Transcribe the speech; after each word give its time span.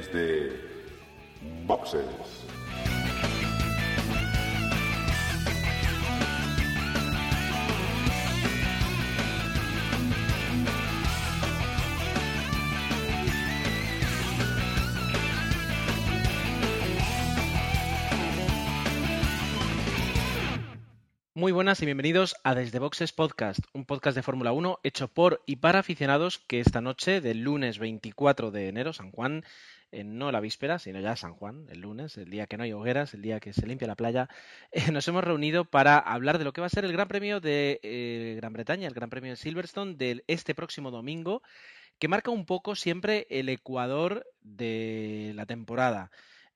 desde 0.00 0.56
Boxes. 1.66 2.04
Muy 21.40 21.52
buenas 21.52 21.80
y 21.80 21.86
bienvenidos 21.86 22.36
a 22.44 22.54
Desde 22.54 22.78
Boxes 22.78 23.12
Podcast, 23.12 23.60
un 23.72 23.86
podcast 23.86 24.14
de 24.14 24.22
Fórmula 24.22 24.52
1 24.52 24.80
hecho 24.82 25.08
por 25.08 25.42
y 25.46 25.56
para 25.56 25.78
aficionados 25.78 26.38
que 26.38 26.60
esta 26.60 26.82
noche 26.82 27.22
del 27.22 27.40
lunes 27.40 27.78
24 27.78 28.50
de 28.50 28.68
enero, 28.68 28.92
San 28.92 29.10
Juan, 29.10 29.44
eh, 29.92 30.04
no 30.04 30.30
la 30.30 30.40
víspera, 30.40 30.78
sino 30.78 31.00
ya 31.00 31.16
San 31.16 31.34
Juan, 31.34 31.66
el 31.70 31.80
lunes, 31.80 32.16
el 32.16 32.30
día 32.30 32.46
que 32.46 32.56
no 32.56 32.62
hay 32.64 32.72
hogueras, 32.72 33.14
el 33.14 33.22
día 33.22 33.40
que 33.40 33.52
se 33.52 33.66
limpia 33.66 33.88
la 33.88 33.96
playa, 33.96 34.28
eh, 34.72 34.92
nos 34.92 35.06
hemos 35.08 35.24
reunido 35.24 35.64
para 35.64 35.98
hablar 35.98 36.38
de 36.38 36.44
lo 36.44 36.52
que 36.52 36.60
va 36.60 36.68
a 36.68 36.70
ser 36.70 36.84
el 36.84 36.92
Gran 36.92 37.08
Premio 37.08 37.40
de 37.40 37.80
eh, 37.82 38.34
Gran 38.36 38.52
Bretaña, 38.52 38.86
el 38.86 38.94
Gran 38.94 39.10
Premio 39.10 39.30
de 39.30 39.36
Silverstone 39.36 39.94
de 39.94 40.24
este 40.26 40.54
próximo 40.54 40.90
domingo, 40.90 41.42
que 41.98 42.08
marca 42.08 42.30
un 42.30 42.46
poco 42.46 42.76
siempre 42.76 43.26
el 43.30 43.48
ecuador 43.48 44.26
de 44.42 45.32
la 45.34 45.46
temporada. 45.46 46.10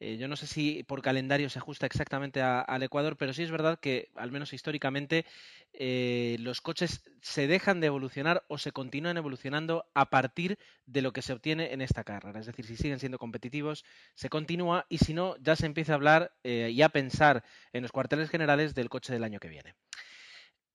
Eh, 0.04 0.18
yo 0.18 0.28
no 0.28 0.36
sé 0.36 0.46
si 0.46 0.82
por 0.82 1.00
calendario 1.00 1.48
se 1.48 1.58
ajusta 1.58 1.86
exactamente 1.86 2.42
al 2.42 2.82
Ecuador, 2.82 3.16
pero 3.16 3.32
sí 3.32 3.42
es 3.42 3.50
verdad 3.50 3.78
que, 3.80 4.10
al 4.16 4.30
menos 4.30 4.52
históricamente, 4.52 5.24
eh, 5.72 6.36
los 6.40 6.60
coches 6.60 7.02
se 7.22 7.46
dejan 7.46 7.80
de 7.80 7.86
evolucionar 7.86 8.44
o 8.48 8.58
se 8.58 8.70
continúan 8.70 9.16
evolucionando 9.16 9.86
a 9.94 10.10
partir 10.10 10.58
de 10.84 11.00
lo 11.00 11.14
que 11.14 11.22
se 11.22 11.32
obtiene 11.32 11.72
en 11.72 11.80
esta 11.80 12.04
carrera. 12.04 12.38
Es 12.38 12.44
decir, 12.44 12.66
si 12.66 12.76
siguen 12.76 13.00
siendo 13.00 13.18
competitivos, 13.18 13.86
se 14.14 14.28
continúa 14.28 14.84
y 14.90 14.98
si 14.98 15.14
no, 15.14 15.36
ya 15.38 15.56
se 15.56 15.64
empieza 15.64 15.92
a 15.92 15.94
hablar 15.94 16.34
eh, 16.44 16.68
y 16.70 16.82
a 16.82 16.90
pensar 16.90 17.42
en 17.72 17.80
los 17.80 17.90
cuarteles 17.90 18.28
generales 18.28 18.74
del 18.74 18.90
coche 18.90 19.10
del 19.10 19.24
año 19.24 19.40
que 19.40 19.48
viene. 19.48 19.74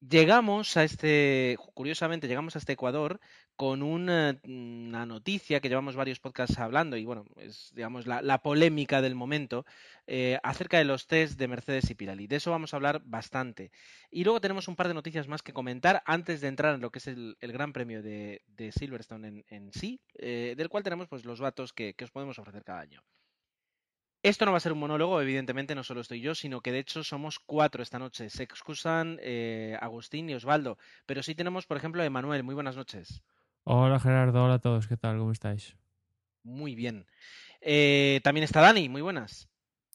Llegamos 0.01 0.77
a 0.77 0.85
este, 0.85 1.57
curiosamente, 1.73 2.29
llegamos 2.29 2.55
a 2.55 2.59
este 2.59 2.73
Ecuador 2.73 3.19
con 3.57 3.83
una, 3.83 4.39
noticia 4.43 5.59
que 5.59 5.67
llevamos 5.67 5.97
varios 5.97 6.21
podcasts 6.21 6.57
hablando 6.57 6.95
y 6.95 7.03
bueno, 7.03 7.25
es 7.35 7.73
digamos 7.75 8.07
la, 8.07 8.41
polémica 8.41 9.01
del 9.01 9.15
momento 9.15 9.65
eh, 10.07 10.39
acerca 10.41 10.77
de 10.77 10.85
los 10.85 11.07
test 11.07 11.37
de 11.37 11.49
Mercedes 11.49 11.89
y 11.89 11.95
Pirelli. 11.95 12.27
De 12.27 12.37
eso 12.37 12.51
vamos 12.51 12.73
a 12.73 12.77
hablar 12.77 13.01
bastante. 13.03 13.71
Y 14.09 14.23
luego 14.23 14.39
tenemos 14.39 14.69
un 14.69 14.77
par 14.77 14.87
de 14.87 14.93
noticias 14.93 15.27
más 15.27 15.43
que 15.43 15.51
comentar 15.51 16.01
antes 16.05 16.39
de 16.39 16.47
entrar 16.47 16.75
en 16.75 16.81
lo 16.81 16.91
que 16.91 16.99
es 16.99 17.07
el, 17.07 17.35
Gran 17.41 17.73
Premio 17.73 18.01
de, 18.01 18.41
Silverstone 18.71 19.43
en, 19.49 19.73
sí, 19.73 19.99
eh, 20.13 20.53
del 20.55 20.69
cual 20.69 20.83
tenemos 20.83 21.09
pues 21.09 21.25
los 21.25 21.39
datos 21.39 21.73
que 21.73 21.93
os 22.01 22.11
podemos 22.11 22.39
ofrecer 22.39 22.63
cada 22.63 22.79
año. 22.79 23.03
Esto 24.21 24.45
no 24.45 24.51
va 24.51 24.57
a 24.57 24.61
ser 24.61 24.73
un 24.73 24.79
monólogo, 24.79 25.21
evidentemente 25.21 25.75
no 25.75 25.83
solo 25.83 26.01
estoy 26.01 26.19
yo, 26.19 26.35
sino 26.35 26.59
que 26.59 26.73
de 26.73 26.79
hecho 26.79 27.05
somos 27.05 27.39
cuatro 27.39 27.81
esta 27.81 27.99
noche. 27.99 28.29
Se 28.29 28.43
excusan 28.43 29.17
eh, 29.21 29.77
Agustín 29.79 30.29
y 30.29 30.33
Osvaldo, 30.33 30.77
pero 31.05 31.23
sí 31.23 31.35
tenemos, 31.35 31.65
por 31.65 31.77
ejemplo, 31.77 32.01
a 32.01 32.05
Emanuel. 32.05 32.43
Muy 32.43 32.53
buenas 32.53 32.75
noches. 32.75 33.23
Hola 33.63 33.97
Gerardo, 33.97 34.43
hola 34.43 34.55
a 34.55 34.59
todos, 34.59 34.87
¿qué 34.87 34.97
tal? 34.97 35.19
¿Cómo 35.19 35.31
estáis? 35.31 35.77
Muy 36.43 36.75
bien. 36.75 37.05
Eh, 37.61 38.19
también 38.23 38.43
está 38.43 38.59
Dani, 38.59 38.89
muy 38.89 39.01
buenas. 39.01 39.47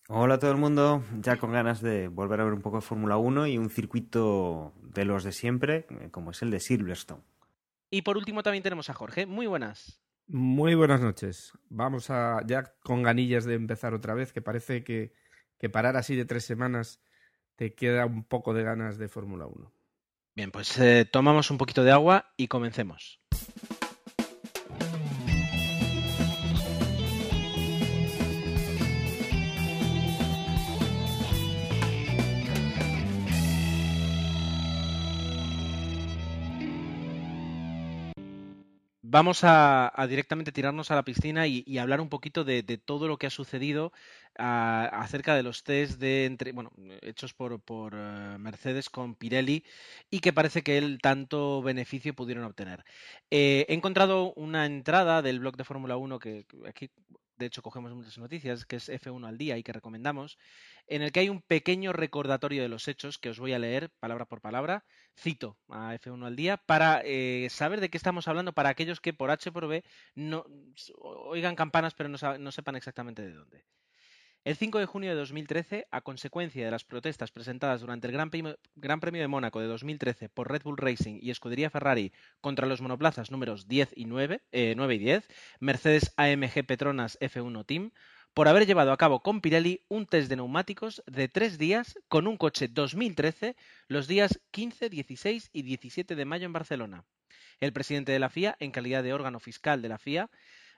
Hola 0.08 0.34
a 0.34 0.38
todo 0.38 0.52
el 0.52 0.58
mundo, 0.58 1.02
ya 1.20 1.36
con 1.36 1.52
ganas 1.52 1.82
de 1.82 2.08
volver 2.08 2.40
a 2.40 2.44
ver 2.44 2.54
un 2.54 2.62
poco 2.62 2.76
de 2.76 2.82
Fórmula 2.82 3.18
1 3.18 3.46
y 3.48 3.58
un 3.58 3.68
circuito 3.68 4.72
de 4.82 5.04
los 5.04 5.24
de 5.24 5.32
siempre, 5.32 5.86
eh, 6.00 6.10
como 6.10 6.30
es 6.30 6.40
el 6.40 6.50
de 6.50 6.60
Silverstone. 6.60 7.22
Y 7.90 8.02
por 8.02 8.16
último 8.16 8.42
también 8.42 8.62
tenemos 8.62 8.88
a 8.88 8.94
Jorge, 8.94 9.26
muy 9.26 9.46
buenas. 9.46 10.03
Muy 10.26 10.74
buenas 10.74 11.00
noches. 11.00 11.52
Vamos 11.68 12.08
a 12.10 12.40
ya 12.46 12.74
con 12.82 13.02
ganillas 13.02 13.44
de 13.44 13.54
empezar 13.54 13.94
otra 13.94 14.14
vez, 14.14 14.32
que 14.32 14.40
parece 14.40 14.82
que, 14.82 15.12
que 15.58 15.68
parar 15.68 15.96
así 15.96 16.16
de 16.16 16.24
tres 16.24 16.44
semanas 16.44 17.00
te 17.56 17.74
queda 17.74 18.06
un 18.06 18.24
poco 18.24 18.54
de 18.54 18.62
ganas 18.62 18.98
de 18.98 19.08
Fórmula 19.08 19.46
1. 19.46 19.72
Bien, 20.34 20.50
pues 20.50 20.76
eh, 20.78 21.04
tomamos 21.04 21.50
un 21.50 21.58
poquito 21.58 21.84
de 21.84 21.92
agua 21.92 22.32
y 22.36 22.48
comencemos. 22.48 23.20
Vamos 39.14 39.42
a, 39.44 39.92
directamente 40.08 40.50
tirarnos 40.50 40.90
a 40.90 40.96
la 40.96 41.04
piscina 41.04 41.46
y, 41.46 41.78
hablar 41.78 42.00
un 42.00 42.08
poquito 42.08 42.42
de, 42.42 42.64
todo 42.84 43.06
lo 43.06 43.16
que 43.16 43.28
ha 43.28 43.30
sucedido 43.30 43.92
acerca 44.34 45.36
de 45.36 45.44
los 45.44 45.62
test 45.62 46.00
de 46.00 46.24
entre, 46.24 46.50
bueno, 46.50 46.72
hechos 47.00 47.32
por, 47.32 47.60
eh, 47.94 48.36
Mercedes 48.40 48.90
con 48.90 49.14
Pirelli 49.14 49.62
y 50.10 50.18
que 50.18 50.32
parece 50.32 50.62
que 50.62 50.78
él 50.78 50.98
tanto 51.00 51.62
beneficio 51.62 52.12
pudieron 52.14 52.42
obtener. 52.42 52.84
Eh, 53.30 53.64
he 53.68 53.74
encontrado 53.74 54.32
una 54.34 54.66
entrada 54.66 55.22
del 55.22 55.38
blog 55.38 55.56
de 55.56 55.64
Fórmula 55.64 55.96
1 55.96 56.18
que 56.18 56.46
aquí 56.66 56.90
de 57.36 57.46
hecho 57.46 57.62
cogemos 57.62 57.94
muchas 57.94 58.18
noticias, 58.18 58.64
que 58.64 58.76
es 58.76 58.88
F1 58.88 59.26
al 59.26 59.38
día 59.38 59.58
y 59.58 59.62
que 59.62 59.72
recomendamos, 59.72 60.38
en 60.86 61.02
el 61.02 61.12
que 61.12 61.20
hay 61.20 61.28
un 61.28 61.42
pequeño 61.42 61.92
recordatorio 61.92 62.62
de 62.62 62.68
los 62.68 62.88
hechos 62.88 63.18
que 63.18 63.30
os 63.30 63.38
voy 63.38 63.52
a 63.52 63.58
leer 63.58 63.90
palabra 64.00 64.26
por 64.26 64.40
palabra. 64.40 64.84
Cito 65.16 65.58
a 65.68 65.94
F1 65.94 66.26
al 66.26 66.36
día 66.36 66.56
para 66.56 67.00
eh, 67.04 67.48
saber 67.50 67.80
de 67.80 67.88
qué 67.90 67.96
estamos 67.96 68.28
hablando 68.28 68.52
para 68.52 68.70
aquellos 68.70 69.00
que 69.00 69.12
por 69.12 69.30
H 69.30 69.52
por 69.52 69.68
B 69.68 69.84
no 70.14 70.44
oigan 70.98 71.56
campanas 71.56 71.94
pero 71.94 72.08
no 72.08 72.52
sepan 72.52 72.76
exactamente 72.76 73.22
de 73.22 73.32
dónde. 73.32 73.64
El 74.44 74.56
5 74.56 74.78
de 74.78 74.84
junio 74.84 75.08
de 75.08 75.16
2013, 75.16 75.86
a 75.90 76.02
consecuencia 76.02 76.66
de 76.66 76.70
las 76.70 76.84
protestas 76.84 77.30
presentadas 77.30 77.80
durante 77.80 78.08
el 78.08 78.12
Gran 78.12 78.28
Premio, 78.28 78.58
de 79.22 79.26
Mónaco 79.26 79.58
de 79.58 79.66
2013 79.66 80.28
por 80.28 80.52
Red 80.52 80.64
Bull 80.64 80.76
Racing 80.76 81.18
y 81.22 81.30
Escudería 81.30 81.70
Ferrari 81.70 82.12
contra 82.42 82.66
los 82.66 82.82
monoplazas 82.82 83.30
números 83.30 83.68
10 83.68 83.94
y 83.96 84.04
9, 84.04 84.42
9 84.76 84.94
eh, 84.94 84.96
y 84.96 84.98
10, 84.98 85.28
Mercedes 85.60 86.12
AMG 86.18 86.66
Petronas 86.66 87.18
F1 87.20 87.64
Team, 87.64 87.92
por 88.34 88.46
haber 88.46 88.66
llevado 88.66 88.92
a 88.92 88.98
cabo 88.98 89.22
con 89.22 89.40
Pirelli 89.40 89.80
un 89.88 90.04
test 90.04 90.28
de 90.28 90.36
neumáticos 90.36 91.02
de 91.06 91.28
tres 91.28 91.56
días 91.56 91.98
con 92.08 92.26
un 92.26 92.36
coche 92.36 92.68
2013 92.68 93.56
los 93.88 94.08
días 94.08 94.42
15, 94.50 94.90
16 94.90 95.48
y 95.54 95.62
17 95.62 96.14
de 96.14 96.24
mayo 96.26 96.44
en 96.44 96.52
Barcelona. 96.52 97.06
El 97.60 97.72
presidente 97.72 98.12
de 98.12 98.18
la 98.18 98.28
FIA, 98.28 98.56
en 98.60 98.72
calidad 98.72 99.02
de 99.02 99.14
órgano 99.14 99.40
fiscal 99.40 99.80
de 99.80 99.88
la 99.88 99.96
FIA, 99.96 100.28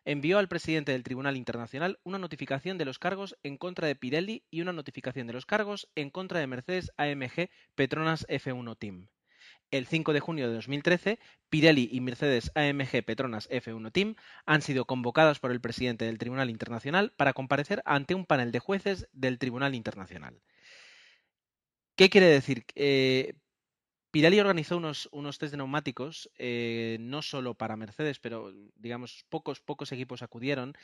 envió 0.06 0.38
al 0.38 0.48
presidente 0.48 0.92
del 0.92 1.02
Tribunal 1.02 1.36
Internacional 1.36 1.98
una 2.04 2.18
notificación 2.18 2.78
de 2.78 2.84
los 2.84 2.98
cargos 2.98 3.36
en 3.42 3.58
contra 3.58 3.88
de 3.88 3.96
Pirelli 3.96 4.44
y 4.50 4.60
una 4.60 4.72
notificación 4.72 5.26
de 5.26 5.32
los 5.32 5.46
cargos 5.46 5.88
en 5.96 6.10
contra 6.10 6.38
de 6.38 6.46
Mercedes 6.46 6.92
AMG 6.96 7.50
Petronas 7.74 8.24
F1 8.28 8.78
Team. 8.78 9.08
El 9.72 9.86
5 9.86 10.12
de 10.12 10.20
junio 10.20 10.48
de 10.48 10.54
2013, 10.54 11.18
Pirelli 11.50 11.88
y 11.90 12.00
Mercedes 12.00 12.52
AMG 12.54 13.04
Petronas 13.04 13.50
F1 13.50 13.90
Team 13.90 14.14
han 14.46 14.62
sido 14.62 14.84
convocadas 14.84 15.40
por 15.40 15.50
el 15.50 15.60
presidente 15.60 16.04
del 16.04 16.18
Tribunal 16.18 16.50
Internacional 16.50 17.12
para 17.16 17.32
comparecer 17.32 17.82
ante 17.84 18.14
un 18.14 18.26
panel 18.26 18.52
de 18.52 18.60
jueces 18.60 19.08
del 19.12 19.40
Tribunal 19.40 19.74
Internacional. 19.74 20.40
¿Qué 21.96 22.10
quiere 22.10 22.26
decir? 22.26 22.64
Eh, 22.76 23.34
Pirelli 24.16 24.40
organizó 24.40 24.78
unos, 24.78 25.10
unos 25.12 25.36
test 25.36 25.50
de 25.50 25.58
neumáticos, 25.58 26.30
eh, 26.38 26.96
no 27.00 27.20
solo 27.20 27.52
para 27.52 27.76
Mercedes, 27.76 28.18
pero 28.18 28.50
digamos, 28.76 29.26
pocos, 29.28 29.60
pocos 29.60 29.92
equipos 29.92 30.22
acudieron. 30.22 30.74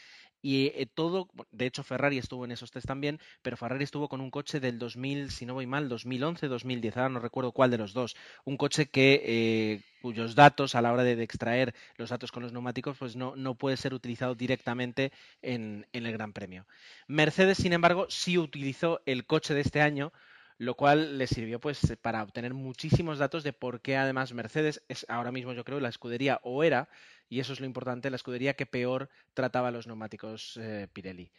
Y 0.43 0.67
eh, 0.75 0.85
todo, 0.85 1.31
de 1.51 1.65
hecho, 1.65 1.83
Ferrari 1.83 2.19
estuvo 2.19 2.45
en 2.45 2.53
esos 2.53 2.71
test 2.71 2.87
también, 2.87 3.21
pero 3.41 3.57
Ferrari 3.57 3.85
estuvo 3.85 4.11
con 4.11 4.21
un 4.21 4.31
coche 4.31 4.61
del 4.61 4.79
2000, 4.79 5.31
si 5.31 5.47
no 5.47 5.55
voy 5.55 5.67
mal, 5.67 5.89
2011, 5.89 6.47
2010, 6.47 6.95
ahora 6.99 7.09
no 7.09 7.21
recuerdo 7.21 7.53
cuál 7.53 7.71
de 7.71 7.79
los 7.79 7.95
dos. 7.95 8.17
Un 8.45 8.59
coche 8.59 8.91
que. 8.91 9.23
Eh, 9.25 9.81
cuyos 10.03 10.35
datos 10.35 10.75
a 10.75 10.83
la 10.83 10.93
hora 10.93 11.05
de, 11.05 11.23
extraer 11.23 11.75
los 11.97 12.11
datos 12.11 12.33
con 12.33 12.43
los 12.43 12.53
neumáticos 12.53 12.99
pues 12.99 13.15
no, 13.15 13.37
no 13.37 13.55
puede 13.55 13.77
ser 13.77 13.95
utilizado 13.95 14.35
directamente 14.35 15.13
en, 15.43 15.87
en 15.93 16.05
el 16.05 16.13
Gran 16.13 16.33
Premio. 16.33 16.67
Mercedes, 17.07 17.59
sin 17.59 17.73
embargo, 17.73 18.07
sí 18.11 18.37
utilizó 18.37 19.01
el 19.07 19.25
coche 19.25 19.55
de 19.55 19.61
este 19.61 19.81
año 19.81 20.13
lo 20.59 20.75
cual 20.75 21.19
le 21.19 21.27
sirvió 21.27 21.61
pues 21.61 21.81
para 22.01 22.23
obtener 22.23 22.55
muchísimos 22.55 23.19
datos 23.19 23.45
de 23.45 23.53
por 23.53 23.81
qué 23.81 23.97
además 23.97 24.33
Mercedes 24.33 24.83
es 24.89 25.07
ahora 25.09 25.33
mismo 25.33 25.53
yo 25.53 25.65
creo 25.65 25.81
la 25.81 25.89
escudería 25.89 26.41
o 26.43 26.65
era 26.65 26.89
y 27.29 27.41
eso 27.41 27.53
es 27.53 27.61
lo 27.61 27.67
importante 27.67 28.11
la 28.11 28.17
escudería 28.17 28.55
que 28.55 28.67
peor 28.67 29.09
trataba 29.35 29.71
los 29.71 29.87
neumáticos 29.87 30.59
eh, 30.61 30.89
Pirelli. 30.93 31.33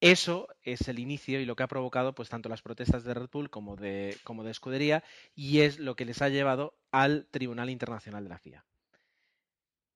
Eso 0.00 0.48
es 0.62 0.86
el 0.88 0.98
inicio 0.98 1.40
y 1.40 1.44
lo 1.44 1.56
que 1.56 1.62
ha 1.64 1.68
provocado 1.68 2.14
pues 2.14 2.28
tanto 2.28 2.48
las 2.48 2.62
protestas 2.62 3.02
de 3.02 3.14
Red 3.14 3.30
Bull 3.32 3.50
como 3.50 3.74
de, 3.74 4.16
como 4.24 4.44
de 4.44 4.50
escudería 4.50 5.02
y 5.34 5.60
es 5.60 5.78
lo 5.78 5.96
que 5.96 6.04
les 6.04 6.22
ha 6.22 6.28
llevado 6.28 6.78
al 6.92 7.26
Tribunal 7.30 7.70
Internacional 7.70 8.24
de 8.24 8.30
la 8.30 8.38
FIA. 8.38 8.64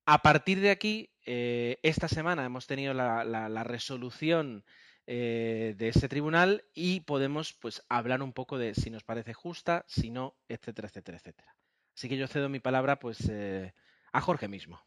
A 0.05 0.23
partir 0.23 0.61
de 0.61 0.71
aquí, 0.71 1.11
eh, 1.25 1.79
esta 1.83 2.09
semana 2.09 2.45
hemos 2.45 2.67
tenido 2.67 2.93
la 2.95 3.65
resolución 3.65 4.65
eh, 5.07 5.75
de 5.77 5.89
ese 5.89 6.09
tribunal 6.09 6.65
y 6.75 7.01
podemos 7.01 7.55
pues 7.55 7.83
hablar 7.89 8.23
un 8.23 8.33
poco 8.33 8.59
de 8.59 8.75
si 8.75 8.91
nos 8.91 9.05
parece 9.05 9.35
justa, 9.35 9.85
si 9.89 10.11
no, 10.11 10.37
etcétera, 10.49 10.89
etcétera, 10.89 11.19
etcétera. 11.19 11.57
Así 11.97 12.09
que 12.09 12.17
yo 12.17 12.27
cedo 12.27 12.49
mi 12.49 12.61
palabra 12.61 12.99
pues 12.99 13.29
eh, 13.29 13.75
a 14.13 14.21
Jorge 14.21 14.49
mismo. 14.49 14.81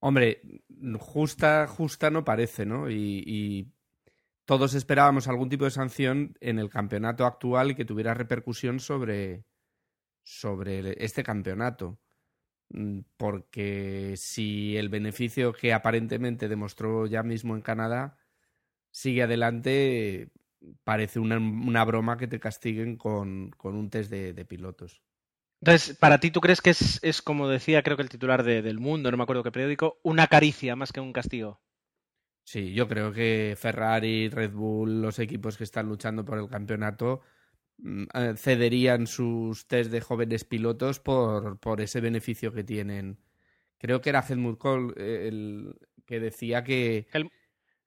Hombre, 0.00 0.42
justa, 0.98 1.66
justa 1.66 2.10
no 2.10 2.24
parece, 2.24 2.66
¿no? 2.66 2.90
Y, 2.90 3.24
y, 3.26 3.72
todos 4.44 4.72
esperábamos 4.72 5.28
algún 5.28 5.50
tipo 5.50 5.66
de 5.66 5.70
sanción 5.70 6.34
en 6.40 6.58
el 6.58 6.70
campeonato 6.70 7.26
actual 7.26 7.76
que 7.76 7.84
tuviera 7.84 8.14
repercusión 8.14 8.80
sobre, 8.80 9.44
sobre 10.22 11.04
este 11.04 11.22
campeonato. 11.22 12.00
Mm, 12.70 13.00
porque 13.16 14.14
si 14.16 14.76
el 14.76 14.88
beneficio 14.88 15.52
que 15.52 15.72
aparentemente 15.72 16.48
demostró 16.48 17.06
ya 17.06 17.22
mismo 17.22 17.54
en 17.54 17.62
Canadá 17.62 18.17
sigue 18.98 19.22
adelante, 19.22 20.28
parece 20.82 21.20
una, 21.20 21.38
una 21.38 21.84
broma 21.84 22.16
que 22.16 22.26
te 22.26 22.40
castiguen 22.40 22.96
con, 22.96 23.50
con 23.50 23.76
un 23.76 23.90
test 23.90 24.10
de, 24.10 24.32
de, 24.32 24.44
pilotos. 24.44 25.02
Entonces, 25.60 25.96
para 25.96 26.18
ti, 26.18 26.32
¿tú 26.32 26.40
crees 26.40 26.60
que 26.60 26.70
es, 26.70 26.98
es 27.04 27.22
como 27.22 27.48
decía, 27.48 27.84
creo 27.84 27.96
que 27.96 28.02
el 28.02 28.08
titular 28.08 28.42
de, 28.42 28.60
del 28.60 28.80
Mundo, 28.80 29.10
no 29.10 29.16
me 29.16 29.22
acuerdo 29.22 29.44
qué 29.44 29.52
periódico, 29.52 30.00
una 30.02 30.26
caricia 30.26 30.74
más 30.74 30.92
que 30.92 30.98
un 30.98 31.12
castigo? 31.12 31.60
Sí, 32.42 32.72
yo 32.72 32.88
creo 32.88 33.12
que 33.12 33.54
Ferrari, 33.56 34.30
Red 34.30 34.52
Bull, 34.52 35.00
los 35.00 35.20
equipos 35.20 35.56
que 35.56 35.64
están 35.64 35.86
luchando 35.86 36.24
por 36.24 36.38
el 36.38 36.48
campeonato, 36.48 37.20
mm, 37.76 38.04
eh, 38.14 38.34
cederían 38.36 39.06
sus 39.06 39.68
test 39.68 39.92
de 39.92 40.00
jóvenes 40.00 40.42
pilotos 40.42 40.98
por, 40.98 41.60
por 41.60 41.80
ese 41.80 42.00
beneficio 42.00 42.52
que 42.52 42.64
tienen. 42.64 43.20
Creo 43.78 44.00
que 44.00 44.10
era 44.10 44.24
Helmut 44.28 44.58
Kohl 44.58 44.92
eh, 44.96 45.28
el 45.28 45.76
que 46.04 46.18
decía 46.18 46.64
que... 46.64 47.06
Hel 47.12 47.30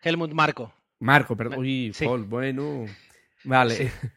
Helmut 0.04 0.32
Marco. 0.32 0.74
Marco, 1.02 1.36
perdón. 1.36 1.60
Uy, 1.60 1.92
sí. 1.94 2.06
Paul, 2.06 2.24
bueno. 2.24 2.86
Vale. 3.44 3.76
Sí. 3.76 3.90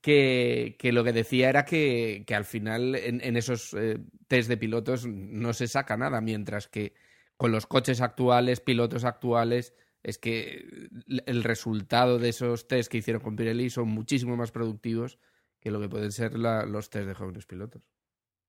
Que, 0.00 0.74
que, 0.76 0.90
lo 0.90 1.04
que 1.04 1.12
decía 1.12 1.48
era 1.48 1.64
que, 1.64 2.24
que 2.26 2.34
al 2.34 2.44
final 2.44 2.96
en, 2.96 3.20
en 3.22 3.36
esos 3.36 3.72
eh, 3.74 4.00
test 4.26 4.48
de 4.48 4.56
pilotos 4.56 5.06
no 5.06 5.52
se 5.52 5.68
saca 5.68 5.96
nada, 5.96 6.20
mientras 6.20 6.66
que 6.66 6.94
con 7.36 7.52
los 7.52 7.68
coches 7.68 8.00
actuales, 8.00 8.58
pilotos 8.58 9.04
actuales, 9.04 9.72
es 10.02 10.18
que 10.18 10.88
el 11.26 11.44
resultado 11.44 12.18
de 12.18 12.30
esos 12.30 12.66
test 12.66 12.90
que 12.90 12.98
hicieron 12.98 13.22
con 13.22 13.36
Pirelli 13.36 13.70
son 13.70 13.86
muchísimo 13.86 14.36
más 14.36 14.50
productivos 14.50 15.20
que 15.60 15.70
lo 15.70 15.80
que 15.80 15.88
pueden 15.88 16.10
ser 16.10 16.36
la, 16.36 16.66
los 16.66 16.90
test 16.90 17.06
de 17.06 17.14
jóvenes 17.14 17.46
pilotos. 17.46 17.82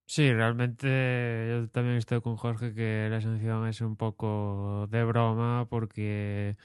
Sí, 0.08 0.34
realmente 0.34 1.48
yo 1.48 1.70
también 1.70 1.98
estoy 1.98 2.22
con 2.22 2.38
Jorge 2.38 2.74
que 2.74 3.08
la 3.10 3.22
sanción 3.22 3.68
es 3.68 3.82
un 3.82 3.96
poco 3.96 4.88
de 4.90 5.04
broma 5.04 5.68
porque 5.70 6.58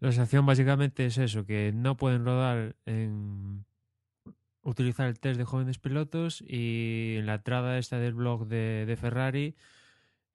la 0.00 0.12
sanción 0.12 0.46
básicamente 0.46 1.06
es 1.06 1.18
eso, 1.18 1.44
que 1.44 1.72
no 1.74 1.96
pueden 1.96 2.24
rodar 2.24 2.76
en 2.86 3.64
utilizar 4.62 5.08
el 5.08 5.18
test 5.18 5.38
de 5.38 5.44
jóvenes 5.44 5.78
pilotos 5.78 6.42
y 6.46 7.16
en 7.18 7.26
la 7.26 7.36
entrada 7.36 7.78
esta 7.78 7.98
del 7.98 8.14
blog 8.14 8.46
de, 8.46 8.96
Ferrari, 9.00 9.56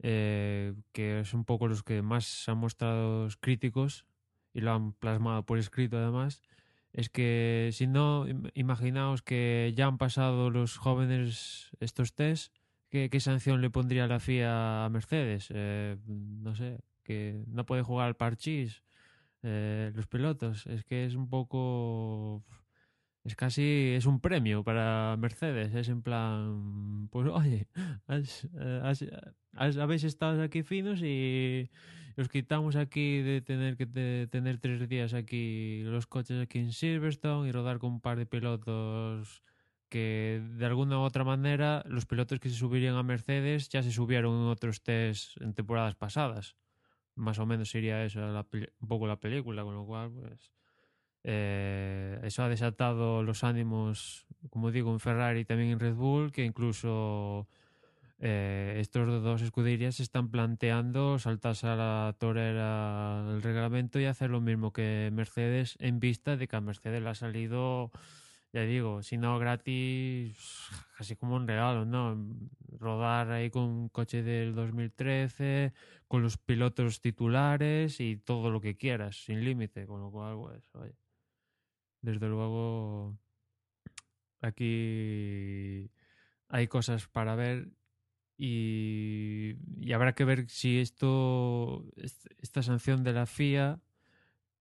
eh, 0.02 0.74
que 0.92 1.22
es 1.22 1.34
un 1.34 1.46
poco 1.46 1.68
los 1.68 1.84
que 1.84 2.02
más 2.02 2.26
se 2.26 2.52
han 2.52 2.58
mostrado 2.58 3.28
críticos 3.40 4.06
y 4.54 4.62
lo 4.62 4.74
han 4.74 4.94
plasmado 4.94 5.46
por 5.46 5.60
escrito 5.60 5.98
además, 5.98 6.42
es 6.92 7.10
que 7.10 7.70
si 7.74 7.88
no, 7.88 8.26
imaginaos 8.54 9.22
que 9.22 9.74
ya 9.76 9.88
han 9.88 9.98
pasado 9.98 10.50
los 10.50 10.78
jóvenes 10.78 11.70
estos 11.80 12.14
test, 12.14 12.54
¿qué, 12.90 13.10
qué 13.10 13.20
sanción 13.20 13.62
le 13.62 13.70
pondría 13.70 14.08
la 14.08 14.20
FIA 14.20 14.86
a 14.86 14.90
Mercedes? 14.90 15.48
Eh, 15.50 15.98
no 16.06 16.56
sé, 16.56 16.82
que 17.04 17.44
no 17.48 17.66
puede 17.66 17.82
jugar 17.82 18.08
al 18.08 18.16
parchís 18.16 18.84
eh, 19.44 19.92
los 19.96 20.08
pilotos. 20.08 20.66
Es 20.68 20.84
que 20.84 21.06
es 21.06 21.16
un 21.16 21.30
poco 21.30 22.44
es 23.24 23.36
casi 23.36 23.94
es 23.96 24.06
un 24.06 24.20
premio 24.20 24.64
para 24.64 25.16
Mercedes 25.18 25.74
es 25.74 25.88
en 25.90 26.02
plan 26.02 27.08
pues 27.10 27.28
oye 27.30 27.68
has, 28.08 28.48
has, 28.82 29.06
has, 29.54 29.78
habéis 29.78 30.04
estado 30.04 30.42
aquí 30.42 30.64
finos 30.64 31.02
y 31.02 31.70
os 32.18 32.28
quitamos 32.30 32.76
aquí 32.76 33.22
de 33.22 33.42
tener 33.42 33.78
que 33.78 34.28
tener 34.30 34.60
tres 34.60 34.88
días 34.90 35.14
aquí 35.14 35.84
los 35.84 36.06
coches 36.06 36.42
aquí 36.42 36.60
en 36.60 36.74
Silverstone 36.74 37.48
y 37.48 37.52
rodar 37.52 37.80
con 37.80 37.94
un 37.94 38.02
par 38.02 38.18
de 38.18 38.26
pilotos 38.26 39.42
que 39.90 40.42
de 40.58 40.66
alguna 40.66 41.00
u 41.00 41.02
otra 41.02 41.24
manera 41.24 41.84
los 41.88 42.06
pilotos 42.06 42.40
que 42.40 42.50
se 42.50 42.56
subirían 42.56 42.96
a 42.96 43.04
Mercedes 43.04 43.70
ya 43.70 43.84
se 43.84 43.92
subieron 43.92 44.34
en 44.34 44.48
otros 44.48 44.84
test 44.84 45.40
en 45.42 45.54
temporadas 45.54 45.96
pasadas 45.96 46.58
más 47.16 47.40
o 47.40 47.46
menos 47.46 47.70
sería 47.70 48.04
eso 48.04 48.20
la, 48.20 48.46
un 48.80 48.88
poco 48.88 49.08
la 49.08 49.20
película 49.20 49.64
con 49.64 49.76
lo 49.76 49.86
cual 49.86 50.12
pues 50.12 50.52
eh, 51.24 52.20
eso 52.24 52.44
ha 52.44 52.50
desatado 52.50 53.24
los 53.24 53.44
ánimos, 53.44 54.26
como 54.50 54.72
digo, 54.72 54.92
en 54.92 55.00
Ferrari 55.00 55.42
y 55.42 55.46
también 55.46 55.72
en 55.72 55.80
Red 55.80 55.96
Bull, 55.96 56.32
que 56.34 56.44
incluso 56.44 57.48
eh, 58.20 58.76
estos 58.80 59.24
dos 59.24 59.42
escuderías 59.42 60.00
están 60.00 60.30
planteando 60.30 61.20
saltarse 61.20 61.68
a 61.68 61.76
la 61.76 62.16
torera 62.20 63.24
del 63.26 63.42
reglamento 63.42 64.00
y 64.00 64.06
hacer 64.06 64.30
lo 64.30 64.42
mismo 64.42 64.74
que 64.74 65.10
Mercedes 65.14 65.78
en 65.80 66.00
vista 66.00 66.36
de 66.36 66.48
que 66.48 66.56
a 66.58 66.62
Mercedes 66.62 67.02
le 67.02 67.10
ha 67.10 67.16
salido, 67.16 67.92
ya 68.54 68.62
digo, 68.62 69.04
si 69.04 69.18
no 69.18 69.40
gratis, 69.40 70.38
casi 70.98 71.16
como 71.16 71.36
un 71.36 71.48
regalo, 71.48 71.86
¿no? 71.86 72.18
Rodar 72.80 73.32
ahí 73.32 73.50
con 73.50 73.64
un 73.64 73.90
coche 73.90 74.24
del 74.24 74.56
2013, 74.56 75.74
con 76.08 76.22
los 76.24 76.38
pilotos 76.38 77.02
titulares 77.02 78.00
y 78.00 78.18
todo 78.18 78.52
lo 78.52 78.62
que 78.62 78.78
quieras, 78.78 79.18
sin 79.26 79.44
límite, 79.44 79.86
con 79.88 80.02
lo 80.02 80.12
cual, 80.12 80.38
pues, 80.38 80.76
oye 80.76 80.96
desde 82.04 82.28
luego 82.28 83.18
aquí 84.42 85.90
hay 86.50 86.68
cosas 86.68 87.08
para 87.08 87.36
ver 87.36 87.72
y, 88.38 89.56
y, 89.80 89.94
habrá 89.94 90.14
que 90.14 90.26
ver 90.26 90.50
si 90.50 90.80
esto 90.80 91.86
esta 91.96 92.62
sanción 92.62 93.04
de 93.04 93.14
la 93.14 93.26
FIA 93.26 93.80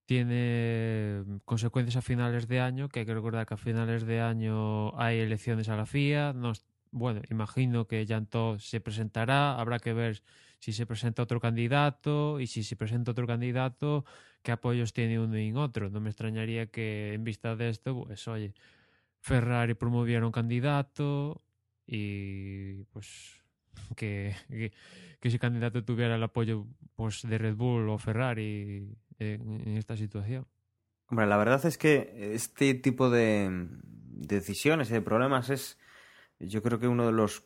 tiene 0.07 1.25
consecuencias 1.45 1.97
a 1.97 2.03
finales 2.03 2.49
de 2.49 2.61
año, 2.61 2.89
que 2.89 3.01
hay 3.01 3.07
que 3.07 3.15
recordar 3.15 3.47
que 3.47 3.55
a 3.55 3.57
finales 3.57 4.05
de 4.05 4.21
año 4.21 4.99
hay 4.99 5.21
elecciones 5.21 5.69
a 5.69 5.77
la 5.77 5.87
FIA. 5.87 6.33
No, 6.33 6.53
bueno, 6.91 7.23
imagino 7.31 7.87
que 7.87 8.07
Janto 8.07 8.59
se 8.59 8.81
presentará, 8.81 9.59
habrá 9.59 9.79
que 9.79 9.93
ver 9.93 10.23
si 10.59 10.73
se 10.73 10.87
presenta 10.87 11.23
otro 11.23 11.41
candidato 11.41 12.39
y 12.41 12.47
si 12.47 12.63
se 12.63 12.77
presenta 12.77 13.11
otro 13.13 13.27
candidato, 13.27 14.05
qué 14.43 14.53
apoyos 14.53 14.93
tiene 14.93 15.19
uno 15.19 15.39
y 15.39 15.53
otro. 15.55 15.91
No 15.91 16.01
me 16.01 16.11
extrañaría 16.11 16.67
que 16.67 17.15
en 17.15 17.25
vista 17.25 17.57
de 17.57 17.69
esto, 17.71 18.05
pues 18.05 18.29
oye, 18.29 18.55
Ferrari 19.21 19.75
promoviera 19.75 20.27
un 20.27 20.33
candidato 20.33 21.43
y 21.87 22.85
pues 22.93 23.43
que, 23.97 24.37
que, 24.49 24.73
ese 25.29 25.39
candidato 25.39 25.85
tuviera 25.85 26.17
el 26.17 26.23
apoyo 26.23 26.67
pues 26.95 27.23
de 27.23 27.39
Red 27.39 27.57
Bull 27.57 27.89
o 27.89 27.99
Ferrari 27.99 28.89
en, 29.23 29.77
esta 29.77 29.97
situación. 29.97 30.47
Hombre, 31.09 31.27
la 31.27 31.37
verdad 31.37 31.65
es 31.67 31.79
que 31.79 32.33
este 32.35 32.75
tipo 32.75 33.11
de 33.11 33.69
decisiones 34.29 34.91
y 34.91 34.95
de 34.95 35.03
problemas 35.03 35.51
es, 35.51 35.79
yo 36.39 36.63
creo 36.63 36.79
que 36.79 36.89
uno 36.89 37.07
de 37.07 37.13
los 37.13 37.45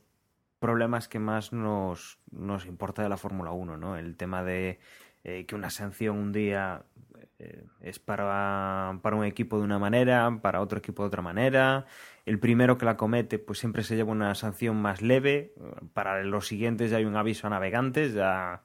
problemas 0.59 1.09
que 1.09 1.19
más 1.19 1.53
nos, 1.53 2.19
nos 2.31 2.67
importa 2.67 3.03
de 3.03 3.09
la 3.09 3.17
Fórmula 3.17 3.51
1, 3.51 3.77
¿no? 3.77 3.97
El 3.97 4.17
tema 4.17 4.43
de 4.43 4.79
eh, 5.25 5.45
que 5.47 5.55
una 5.55 5.71
sanción 5.71 6.17
un 6.17 6.33
día 6.33 6.85
eh, 7.39 7.65
es 7.81 7.99
para, 7.99 8.99
para 9.03 9.17
un 9.17 9.25
equipo 9.25 9.59
de 9.59 9.65
una 9.65 9.79
manera, 9.79 10.39
para 10.41 10.61
otro 10.61 10.79
equipo 10.79 11.03
de 11.03 11.09
otra 11.09 11.23
manera. 11.23 11.87
El 12.25 12.39
primero 12.39 12.79
que 12.79 12.87
la 12.87 12.97
comete, 12.97 13.39
pues 13.39 13.59
siempre 13.59 13.83
se 13.83 13.97
lleva 13.97 14.13
una 14.13 14.35
sanción 14.35 14.77
más 14.77 15.03
leve. 15.03 15.53
Para 15.93 16.23
los 16.23 16.47
siguientes 16.47 16.91
ya 16.91 16.99
hay 16.99 17.05
un 17.05 17.17
aviso 17.17 17.47
a 17.47 17.51
navegantes, 17.51 18.15
ya 18.15 18.63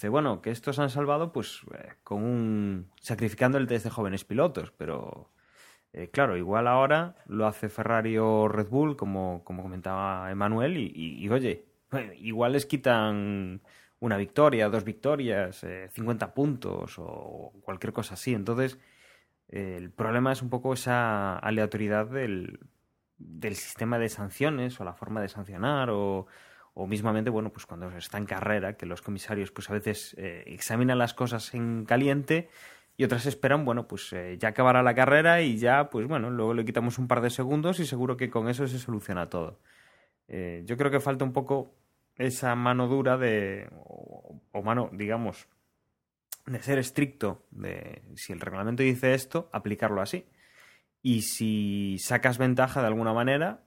dice, 0.00 0.08
bueno, 0.08 0.40
que 0.40 0.50
estos 0.50 0.78
han 0.78 0.88
salvado, 0.88 1.30
pues 1.30 1.60
eh, 1.74 1.90
con 2.02 2.22
un 2.22 2.90
sacrificando 3.02 3.58
el 3.58 3.66
test 3.66 3.84
de 3.84 3.90
jóvenes 3.90 4.24
pilotos, 4.24 4.72
pero 4.78 5.30
eh, 5.92 6.08
claro, 6.10 6.38
igual 6.38 6.68
ahora 6.68 7.16
lo 7.26 7.46
hace 7.46 7.68
Ferrari 7.68 8.16
o 8.16 8.48
Red 8.48 8.68
Bull, 8.68 8.96
como, 8.96 9.44
como 9.44 9.62
comentaba 9.62 10.30
Emanuel, 10.30 10.78
y, 10.78 11.28
oye, 11.28 11.66
igual 12.18 12.52
les 12.52 12.64
quitan 12.64 13.60
una 13.98 14.16
victoria, 14.16 14.70
dos 14.70 14.84
victorias, 14.84 15.62
eh, 15.64 15.88
50 15.90 16.32
puntos 16.32 16.94
o 16.98 17.52
cualquier 17.62 17.92
cosa 17.92 18.14
así. 18.14 18.32
Entonces, 18.32 18.78
eh, 19.48 19.74
el 19.76 19.90
problema 19.90 20.32
es 20.32 20.40
un 20.40 20.48
poco 20.48 20.72
esa 20.72 21.38
aleatoriedad 21.38 22.06
del, 22.06 22.60
del 23.18 23.54
sistema 23.54 23.98
de 23.98 24.08
sanciones 24.08 24.80
o 24.80 24.84
la 24.84 24.94
forma 24.94 25.20
de 25.20 25.28
sancionar 25.28 25.90
o, 25.90 26.26
o 26.74 26.86
mismamente, 26.86 27.30
bueno, 27.30 27.50
pues 27.50 27.66
cuando 27.66 27.90
está 27.96 28.18
en 28.18 28.26
carrera, 28.26 28.76
que 28.76 28.86
los 28.86 29.02
comisarios 29.02 29.50
pues 29.50 29.70
a 29.70 29.72
veces 29.72 30.14
eh, 30.18 30.44
examinan 30.46 30.98
las 30.98 31.14
cosas 31.14 31.54
en 31.54 31.84
caliente 31.84 32.48
y 32.96 33.04
otras 33.04 33.26
esperan, 33.26 33.64
bueno, 33.64 33.88
pues 33.88 34.12
eh, 34.12 34.36
ya 34.38 34.48
acabará 34.48 34.82
la 34.82 34.94
carrera 34.94 35.40
y 35.42 35.56
ya, 35.56 35.90
pues 35.90 36.06
bueno, 36.06 36.30
luego 36.30 36.54
le 36.54 36.64
quitamos 36.64 36.98
un 36.98 37.08
par 37.08 37.22
de 37.22 37.30
segundos 37.30 37.80
y 37.80 37.86
seguro 37.86 38.16
que 38.16 38.30
con 38.30 38.48
eso 38.48 38.66
se 38.66 38.78
soluciona 38.78 39.28
todo. 39.28 39.58
Eh, 40.28 40.62
yo 40.66 40.76
creo 40.76 40.90
que 40.90 41.00
falta 41.00 41.24
un 41.24 41.32
poco 41.32 41.74
esa 42.16 42.54
mano 42.54 42.86
dura 42.88 43.16
de, 43.16 43.68
o, 43.84 44.40
o, 44.52 44.62
mano, 44.62 44.90
digamos, 44.92 45.48
de 46.46 46.62
ser 46.62 46.78
estricto, 46.78 47.46
de 47.50 48.02
si 48.16 48.32
el 48.32 48.40
reglamento 48.40 48.82
dice 48.82 49.14
esto, 49.14 49.48
aplicarlo 49.52 50.02
así. 50.02 50.26
Y 51.02 51.22
si 51.22 51.96
sacas 51.98 52.38
ventaja 52.38 52.80
de 52.82 52.88
alguna 52.88 53.14
manera, 53.14 53.62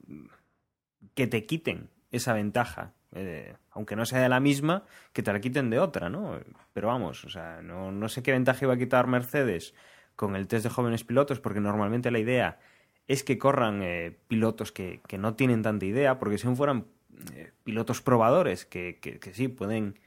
que 1.16 1.28
te 1.28 1.46
quiten 1.46 1.90
esa 2.14 2.34
ventaja 2.34 2.94
eh, 3.16 3.56
aunque 3.72 3.96
no 3.96 4.06
sea 4.06 4.22
de 4.22 4.30
la 4.30 4.40
misma, 4.40 4.84
que 5.12 5.22
te 5.22 5.32
la 5.32 5.40
quiten 5.40 5.70
de 5.70 5.80
otra, 5.80 6.10
¿no? 6.10 6.40
Pero 6.74 6.88
vamos, 6.88 7.24
o 7.26 7.30
sea, 7.30 7.62
no, 7.62 7.92
no 7.92 8.10
sé 8.10 8.24
qué 8.24 8.32
ventaja 8.32 8.66
iba 8.66 8.74
a 8.74 8.78
quitar 8.78 9.08
Mercedes 9.08 9.74
con 10.16 10.36
el 10.36 10.48
test 10.48 10.64
de 10.64 10.70
jóvenes 10.70 11.04
pilotos, 11.04 11.40
porque 11.40 11.60
normalmente 11.60 12.12
la 12.12 12.20
idea 12.20 12.60
es 13.08 13.24
que 13.24 13.38
corran 13.38 13.82
eh, 13.84 14.18
pilotos 14.28 14.72
que, 14.72 15.02
que, 15.08 15.18
no 15.18 15.36
tienen 15.36 15.62
tanta 15.62 15.86
idea, 15.86 16.18
porque 16.18 16.38
si 16.38 16.48
fueran 16.56 16.86
eh, 17.34 17.52
pilotos 17.64 18.02
probadores, 18.02 18.66
que, 18.66 19.00
que, 19.00 19.34
sí, 19.34 19.48
pueden 19.48 20.00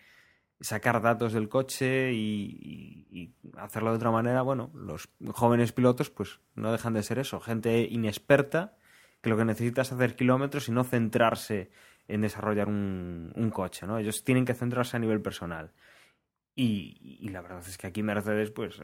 sacar 0.60 1.02
datos 1.02 1.32
del 1.32 1.48
coche 1.48 2.12
y, 2.12 3.06
y, 3.10 3.20
y, 3.20 3.34
hacerlo 3.58 3.90
de 3.90 3.96
otra 3.96 4.10
manera, 4.10 4.42
bueno, 4.42 4.70
los 4.74 5.08
jóvenes 5.32 5.72
pilotos 5.72 6.10
pues 6.10 6.40
no 6.54 6.72
dejan 6.72 6.94
de 6.94 7.02
ser 7.02 7.18
eso, 7.18 7.40
gente 7.40 7.82
inexperta 7.82 8.76
que 9.20 9.30
lo 9.30 9.36
que 9.36 9.44
necesita 9.44 9.82
es 9.82 9.92
hacer 9.92 10.16
kilómetros 10.16 10.68
y 10.68 10.72
no 10.72 10.84
centrarse 10.84 11.70
en 12.08 12.20
desarrollar 12.20 12.68
un, 12.68 13.32
un 13.34 13.50
coche, 13.50 13.86
¿no? 13.86 13.98
Ellos 13.98 14.24
tienen 14.24 14.44
que 14.44 14.54
centrarse 14.54 14.96
a 14.96 15.00
nivel 15.00 15.20
personal. 15.20 15.72
Y, 16.54 17.18
y 17.20 17.28
la 17.28 17.42
verdad 17.42 17.62
es 17.66 17.76
que 17.76 17.86
aquí 17.86 18.02
Mercedes, 18.02 18.50
pues, 18.50 18.80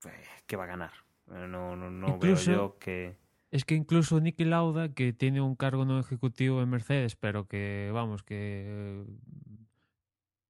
pues 0.00 0.14
que 0.46 0.56
va 0.56 0.64
a 0.64 0.68
ganar. 0.68 0.92
No, 1.26 1.76
no, 1.76 1.90
no 1.90 2.08
Incluso... 2.08 2.50
veo 2.50 2.58
yo 2.58 2.78
que 2.78 3.16
es 3.50 3.64
que 3.64 3.74
incluso 3.74 4.20
Nicky 4.20 4.44
Lauda, 4.44 4.92
que 4.92 5.12
tiene 5.12 5.40
un 5.40 5.54
cargo 5.54 5.84
no 5.84 5.98
ejecutivo 5.98 6.62
en 6.62 6.68
Mercedes, 6.68 7.16
pero 7.16 7.46
que, 7.46 7.90
vamos, 7.92 8.22
que 8.22 9.04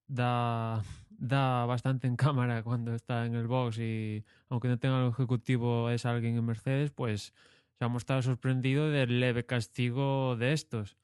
da, 0.08 0.82
da 1.10 1.66
bastante 1.66 2.06
en 2.06 2.16
cámara 2.16 2.62
cuando 2.62 2.94
está 2.94 3.26
en 3.26 3.34
el 3.34 3.46
box 3.46 3.78
y 3.78 4.24
aunque 4.48 4.68
no 4.68 4.78
tenga 4.78 5.00
lo 5.00 5.10
ejecutivo 5.10 5.90
es 5.90 6.06
alguien 6.06 6.36
en 6.36 6.44
Mercedes, 6.46 6.90
pues 6.90 7.34
se 7.78 7.84
ha 7.84 7.88
mostrado 7.88 8.22
sorprendido 8.22 8.90
del 8.90 9.20
leve 9.20 9.44
castigo 9.44 10.36
de 10.36 10.52
estos. 10.52 10.96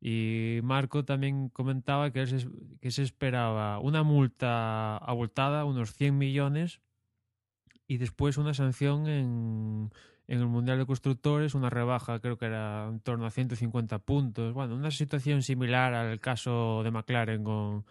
Y 0.00 0.60
Marco 0.62 1.04
también 1.04 1.50
comentaba 1.50 2.10
que, 2.10 2.26
se, 2.26 2.48
que 2.80 2.90
se 2.90 3.02
esperaba 3.02 3.78
una 3.80 4.02
multa 4.02 4.96
abultada, 4.96 5.64
unos 5.64 5.92
100 5.92 6.16
millones, 6.16 6.80
y 7.86 7.98
después 7.98 8.38
una 8.38 8.54
sanción 8.54 9.08
en 9.08 9.90
en 10.30 10.38
el 10.38 10.46
Mundial 10.46 10.78
de 10.78 10.86
Constructores 10.86 11.56
una 11.56 11.70
rebaja, 11.70 12.20
creo 12.20 12.38
que 12.38 12.46
era 12.46 12.86
en 12.88 13.00
torno 13.00 13.26
a 13.26 13.32
150 13.32 13.98
puntos. 13.98 14.54
Bueno, 14.54 14.76
una 14.76 14.92
situación 14.92 15.42
similar 15.42 15.92
al 15.92 16.20
caso 16.20 16.82
de 16.84 16.92
McLaren 16.92 17.42
con, 17.42 17.84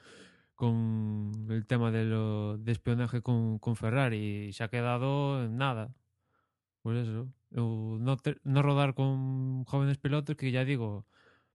con 0.55 1.47
el 1.49 1.65
tema 1.67 1.91
de, 1.91 2.05
lo, 2.05 2.57
de 2.57 2.71
espionaje 2.71 3.21
con, 3.21 3.59
con 3.59 3.75
Ferrari 3.75 4.47
y 4.47 4.53
se 4.53 4.63
ha 4.63 4.69
quedado 4.69 5.43
en 5.43 5.57
nada. 5.57 5.93
Pues 6.81 7.09
eso, 7.09 7.27
no, 7.51 8.17
no 8.43 8.61
rodar 8.61 8.93
con 8.93 9.65
jóvenes 9.65 9.97
pilotos 9.97 10.37
que 10.37 10.51
ya 10.51 10.63
digo, 10.63 11.05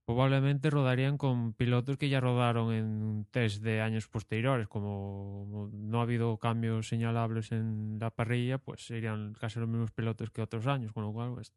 probablemente 0.05 0.71
rodarían 0.71 1.17
con 1.17 1.55
pilotos 1.55 1.97
que 1.97 2.09
ya 2.09 2.21
rodaron 2.21 2.73
en 2.73 3.27
test 3.31 3.63
de 3.63 3.81
años 3.81 4.07
posteriores. 4.09 4.69
Como 4.69 5.71
no 5.73 6.01
ha 6.01 6.03
habido 6.03 6.37
cambios 6.37 6.89
señalables 6.89 7.53
en 7.53 7.99
la 7.99 8.11
parrilla, 8.11 8.59
pues 8.59 8.85
serían 8.85 9.35
casi 9.35 9.61
los 9.61 9.69
mismos 9.69 9.93
pilotos 9.93 10.31
que 10.31 10.43
otros 10.43 10.67
años, 10.67 10.93
con 10.93 11.05
lo 11.05 11.13
cual, 11.13 11.33
pues, 11.35 11.53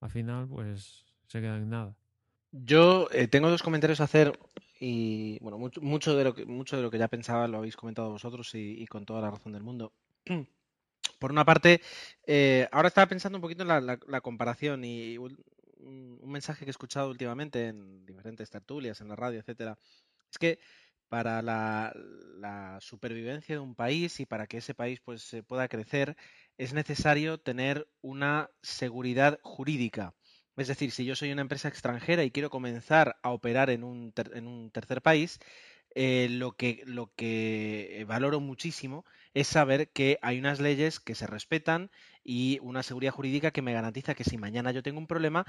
al 0.00 0.10
final, 0.10 0.48
pues 0.48 1.04
se 1.28 1.40
quedan 1.40 1.62
en 1.62 1.70
nada. 1.70 1.96
Yo 2.50 3.08
eh, 3.12 3.28
tengo 3.28 3.50
dos 3.50 3.62
comentarios 3.62 4.00
a 4.00 4.04
hacer 4.04 4.38
y, 4.80 5.38
bueno, 5.40 5.58
mucho, 5.58 5.80
mucho, 5.80 6.16
de 6.16 6.24
lo 6.24 6.34
que, 6.34 6.46
mucho 6.46 6.76
de 6.76 6.82
lo 6.82 6.90
que 6.90 6.98
ya 6.98 7.08
pensaba 7.08 7.48
lo 7.48 7.58
habéis 7.58 7.76
comentado 7.76 8.10
vosotros 8.10 8.50
y, 8.54 8.86
con 8.86 9.04
toda 9.06 9.20
la 9.20 9.30
razón 9.30 9.52
del 9.52 9.62
mundo. 9.62 9.92
Por 11.18 11.30
una 11.30 11.44
parte, 11.44 11.80
eh, 12.26 12.68
ahora 12.72 12.88
estaba 12.88 13.06
pensando 13.06 13.38
un 13.38 13.42
poquito 13.42 13.62
en 13.62 13.86
la 13.86 14.20
comparación 14.20 14.84
y 14.84 15.16
un, 15.84 16.30
mensaje 16.30 16.64
que 16.64 16.70
he 16.70 16.72
escuchado 16.72 17.10
últimamente 17.10 17.68
en 17.68 18.04
diferentes 18.06 18.50
tertulias, 18.50 19.00
en 19.00 19.08
la 19.08 19.16
radio, 19.16 19.40
etcétera, 19.40 19.78
es 20.30 20.38
que 20.38 20.58
para 21.08 21.42
la, 21.42 21.92
la, 22.38 22.78
supervivencia 22.80 23.54
de 23.54 23.60
un 23.60 23.74
país 23.74 24.18
y 24.20 24.26
para 24.26 24.46
que 24.46 24.58
ese 24.58 24.74
país 24.74 25.00
pues 25.00 25.36
pueda 25.46 25.68
crecer 25.68 26.16
es 26.58 26.72
necesario 26.72 27.38
tener 27.38 27.88
una 28.00 28.50
seguridad 28.62 29.38
jurídica. 29.42 30.14
Es 30.56 30.68
decir, 30.68 30.92
si 30.92 31.04
yo 31.04 31.16
soy 31.16 31.32
una 31.32 31.42
empresa 31.42 31.68
extranjera 31.68 32.24
y 32.24 32.30
quiero 32.30 32.50
comenzar 32.50 33.16
a 33.22 33.30
operar 33.30 33.70
en 33.70 33.84
un, 33.84 34.12
ter, 34.12 34.30
en 34.34 34.46
un 34.46 34.70
tercer 34.70 35.02
país, 35.02 35.40
eh, 35.96 36.28
lo, 36.30 36.52
que, 36.52 36.82
lo 36.86 37.12
que 37.14 38.04
valoro 38.08 38.40
muchísimo 38.40 39.04
es 39.32 39.48
saber 39.48 39.90
que 39.90 40.18
hay 40.22 40.38
unas 40.38 40.60
leyes 40.60 41.00
que 41.00 41.14
se 41.14 41.26
respetan 41.26 41.90
y 42.24 42.58
una 42.62 42.82
seguridad 42.82 43.12
jurídica 43.12 43.50
que 43.50 43.60
me 43.62 43.74
garantiza 43.74 44.14
que 44.14 44.24
si 44.24 44.38
mañana 44.38 44.72
yo 44.72 44.82
tengo 44.82 44.98
un 44.98 45.06
problema, 45.06 45.44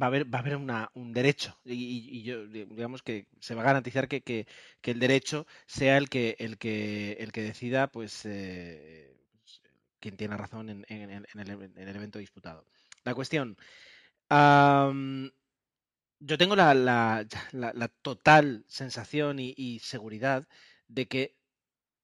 va 0.00 0.06
a 0.06 0.08
haber, 0.08 0.32
va 0.32 0.38
a 0.38 0.42
haber 0.42 0.56
un 0.56 1.12
derecho. 1.12 1.58
Y, 1.64 2.22
yo, 2.22 2.46
digamos 2.46 3.02
que 3.02 3.26
se 3.40 3.54
va 3.54 3.62
a 3.62 3.66
garantizar 3.66 4.06
que, 4.08 4.22
que, 4.22 4.46
el 4.84 5.00
derecho 5.00 5.46
sea 5.66 5.98
el 5.98 6.08
que, 6.08 6.36
el 6.38 6.56
que, 6.56 7.12
el 7.18 7.32
que 7.32 7.42
decida, 7.42 7.88
pues, 7.88 8.24
eh, 8.24 9.16
quien 9.98 10.16
tiene 10.16 10.36
razón 10.36 10.70
en, 10.70 10.84
el, 10.88 11.26
en, 11.32 11.38
el, 11.40 11.96
evento 11.96 12.20
disputado. 12.20 12.64
La 13.02 13.14
cuestión. 13.14 13.56
Yo 16.20 16.38
tengo 16.38 16.56
la 16.56 17.26
total 18.02 18.64
sensación 18.68 19.40
y, 19.40 19.52
y, 19.56 19.80
seguridad 19.80 20.46
de 20.86 21.06
que 21.06 21.36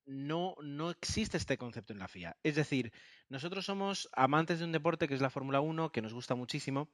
no, 0.06 0.56
no 0.62 0.90
existe 0.90 1.36
este 1.36 1.56
concepto 1.56 1.92
en 1.92 2.00
la 2.00 2.08
FIA. 2.08 2.36
Es 2.42 2.56
decir, 2.56 2.92
nosotros 3.30 3.64
somos 3.64 4.10
amantes 4.12 4.58
de 4.58 4.64
un 4.64 4.72
deporte 4.72 5.08
que 5.08 5.14
es 5.14 5.20
la 5.20 5.30
Fórmula 5.30 5.60
1, 5.60 5.92
que 5.92 6.02
nos 6.02 6.12
gusta 6.12 6.34
muchísimo, 6.34 6.88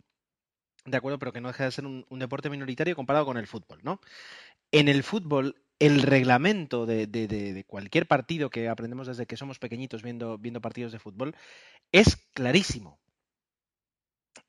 de 0.85 0.97
acuerdo, 0.97 1.19
pero 1.19 1.33
que 1.33 1.41
no 1.41 1.49
deja 1.49 1.65
de 1.65 1.73
ser 1.73 1.87
un, 1.87 2.05
deporte 2.11 2.51
minoritario 2.51 2.95
comparado 2.95 3.25
con 3.25 3.39
el 3.39 3.47
fútbol, 3.47 3.81
¿no? 3.83 4.01
En 4.71 4.89
el 4.89 5.03
fútbol, 5.03 5.57
el 5.79 6.03
reglamento 6.03 6.85
de, 6.87 7.65
cualquier 7.67 8.07
partido 8.07 8.51
que 8.51 8.69
aprendemos 8.69 9.07
desde 9.07 9.27
que 9.27 9.39
somos 9.39 9.59
pequeñitos 9.59 10.03
viendo, 10.03 10.39
partidos 10.61 10.93
de 10.93 10.99
fútbol 10.99 11.35
es 11.91 12.17
clarísimo 12.35 12.99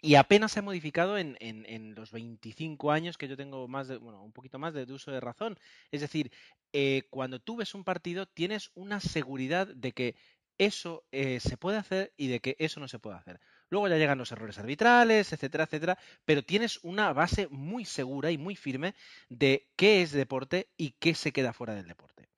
y 0.01 0.15
apenas 0.15 0.51
se 0.51 0.60
ha 0.60 0.63
modificado 0.63 1.17
en, 1.17 1.96
los 1.96 2.12
25 2.12 2.91
años 2.91 3.17
que 3.17 3.29
yo 3.29 3.38
tengo 3.38 3.67
más 3.70 3.88
de, 3.88 3.98
bueno, 3.98 4.22
un 4.22 4.34
poquito 4.34 4.60
más 4.60 4.74
de, 4.74 4.86
de 4.86 4.94
uso 4.94 5.12
de 5.12 5.22
razón. 5.22 5.58
Es 5.91 6.01
decir, 6.01 6.32
eh, 6.74 7.03
cuando 7.10 7.39
tú 7.39 7.56
ves 7.56 7.74
un 7.74 7.84
partido 7.84 8.25
tienes 8.25 8.72
una 8.75 9.00
seguridad 9.00 9.67
de 9.67 9.94
que 9.94 10.15
eso 10.58 11.06
eh, 11.12 11.40
se 11.40 11.58
puede 11.58 11.78
hacer 11.78 12.14
y 12.18 12.28
de 12.28 12.40
que 12.40 12.56
eso 12.60 12.80
no 12.80 12.88
se 12.88 13.00
puede 13.00 13.18
hacer. 13.18 13.40
Luego 13.70 13.88
ya 13.88 13.98
llegan 13.98 14.18
los 14.18 14.32
errores 14.32 14.58
arbitrales, 14.60 15.34
etcétera, 15.34 15.66
etcétera, 15.66 15.98
pero 16.26 16.44
tienes 16.44 16.80
una 16.84 17.14
base 17.14 17.48
muy 17.50 17.86
segura 17.86 18.32
y 18.32 18.38
muy 18.38 18.56
firme 18.56 18.96
de 19.30 19.68
qué 19.76 20.02
es 20.02 20.12
deporte 20.12 20.70
y 20.78 20.92
qué 21.00 21.16
se 21.16 21.32
queda 21.32 21.54
fuera 21.54 21.76
del 21.76 21.88
deporte. 21.88 22.30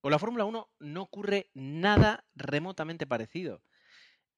Con 0.00 0.12
la 0.12 0.18
Fórmula 0.18 0.44
1 0.44 0.68
no 0.78 1.02
ocurre 1.02 1.50
nada 1.54 2.24
remotamente 2.34 3.06
parecido 3.06 3.62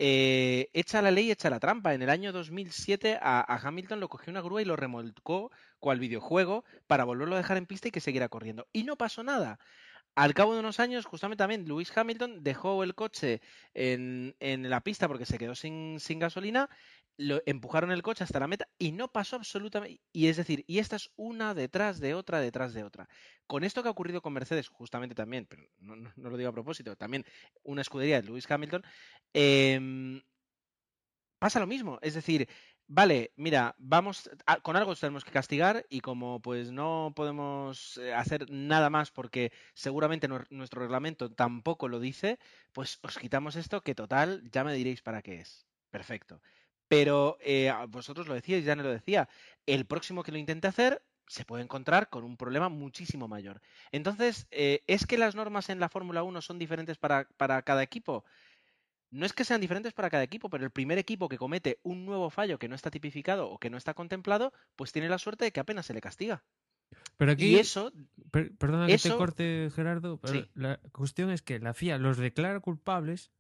eh, 0.01 0.71
echa 0.75 1.03
la 1.03 1.11
ley, 1.11 1.31
echa 1.31 1.51
la 1.51 1.59
trampa. 1.61 1.95
En 1.95 2.03
el 2.03 2.11
año 2.11 2.33
2007 2.33 3.19
a, 3.21 3.41
a, 3.41 3.57
Hamilton 3.57 4.01
lo 4.01 4.09
cogió 4.09 4.31
una 4.31 4.41
grúa 4.41 4.63
y 4.63 4.65
lo 4.65 4.77
remolcó 4.77 5.51
cual 5.81 5.99
videojuego 5.99 6.65
para 6.87 7.05
volverlo 7.05 7.35
a 7.35 7.39
dejar 7.39 7.57
en 7.57 7.67
pista 7.67 7.89
y 7.89 7.91
que 7.91 8.01
siguiera 8.01 8.29
corriendo. 8.29 8.69
Y 8.73 8.85
no 8.85 8.97
pasó 8.97 9.23
nada. 9.25 9.59
Al 10.19 10.35
cabo 10.35 10.53
de 10.53 10.59
unos 10.59 10.81
años, 10.81 11.07
justamente 11.07 11.39
también, 11.39 11.65
Lewis 11.69 11.97
Hamilton 11.97 12.43
dejó 12.43 12.83
el 12.83 12.97
coche 12.97 13.41
en, 13.73 14.35
la 14.41 14.81
pista 14.81 15.07
porque 15.07 15.25
se 15.25 15.39
quedó 15.39 15.55
sin, 15.55 16.01
gasolina 16.19 16.69
lo, 17.19 17.41
empujaron 17.47 17.93
el 17.93 18.03
coche 18.03 18.25
hasta 18.25 18.41
la 18.41 18.49
meta 18.49 18.67
y 18.79 18.91
no 18.91 19.13
pasó 19.13 19.37
absolutamente. 19.37 20.01
Y 20.13 20.27
es 20.27 20.37
decir, 20.37 20.65
y 20.67 20.81
esta 20.81 20.97
es 20.97 21.13
una 21.15 21.55
detrás 21.55 22.01
de 22.01 22.15
otra, 22.15 22.41
detrás 22.41 22.75
de 22.75 22.83
otra. 22.83 23.09
Con 23.47 23.63
esto 23.63 23.81
que 23.81 23.91
ha 23.91 23.93
ocurrido 23.93 24.21
con 24.21 24.33
Mercedes, 24.33 24.67
justamente 24.67 25.15
también, 25.15 25.47
pero 25.47 25.63
no, 25.79 26.11
lo 26.17 26.37
digo 26.37 26.51
a 26.51 26.53
propósito, 26.53 26.97
también 26.97 27.25
una 27.63 27.83
escudería 27.83 28.21
de 28.21 28.27
Lewis 28.27 28.51
Hamilton, 28.51 28.83
eh, 29.35 30.21
pasa 31.39 31.61
lo 31.61 31.69
mismo. 31.69 32.01
Es 32.03 32.15
decir, 32.15 32.49
vale, 32.89 33.33
mira, 33.37 33.75
vamos, 33.79 34.31
con 34.63 34.77
algo 34.77 34.95
tenemos 34.97 35.25
que 35.25 35.31
castigar 35.31 35.87
y 35.91 36.01
como 36.01 36.41
pues 36.41 36.73
no 36.73 37.13
podemos 37.15 37.99
eh, 37.99 38.15
hacer 38.15 38.51
nada 38.51 38.91
más 38.91 39.11
porque 39.11 39.53
seguramente 39.75 40.29
nuestro 40.29 40.81
reglamento 40.83 41.31
tampoco 41.33 41.89
lo 41.89 42.01
dice, 42.01 42.39
pues 42.73 42.99
os 43.03 43.19
quitamos 43.19 43.57
esto 43.57 43.83
que 43.83 43.95
total 43.95 44.43
ya 44.51 44.65
me 44.65 44.75
diréis 44.75 45.03
para 45.03 45.23
qué 45.23 45.41
es. 45.41 45.67
Perfecto. 45.91 46.41
Pero 46.89 47.39
eh, 47.41 47.73
vosotros 47.89 48.29
lo 48.29 48.35
decíais, 48.35 48.65
ya 48.65 48.75
no 48.77 48.83
lo 48.83 48.91
decía, 48.91 49.29
el 49.67 49.87
próximo 49.87 50.23
que 50.23 50.33
lo 50.33 50.39
intente 50.39 50.69
hacer 50.69 51.03
se 51.27 51.45
puede 51.45 51.63
encontrar 51.63 52.09
con 52.09 52.25
un 52.25 52.39
problema 52.39 52.71
muchísimo 52.71 53.29
mayor. 53.29 53.61
Entonces, 53.93 54.47
eh, 54.51 54.83
¿es 54.87 55.07
que 55.07 55.19
las 55.19 55.35
normas 55.35 55.69
en 55.69 55.79
la 55.81 55.91
Fórmula 55.91 56.23
1 56.23 56.41
son 56.41 56.59
diferentes 56.59 56.97
para 56.97 57.27
cada 57.63 57.83
equipo? 57.83 58.25
No 59.11 59.25
es 59.25 59.33
que 59.33 59.45
sean 59.45 59.61
diferentes 59.61 59.93
para 59.93 60.11
cada 60.11 60.23
equipo, 60.23 60.51
pero 60.51 60.65
el 60.65 60.71
primer 60.71 60.99
equipo 60.99 61.29
que 61.29 61.39
comete 61.39 61.79
un 61.83 62.05
nuevo 62.05 62.31
fallo 62.31 62.59
que 62.59 62.69
no 62.69 62.75
está 62.75 62.91
tipificado 62.91 63.49
o 63.51 63.59
que 63.59 63.71
no 63.71 63.77
está 63.77 63.95
contemplado, 63.95 64.53
pues 64.77 64.93
tiene 64.93 65.09
la 65.09 65.19
suerte 65.19 65.45
de 65.45 65.53
que 65.53 65.61
apenas 65.61 65.87
se 65.87 65.95
le 65.95 66.01
castiga. 66.01 66.45
Pero 67.17 67.33
aquí, 67.33 67.47
y 67.47 67.57
eso, 67.57 67.93
per, 68.31 68.55
perdona 68.57 68.87
que 68.87 68.95
eso, 68.95 69.11
te 69.11 69.17
corte, 69.17 69.71
Gerardo, 69.75 70.19
pero 70.19 70.35
sí. 70.35 70.51
la 70.55 70.79
cuestión 70.93 71.31
es 71.31 71.43
que 71.43 71.59
la 71.59 71.75
FIA 71.75 71.99
los 71.99 72.17
declara 72.17 72.61
culpables 72.61 73.31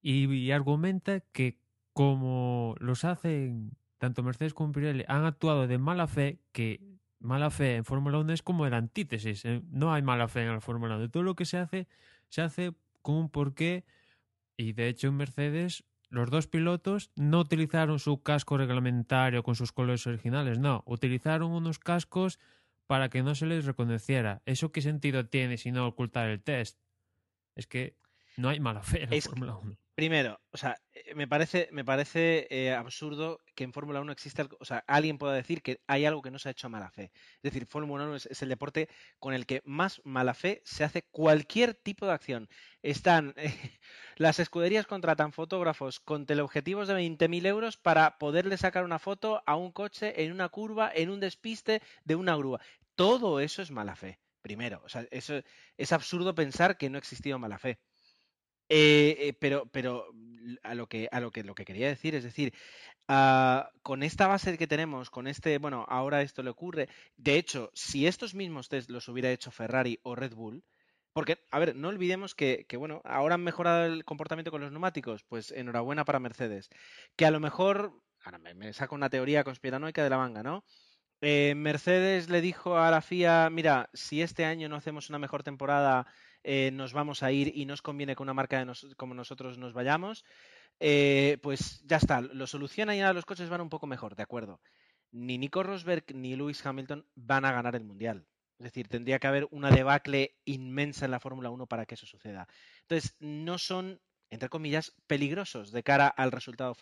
y, 0.00 0.32
y 0.32 0.52
argumenta 0.52 1.20
que 1.20 1.58
como 1.92 2.74
los 2.78 3.04
hacen 3.04 3.76
tanto 3.98 4.22
Mercedes 4.22 4.54
como 4.54 4.72
Pirelli 4.72 5.04
han 5.06 5.24
actuado 5.24 5.66
de 5.66 5.78
mala 5.78 6.06
fe 6.06 6.40
que 6.52 6.80
mala 7.20 7.50
fe 7.50 7.76
en 7.76 7.84
Fórmula 7.84 8.18
1 8.18 8.32
es 8.32 8.42
como 8.42 8.66
el 8.66 8.74
antítesis. 8.74 9.44
¿eh? 9.44 9.62
No 9.70 9.92
hay 9.92 10.02
mala 10.02 10.28
fe 10.28 10.42
en 10.42 10.48
la 10.48 10.60
Fórmula 10.60 10.96
1. 10.96 11.10
Todo 11.10 11.22
lo 11.22 11.36
que 11.36 11.44
se 11.44 11.58
hace, 11.58 11.86
se 12.28 12.42
hace 12.42 12.72
con 13.00 13.14
un 13.14 13.30
porqué. 13.30 13.84
Y 14.62 14.74
de 14.74 14.88
hecho 14.88 15.08
en 15.08 15.16
Mercedes 15.16 15.84
los 16.08 16.30
dos 16.30 16.46
pilotos 16.46 17.10
no 17.16 17.40
utilizaron 17.40 17.98
su 17.98 18.22
casco 18.22 18.56
reglamentario 18.56 19.42
con 19.42 19.56
sus 19.56 19.72
colores 19.72 20.06
originales, 20.06 20.58
no, 20.60 20.84
utilizaron 20.86 21.50
unos 21.50 21.80
cascos 21.80 22.38
para 22.86 23.08
que 23.08 23.24
no 23.24 23.34
se 23.34 23.46
les 23.46 23.64
reconociera. 23.64 24.40
¿Eso 24.46 24.70
qué 24.70 24.80
sentido 24.80 25.26
tiene 25.26 25.56
si 25.56 25.72
no 25.72 25.86
ocultar 25.86 26.28
el 26.28 26.42
test? 26.42 26.78
Es 27.56 27.66
que 27.66 27.96
no 28.36 28.50
hay 28.50 28.60
mala 28.60 28.82
fe 28.82 29.02
en 29.02 29.10
la 29.10 29.20
Fórmula 29.20 29.56
1. 29.56 29.76
Primero, 30.02 30.40
o 30.50 30.56
sea, 30.56 30.76
eh, 30.94 31.14
me 31.14 31.28
parece, 31.28 31.68
me 31.70 31.84
parece 31.84 32.48
eh, 32.50 32.72
absurdo 32.72 33.38
que 33.54 33.62
en 33.62 33.72
Fórmula 33.72 34.00
1 34.00 34.10
exista, 34.10 34.48
o 34.58 34.64
sea, 34.64 34.82
alguien 34.88 35.16
pueda 35.16 35.32
decir 35.32 35.62
que 35.62 35.80
hay 35.86 36.04
algo 36.06 36.22
que 36.22 36.32
no 36.32 36.40
se 36.40 36.48
ha 36.48 36.50
hecho 36.50 36.66
a 36.66 36.70
mala 36.70 36.90
fe. 36.90 37.12
Es 37.36 37.42
decir, 37.42 37.66
Fórmula 37.66 38.06
1 38.06 38.16
es, 38.16 38.42
el 38.42 38.48
deporte 38.48 38.88
con 39.20 39.32
el 39.32 39.46
que 39.46 39.62
más 39.64 40.00
mala 40.02 40.34
fe 40.34 40.60
se 40.64 40.82
hace 40.82 41.02
cualquier 41.12 41.74
tipo 41.74 42.04
de 42.04 42.14
acción. 42.14 42.48
Están, 42.82 43.32
eh, 43.36 43.54
las 44.16 44.40
escuderías 44.40 44.88
contratan 44.88 45.32
fotógrafos 45.32 46.00
con 46.00 46.26
teleobjetivos 46.26 46.88
de 46.88 46.94
20.000 46.94 47.46
euros 47.46 47.76
para 47.76 48.18
poderle 48.18 48.56
sacar 48.56 48.84
una 48.84 48.98
foto 48.98 49.44
a 49.46 49.54
un 49.54 49.70
coche 49.70 50.24
en 50.24 50.32
una 50.32 50.48
curva, 50.48 50.90
en 50.92 51.10
un 51.10 51.20
despiste 51.20 51.80
de 52.04 52.16
una 52.16 52.34
grúa. 52.34 52.60
Todo 52.96 53.38
eso 53.38 53.62
es 53.62 53.70
mala 53.70 53.94
fe, 53.94 54.18
primero. 54.40 54.82
O 54.84 54.88
sea, 54.88 55.06
eso 55.12 55.40
es 55.76 55.92
absurdo 55.92 56.34
pensar 56.34 56.76
que 56.76 56.90
no 56.90 56.96
ha 56.96 56.98
existido 56.98 57.38
mala 57.38 57.60
fe. 57.60 57.78
Eh, 58.74 59.28
eh, 59.28 59.32
pero, 59.38 59.66
pero 59.66 60.06
a 60.62 60.74
lo 60.74 60.86
que 60.86 61.06
a 61.12 61.20
lo 61.20 61.30
que 61.30 61.44
lo 61.44 61.54
que 61.54 61.66
quería 61.66 61.88
decir 61.88 62.14
es 62.14 62.24
decir, 62.24 62.54
uh, 63.06 63.64
con 63.82 64.02
esta 64.02 64.26
base 64.26 64.56
que 64.56 64.66
tenemos, 64.66 65.10
con 65.10 65.26
este, 65.26 65.58
bueno, 65.58 65.84
ahora 65.90 66.22
esto 66.22 66.42
le 66.42 66.48
ocurre. 66.48 66.88
De 67.18 67.36
hecho, 67.36 67.70
si 67.74 68.06
estos 68.06 68.34
mismos 68.34 68.70
test 68.70 68.88
los 68.88 69.08
hubiera 69.08 69.30
hecho 69.30 69.50
Ferrari 69.50 70.00
o 70.04 70.14
Red 70.14 70.32
Bull, 70.32 70.64
porque, 71.12 71.44
a 71.50 71.58
ver, 71.58 71.76
no 71.76 71.88
olvidemos 71.88 72.34
que, 72.34 72.64
que, 72.66 72.78
bueno, 72.78 73.02
ahora 73.04 73.34
han 73.34 73.44
mejorado 73.44 73.84
el 73.84 74.06
comportamiento 74.06 74.50
con 74.50 74.62
los 74.62 74.72
neumáticos, 74.72 75.22
pues 75.24 75.50
enhorabuena 75.50 76.06
para 76.06 76.18
Mercedes. 76.18 76.70
Que 77.14 77.26
a 77.26 77.30
lo 77.30 77.40
mejor, 77.40 77.92
ahora 78.24 78.38
me, 78.38 78.54
me 78.54 78.72
saco 78.72 78.94
una 78.94 79.10
teoría 79.10 79.44
conspiranoica 79.44 80.02
de 80.02 80.08
la 80.08 80.16
manga, 80.16 80.42
¿no? 80.42 80.64
Eh, 81.20 81.54
Mercedes 81.54 82.30
le 82.30 82.40
dijo 82.40 82.78
a 82.78 82.90
la 82.90 83.02
FIA, 83.02 83.50
mira, 83.50 83.90
si 83.92 84.22
este 84.22 84.46
año 84.46 84.70
no 84.70 84.76
hacemos 84.76 85.10
una 85.10 85.18
mejor 85.18 85.42
temporada 85.42 86.06
eh, 86.44 86.70
nos 86.72 86.92
vamos 86.92 87.22
a 87.22 87.32
ir 87.32 87.52
y 87.54 87.66
nos 87.66 87.82
conviene 87.82 88.16
que 88.16 88.22
una 88.22 88.34
marca 88.34 88.66
como 88.96 89.14
nosotros 89.14 89.58
nos 89.58 89.72
vayamos, 89.72 90.24
eh, 90.80 91.38
pues 91.42 91.82
ya 91.84 91.96
está, 91.96 92.20
lo 92.20 92.46
soluciona 92.46 92.96
y 92.96 93.00
ahora 93.00 93.12
los 93.12 93.26
coches 93.26 93.48
van 93.48 93.60
un 93.60 93.68
poco 93.68 93.86
mejor, 93.86 94.16
de 94.16 94.22
acuerdo. 94.22 94.60
Ni 95.10 95.38
Nico 95.38 95.62
Rosberg 95.62 96.04
ni 96.14 96.36
Lewis 96.36 96.64
Hamilton 96.64 97.06
van 97.14 97.44
a 97.44 97.52
ganar 97.52 97.76
el 97.76 97.84
Mundial. 97.84 98.26
Es 98.58 98.64
decir, 98.64 98.88
tendría 98.88 99.18
que 99.18 99.26
haber 99.26 99.48
una 99.50 99.70
debacle 99.70 100.36
inmensa 100.44 101.04
en 101.04 101.10
la 101.10 101.20
Fórmula 101.20 101.50
1 101.50 101.66
para 101.66 101.84
que 101.84 101.96
eso 101.96 102.06
suceda. 102.06 102.46
Entonces, 102.82 103.16
no 103.18 103.58
son 103.58 104.00
entre 104.32 104.48
comillas, 104.48 104.94
peligrosos 105.06 105.72
de 105.72 105.82
cara 105.82 106.08
al 106.08 106.32
resultado 106.32 106.74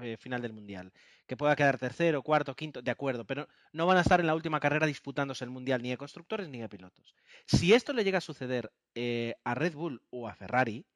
eh, 0.00 0.16
final 0.18 0.40
del 0.40 0.54
Mundial. 0.54 0.90
Que 1.26 1.36
pueda 1.36 1.54
quedar 1.54 1.76
tercero, 1.76 2.22
cuarto, 2.22 2.56
quinto, 2.56 2.80
de 2.80 2.90
acuerdo, 2.90 3.26
pero 3.26 3.46
no 3.72 3.84
van 3.84 3.98
a 3.98 4.00
estar 4.00 4.20
en 4.20 4.26
la 4.26 4.34
última 4.34 4.58
carrera 4.58 4.86
disputándose 4.86 5.44
el 5.44 5.50
Mundial 5.50 5.82
ni 5.82 5.90
de 5.90 5.98
constructores 5.98 6.48
ni 6.48 6.60
de 6.60 6.68
pilotos. 6.70 7.14
Si 7.44 7.74
esto 7.74 7.92
le 7.92 8.04
llega 8.04 8.18
a 8.18 8.22
suceder 8.22 8.72
eh, 8.94 9.34
a 9.44 9.54
Red 9.54 9.74
Bull 9.74 10.00
o 10.08 10.28
a 10.28 10.34
Ferrari, 10.34 10.86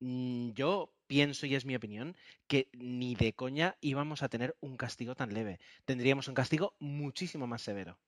mm, 0.00 0.52
yo 0.52 0.94
pienso, 1.06 1.44
y 1.44 1.56
es 1.56 1.66
mi 1.66 1.76
opinión, 1.76 2.16
que 2.46 2.70
ni 2.72 3.14
de 3.14 3.34
coña 3.34 3.76
íbamos 3.82 4.22
a 4.22 4.30
tener 4.30 4.56
un 4.60 4.78
castigo 4.78 5.14
tan 5.14 5.34
leve. 5.34 5.60
Tendríamos 5.84 6.26
un 6.28 6.34
castigo 6.34 6.74
muchísimo 6.78 7.46
más 7.46 7.60
severo 7.60 7.98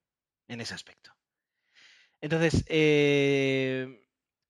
en 0.49 0.63
ese 0.63 0.73
aspecto. 0.73 1.13
Entonces, 2.23 2.65
eh, 2.69 4.04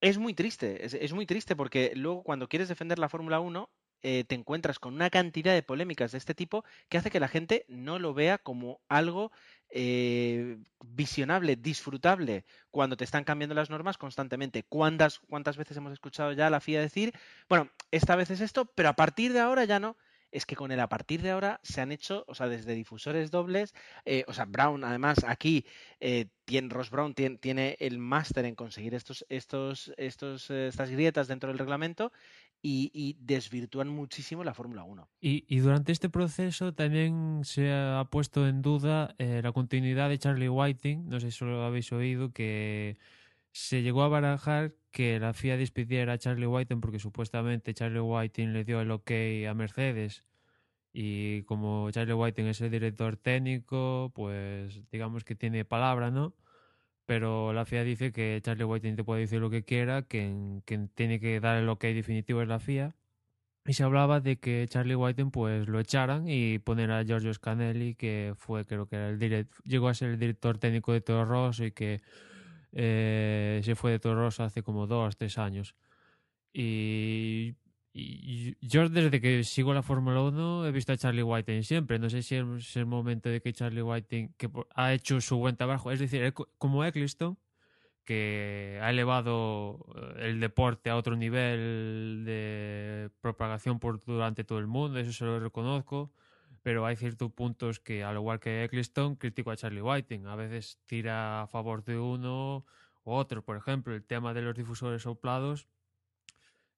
es 0.05 0.19
muy 0.19 0.35
triste, 0.35 0.85
es, 0.85 1.13
muy 1.15 1.25
triste 1.25 1.57
porque 1.57 1.93
luego 1.97 2.23
cuando 2.23 2.47
quieres 2.47 2.69
defender 2.69 2.99
la 2.99 3.09
Fórmula 3.09 3.41
1 3.41 3.71
eh, 4.03 4.25
te 4.25 4.35
encuentras 4.35 4.79
con 4.79 4.93
una 4.93 5.09
cantidad 5.09 5.55
de 5.55 5.63
polémicas 5.63 6.13
de 6.13 6.19
este 6.19 6.35
tipo 6.35 6.63
que 6.91 6.99
hace 6.99 7.11
que 7.11 7.21
la 7.21 7.29
gente 7.29 7.65
no 7.69 7.99
lo 7.99 8.13
vea 8.13 8.37
como 8.37 8.83
algo 8.91 9.33
eh, 9.71 10.59
visionable, 10.85 11.57
disfrutable, 11.57 12.45
cuando 12.71 12.99
te 12.99 13.05
están 13.05 13.25
cambiando 13.25 13.55
las 13.55 13.71
normas 13.71 13.97
constantemente. 13.97 14.63
¿Cuántas, 14.63 15.21
¿Cuántas 15.21 15.57
veces 15.57 15.79
hemos 15.79 15.95
escuchado 15.95 16.33
ya 16.33 16.49
a 16.49 16.51
la 16.51 16.61
FIA 16.61 16.83
decir, 16.83 17.15
bueno, 17.49 17.71
esta 17.91 18.15
vez 18.15 18.31
es 18.31 18.43
esto, 18.43 18.67
pero 18.67 18.91
a 18.91 18.97
partir 18.97 19.33
de 19.33 19.41
ahora 19.41 19.65
ya 19.65 19.81
no? 19.81 19.97
Es 20.35 20.47
que 20.47 20.57
con 20.57 20.73
él 20.73 20.81
a 20.81 20.89
partir 20.89 21.23
de 21.23 21.31
ahora 21.31 21.61
se 21.63 21.81
han 21.81 21.93
hecho, 21.93 22.25
o 22.27 22.35
sea, 22.35 22.49
desde 22.49 22.75
difusores 22.75 23.31
dobles, 23.31 23.73
eh, 24.05 24.25
o 24.27 24.35
sea, 24.35 24.47
Brown 24.47 24.83
además 24.83 25.19
aquí, 25.27 25.65
eh, 26.01 26.27
tiene, 26.45 26.69
Ross 26.71 26.91
Brown 26.91 27.15
tiene, 27.15 27.39
tiene 27.39 27.77
el 27.79 27.99
máster 27.99 28.45
en 28.45 28.57
conseguir 28.57 28.95
estos, 28.95 29.25
estos, 29.29 29.93
estos, 29.97 30.51
eh, 30.51 30.67
estas 30.67 30.91
grietas 30.91 31.29
dentro 31.29 31.49
del 31.51 31.59
reglamento 31.59 32.13
y, 32.67 33.17
desvirtúan 33.21 33.89
muchísimo 33.89 34.43
la 34.43 34.55
Fórmula 34.55 34.85
1. 34.85 35.07
Y, 35.21 35.45
y, 35.47 35.59
durante 35.59 35.93
este 35.93 36.09
proceso 36.09 36.73
también 36.73 37.43
se 37.45 37.71
ha 37.71 38.09
puesto 38.11 38.49
en 38.49 38.63
duda 38.63 39.15
la 39.19 39.53
continuidad 39.53 40.09
de 40.09 40.19
Charlie 40.19 40.49
Whiting, 40.49 41.09
no 41.11 41.21
sé 41.21 41.31
si 41.31 41.45
lo 41.45 41.63
habéis 41.63 41.93
oído, 41.93 42.33
que 42.33 42.97
se 43.55 43.83
llegó 43.83 44.03
a 44.03 44.09
barajar 44.09 44.75
que 44.91 45.21
la 45.21 45.33
FIA 45.33 45.57
despidiera 45.57 46.15
a 46.15 46.19
Charlie 46.19 46.47
Whiting 46.47 46.81
porque 46.81 46.99
supuestamente 46.99 47.73
Charlie 47.73 48.01
Whiting 48.01 48.53
le 48.53 48.65
dio 48.65 48.81
el 48.81 48.91
ok 48.91 49.13
a 49.49 49.55
Mercedes 49.55 50.25
y 50.93 51.45
como 51.45 51.89
Charlie 51.93 52.15
Whiting 52.15 52.47
es 52.47 52.61
el 52.63 52.73
director 52.73 53.17
técnico, 53.17 54.11
pues 54.13 54.83
digamos 54.91 55.23
que 55.23 55.37
tiene 55.37 55.65
palabra, 55.65 56.11
¿no? 56.11 56.35
Pero 57.07 57.53
la 57.53 57.65
FIA 57.65 57.85
dice 57.85 58.13
que 58.13 58.41
Charlie 58.43 58.65
Whiting 58.65 58.97
te 58.97 59.05
puede 59.05 59.21
decir 59.21 59.41
lo 59.41 59.51
que 59.51 59.65
quiera, 59.65 60.03
que 60.03 60.61
quien 60.65 60.89
tiene 60.89 61.21
que 61.21 61.39
dar 61.39 61.57
el 61.57 61.69
ok 61.69 61.85
definitivo 61.85 62.43
es 62.43 62.49
la 62.49 62.59
FIA. 62.59 62.97
Y 63.67 63.75
se 63.75 63.85
hablaba 63.85 64.21
de 64.21 64.39
que 64.41 64.67
Charlie 64.69 64.97
Whiting 64.97 65.31
pues 65.31 65.69
lo 65.69 65.79
echaran 65.79 66.29
y 66.29 66.59
poner 66.59 66.91
a 66.91 67.05
Giorgio 67.05 67.33
Scanelli, 67.33 67.95
que 67.95 68.35
fue 68.37 68.65
creo 68.65 68.87
que 68.87 68.97
era 68.97 69.11
el 69.11 69.49
llegó 69.65 69.89
a 69.89 69.95
ser 69.95 70.11
el 70.11 70.19
director 70.19 70.59
técnico 70.59 70.93
de 70.93 71.01
Toro 71.03 71.25
Rosso 71.25 71.65
y 71.65 71.71
que 71.71 72.03
eh, 72.75 73.61
se 73.65 73.77
fue 73.77 73.93
de 73.93 73.99
Toro 74.01 74.27
hace 74.27 74.63
como 74.63 74.87
dos, 74.87 75.17
tres 75.17 75.39
años. 75.39 75.75
Y, 76.53 77.55
yo 78.61 78.89
desde 78.89 79.21
que 79.21 79.45
sigo 79.45 79.73
la 79.73 79.83
Fórmula 79.83 80.21
1 80.23 80.67
he 80.67 80.73
visto 80.73 80.93
a 80.93 80.97
Charlie 80.97 81.23
Whiting 81.23 81.63
siempre. 81.63 81.99
No 82.01 82.11
sé 82.11 82.23
si 82.23 82.35
es 82.37 82.77
el 82.77 82.87
momento 82.87 83.29
de 83.29 83.41
que 83.41 83.53
Charlie 83.53 83.83
Whiting 83.83 84.35
que 84.37 84.51
ha 84.75 84.93
hecho 84.93 85.21
su 85.21 85.37
buen 85.39 85.57
trabajo. 85.57 85.93
Es 85.93 86.01
decir, 86.01 86.35
como 86.59 86.85
Eccleston, 86.85 87.39
que 88.05 88.81
ha 88.83 88.91
elevado 88.91 89.87
eh, 89.97 90.29
el 90.31 90.41
deporte 90.41 90.91
a 90.91 90.97
otro 90.97 91.17
nivel 91.17 92.25
de 92.27 93.11
propagación 93.21 93.79
por 93.79 94.01
durante 94.05 94.45
todo 94.45 94.59
el 94.59 94.67
mundo, 94.67 94.99
eso 94.99 95.13
se 95.13 95.25
lo 95.25 95.39
reconozco 95.41 96.13
pero 96.65 96.87
hay 96.87 96.97
ciertos 96.97 97.31
puntos 97.31 97.79
que, 97.79 98.03
al 98.03 98.17
igual 98.17 98.41
que 98.41 98.65
Eccleston, 98.65 99.17
critico 99.17 99.51
a 99.51 99.57
Charlie 99.57 99.83
Whiting. 99.83 100.27
A 100.27 100.35
veces 100.35 100.81
tira 100.87 101.43
a 101.43 101.47
favor 101.47 101.85
de 101.85 101.99
uno 101.99 102.65
u 103.05 103.11
otro. 103.13 103.45
Por 103.45 103.59
ejemplo, 103.59 103.95
el 103.95 104.03
tema 104.03 104.33
de 104.33 104.41
los 104.41 104.57
difusores 104.57 105.03
soplados. 105.03 105.69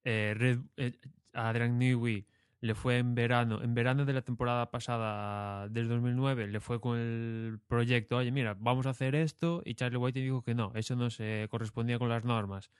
Eh, 0.02 0.58
eh, 0.76 0.98
Adrian 1.32 1.78
Newey 1.78 2.26
le 2.60 2.74
fue 2.74 2.98
en 2.98 3.14
verano, 3.14 3.62
en 3.62 3.74
verano 3.74 4.04
de 4.04 4.12
la 4.12 4.22
temporada 4.22 4.72
pasada 4.72 5.68
del 5.68 5.86
2009, 5.86 6.48
le 6.48 6.58
fue 6.58 6.80
con 6.80 6.98
el 6.98 7.60
proyecto, 7.68 8.16
oye, 8.16 8.32
mira, 8.32 8.56
vamos 8.58 8.86
a 8.86 8.90
hacer 8.90 9.14
esto, 9.14 9.62
y 9.64 9.74
Charlie 9.74 9.98
Whiting 9.98 10.24
dijo 10.24 10.42
que 10.42 10.54
no, 10.56 10.72
eso 10.74 10.96
no 10.96 11.10
se 11.10 11.46
correspondía 11.48 12.00
con 12.00 12.08
las 12.08 12.24
normas. 12.24 12.72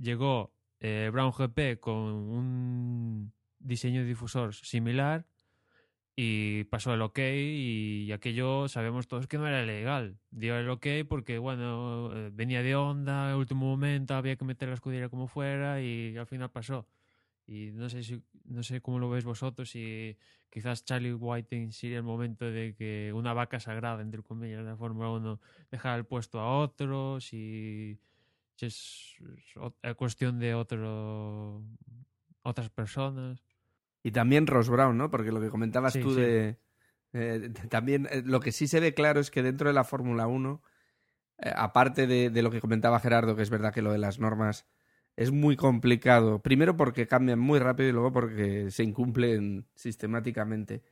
Llegó 0.00 0.52
eh, 0.78 1.10
Brown 1.12 1.32
GP 1.32 1.80
con 1.80 1.96
un 1.96 3.32
diseño 3.58 4.02
de 4.02 4.06
difusor 4.06 4.54
similar 4.54 5.26
y 6.20 6.64
pasó 6.64 6.92
el 6.94 7.02
ok 7.02 7.20
y 7.20 8.10
aquello 8.10 8.66
sabemos 8.66 9.06
todos 9.06 9.28
que 9.28 9.38
no 9.38 9.46
era 9.46 9.64
legal. 9.64 10.18
Dio 10.32 10.58
el 10.58 10.68
ok 10.68 10.86
porque, 11.08 11.38
bueno, 11.38 12.10
eh, 12.12 12.30
venía 12.32 12.60
de 12.60 12.74
onda, 12.74 13.30
en 13.30 13.36
último 13.36 13.66
momento 13.66 14.14
había 14.14 14.34
que 14.34 14.44
meter 14.44 14.68
la 14.68 14.74
escudera 14.74 15.08
como 15.08 15.28
fuera 15.28 15.80
y 15.80 16.16
al 16.16 16.26
final 16.26 16.50
pasó. 16.50 16.88
Y 17.46 17.70
no 17.70 17.88
sé, 17.88 18.02
si, 18.02 18.20
no 18.46 18.64
sé 18.64 18.80
cómo 18.80 18.98
lo 18.98 19.08
veis 19.08 19.24
vosotros, 19.24 19.70
si 19.70 20.16
quizás 20.50 20.84
Charlie 20.84 21.14
Whiting 21.14 21.70
sería 21.70 21.98
el 21.98 22.02
momento 22.02 22.46
de 22.46 22.74
que 22.74 23.12
una 23.14 23.32
vaca 23.32 23.60
sagrada, 23.60 24.02
entre 24.02 24.20
comillas, 24.24 24.64
de 24.64 24.70
la 24.70 24.76
Fórmula 24.76 25.10
1 25.10 25.40
dejara 25.70 25.94
el 25.94 26.04
puesto 26.04 26.40
a 26.40 26.58
otro, 26.58 27.20
si, 27.20 27.96
es, 28.60 29.14
es 29.82 29.94
cuestión 29.94 30.40
de 30.40 30.56
otro, 30.56 31.62
otras 32.42 32.70
personas. 32.70 33.40
Y 34.02 34.12
también 34.12 34.46
Ross 34.46 34.68
Brown, 34.68 34.96
¿no? 34.96 35.10
Porque 35.10 35.32
lo 35.32 35.40
que 35.40 35.50
comentabas 35.50 35.94
tú 35.94 36.14
de... 36.14 36.58
Eh, 37.14 37.50
también 37.70 38.06
eh, 38.10 38.22
lo 38.24 38.40
que 38.40 38.52
sí 38.52 38.68
se 38.68 38.80
ve 38.80 38.92
claro 38.92 39.20
es 39.20 39.30
que 39.30 39.42
dentro 39.42 39.68
de 39.68 39.74
la 39.74 39.84
Fórmula 39.84 40.26
1, 40.26 40.62
eh, 41.38 41.52
aparte 41.56 42.06
de, 42.06 42.30
de, 42.30 42.42
lo 42.42 42.50
que 42.50 42.60
comentaba 42.60 43.00
Gerardo, 43.00 43.34
que 43.34 43.42
es 43.42 43.50
verdad 43.50 43.72
que 43.72 43.82
lo 43.82 43.92
de 43.92 43.98
las 43.98 44.18
normas 44.18 44.66
es 45.16 45.32
muy 45.32 45.56
complicado, 45.56 46.42
primero 46.42 46.76
porque 46.76 47.06
cambian 47.08 47.38
muy 47.38 47.58
rápido 47.58 47.88
y 47.88 47.92
luego 47.92 48.12
porque 48.12 48.70
se 48.70 48.84
incumplen 48.84 49.66
sistemáticamente. 49.74 50.82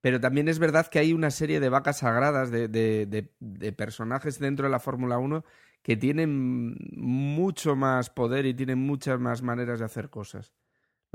Pero 0.00 0.20
también 0.20 0.46
es 0.46 0.60
verdad 0.60 0.86
que 0.86 1.00
hay 1.00 1.12
una 1.12 1.32
serie 1.32 1.58
de 1.58 1.68
vacas 1.68 1.98
sagradas, 1.98 2.52
de, 2.52 2.68
de, 2.68 3.06
de, 3.40 3.72
personajes 3.72 4.38
dentro 4.38 4.66
de 4.66 4.70
la 4.70 4.78
Fórmula 4.78 5.18
1 5.18 5.44
que 5.82 5.96
tienen 5.96 6.76
mucho 6.92 7.74
más 7.74 8.10
poder 8.10 8.46
y 8.46 8.54
tienen 8.54 8.78
muchas 8.78 9.18
más 9.18 9.42
maneras 9.42 9.80
de 9.80 9.84
hacer 9.84 10.10
cosas. 10.10 10.54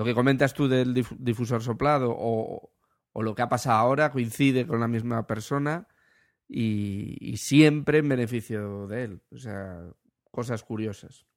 Lo 0.01 0.05
que 0.05 0.15
comentas 0.15 0.55
tú 0.55 0.67
del 0.67 0.95
difusor 1.19 1.61
soplado 1.61 2.11
o, 2.17 2.71
lo 3.13 3.35
que 3.35 3.43
ha 3.43 3.49
pasado 3.49 3.77
ahora 3.77 4.11
coincide 4.11 4.65
con 4.65 4.79
la 4.79 4.87
misma 4.87 5.27
persona 5.27 5.87
y, 6.47 7.17
y, 7.19 7.37
siempre 7.37 7.99
en 7.99 8.09
beneficio 8.09 8.87
de 8.87 9.03
él. 9.03 9.21
O 9.31 9.37
sea, 9.37 9.85
cosas 10.31 10.63
curiosas. 10.63 11.27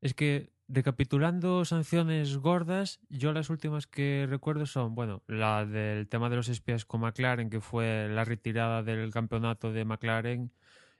Es 0.00 0.14
que 0.14 0.52
recapitulando 0.68 1.64
sanciones 1.64 2.36
gordas, 2.36 3.00
yo 3.08 3.32
las 3.32 3.50
últimas 3.50 3.88
que 3.88 4.28
recuerdo 4.30 4.66
son, 4.66 4.94
bueno, 4.94 5.24
la 5.26 5.66
del 5.66 6.06
tema 6.06 6.30
de 6.30 6.36
los 6.36 6.48
espías 6.48 6.84
con 6.84 7.00
McLaren, 7.00 7.50
que 7.50 7.60
fue 7.60 8.08
la 8.08 8.24
retirada 8.24 8.84
del 8.84 9.10
campeonato 9.12 9.72
de 9.72 9.84
McLaren 9.84 10.52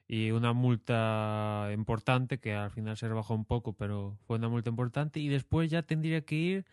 y 0.09 0.33
una 0.33 0.53
multa 0.53 1.71
importante, 1.73 2.39
que 2.39 2.55
al 2.55 2.73
final 2.73 2.97
se 2.97 3.07
rebajó 3.07 3.35
un 3.35 3.45
poco, 3.45 3.75
pero 3.75 4.19
fue 4.27 4.39
una 4.39 4.49
multa 4.49 4.71
importante. 4.71 5.21
Y 5.21 5.29
después 5.29 5.71
ya 5.71 5.83
tendría 5.83 6.21
que 6.23 6.35
ir 6.35 6.67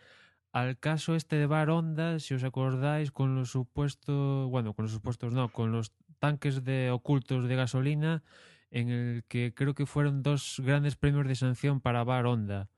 al 0.54 0.78
caso 0.78 1.16
este 1.16 1.34
de 1.34 1.46
Bar 1.46 1.68
Honda, 1.68 2.20
si 2.20 2.32
os 2.32 2.44
acordáis, 2.44 3.10
con 3.10 3.34
los 3.34 3.50
supuestos, 3.50 4.48
bueno, 4.48 4.72
con 4.72 4.84
los 4.84 4.92
supuestos 4.92 5.32
no, 5.32 5.48
con 5.48 5.72
los 5.72 5.92
tanques 6.20 6.62
de 6.62 6.92
ocultos 6.92 7.48
de 7.48 7.56
gasolina, 7.56 8.22
en 8.70 8.88
el 8.88 9.24
que 9.24 9.52
creo 9.52 9.74
que 9.74 9.84
fueron 9.84 10.22
dos 10.22 10.62
grandes 10.64 10.94
premios 10.94 11.26
de 11.26 11.34
sanción 11.34 11.80
para 11.80 12.04
Bar 12.04 12.26
Honda. 12.26 12.70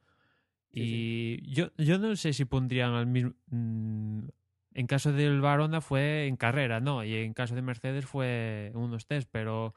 y 0.72 1.52
Yo, 1.52 1.70
yo 1.76 1.98
no 1.98 2.16
sé 2.16 2.32
si 2.32 2.46
pondrían 2.46 2.94
al 2.94 3.06
mismo... 3.06 3.34
Mm, 3.48 4.28
en 4.72 4.86
caso 4.86 5.12
del 5.12 5.42
Bar 5.42 5.60
Honda 5.60 5.82
fue 5.82 6.28
en 6.28 6.36
carrera, 6.36 6.80
¿no? 6.80 7.04
Y 7.04 7.14
en 7.14 7.34
caso 7.34 7.54
de 7.54 7.60
Mercedes 7.60 8.06
fue 8.06 8.72
unos 8.74 9.06
test, 9.06 9.28
pero 9.30 9.74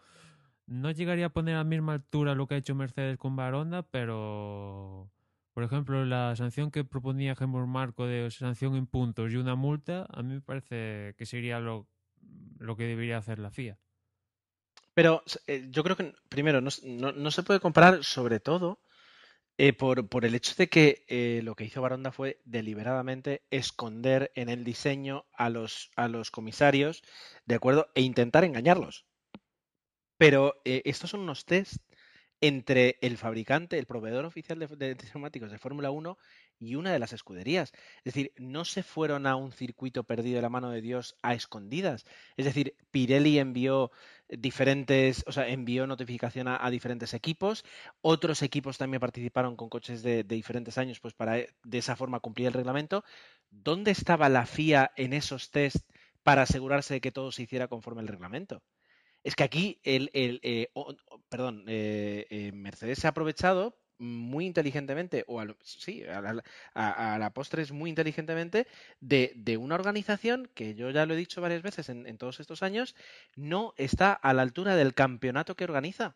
no 0.68 0.92
llegaría 0.92 1.26
a 1.26 1.34
poner 1.34 1.56
a 1.56 1.60
la 1.60 1.64
misma 1.66 1.96
altura 1.96 2.34
lo 2.34 2.48
que 2.48 2.56
ha 2.56 2.60
hecho 2.60 2.76
Mercedes 2.76 3.18
con 3.18 3.36
Bar 3.36 3.56
Honda, 3.56 3.84
pero 3.84 5.12
por 5.54 5.64
ejemplo, 5.64 6.06
la 6.06 6.36
sanción 6.36 6.72
que 6.72 6.84
proponía 6.84 7.36
Gemur 7.36 7.68
Marco 7.68 8.06
de 8.06 8.30
sanción 8.32 8.76
en 8.76 8.88
puntos 8.88 9.32
y 9.34 9.38
una 9.38 9.56
multa, 9.56 10.08
a 10.10 10.22
mí 10.24 10.36
me 10.36 10.42
parece 10.42 11.16
que 11.18 11.26
sería 11.26 11.60
lo, 11.60 11.88
lo 12.60 12.76
que 12.78 12.84
debería 12.84 13.18
hacer 13.18 13.40
la 13.40 13.52
FIA. 13.52 13.78
Pero 14.94 15.24
eh, 15.48 15.68
yo 15.70 15.84
creo 15.84 15.96
que, 15.96 16.14
primero, 16.30 16.62
no, 16.62 16.70
no, 17.14 17.32
se 17.32 17.44
puede 17.44 17.60
comparar, 17.60 18.04
sobre 18.04 18.40
todo, 18.40 18.82
eh, 19.58 19.74
por, 19.74 20.08
por, 20.10 20.26
el 20.26 20.36
hecho 20.36 20.56
de 20.58 20.70
que 20.70 21.06
eh, 21.08 21.42
lo 21.44 21.56
que 21.56 21.66
hizo 21.66 21.82
Baronda 21.82 22.12
fue 22.12 22.42
deliberadamente 22.46 23.44
esconder 23.50 24.32
en 24.36 24.50
el 24.50 24.64
diseño 24.64 25.26
a 25.34 25.50
los, 25.50 25.92
a 25.96 26.08
los 26.08 26.32
comisarios, 26.32 27.02
¿de 27.46 27.56
acuerdo? 27.56 27.90
E 27.96 28.02
intentar 28.02 28.44
engañarlos. 28.44 29.06
Pero 30.18 30.62
estos 30.66 31.12
son 31.12 31.22
unos 31.22 31.46
test 31.46 31.78
entre 32.42 32.98
el 33.02 33.18
fabricante, 33.18 33.78
el 33.78 33.86
proveedor 33.86 34.26
oficial 34.26 34.60
de, 34.60 34.68
de 34.68 34.98
neumáticos 35.14 35.52
de 35.52 35.58
Fórmula 35.58 35.92
1 35.92 36.18
y 36.60 36.76
una 36.76 36.92
de 36.92 37.00
las 37.00 37.14
escuderías. 37.14 37.72
Es 38.00 38.14
decir, 38.14 38.34
no 38.38 38.66
se 38.66 38.84
fueron 38.84 39.28
a 39.28 39.36
un 39.36 39.52
circuito 39.52 40.04
perdido 40.04 40.38
de 40.38 40.42
la 40.42 40.50
mano 40.50 40.70
de 40.70 40.82
Dios 40.82 41.16
a 41.22 41.34
escondidas. 41.34 42.06
Es 42.38 42.46
decir, 42.46 42.76
Pirelli 42.92 43.40
envió 43.40 43.92
diferentes, 44.28 45.24
o 45.28 45.32
sea, 45.32 45.48
envió 45.48 45.88
notificación 45.88 46.48
a, 46.48 46.70
diferentes 46.70 47.14
equipos. 47.14 47.66
Otros 48.02 48.42
equipos 48.42 48.78
también 48.78 49.00
participaron 49.00 49.56
con 49.56 49.70
coches 49.70 50.04
de, 50.04 50.24
de, 50.24 50.36
diferentes 50.36 50.78
años, 50.78 51.00
pues 51.00 51.14
para 51.14 51.36
de 51.36 51.78
esa 51.78 51.96
forma 51.96 52.20
cumplir 52.20 52.48
el 52.48 52.54
reglamento. 52.54 53.04
¿Dónde 53.50 53.92
estaba 53.92 54.30
la 54.30 54.46
FIA 54.46 54.92
en 54.96 55.14
esos 55.14 55.52
test 55.52 55.90
para 56.24 56.44
asegurarse 56.44 56.96
de 56.96 57.02
que 57.02 57.12
todo 57.12 57.32
se 57.32 57.44
hiciera 57.44 57.68
conforme 57.68 58.02
al 58.02 58.08
reglamento? 58.08 58.62
Es 59.24 59.36
que 59.36 59.44
aquí 59.44 59.80
el, 59.84 60.10
eh, 60.14 60.72
perdón, 61.30 61.66
eh, 61.68 62.26
eh, 62.30 62.52
Mercedes 62.54 63.00
se 63.00 63.08
ha 63.08 63.12
aprovechado 63.12 63.78
muy 63.98 64.46
inteligentemente, 64.46 65.26
o 65.28 65.44
sí, 65.62 66.04
a 66.06 67.18
la, 67.18 67.34
postre 67.34 67.62
es 67.62 67.74
muy 67.74 67.90
inteligentemente, 67.90 68.66
de, 69.02 69.58
una 69.60 69.76
organización 69.76 70.50
que 70.54 70.74
yo 70.74 70.90
ya 70.90 71.06
lo 71.06 71.14
he 71.16 71.18
dicho 71.18 71.42
varias 71.42 71.64
veces 71.64 71.90
en, 71.90 72.18
todos 72.18 72.40
estos 72.40 72.64
años, 72.64 72.96
no 73.36 73.74
está 73.76 74.14
a 74.14 74.34
la 74.34 74.42
altura 74.42 74.78
del 74.78 74.94
campeonato 74.94 75.56
que 75.56 75.66
organiza. 75.66 76.16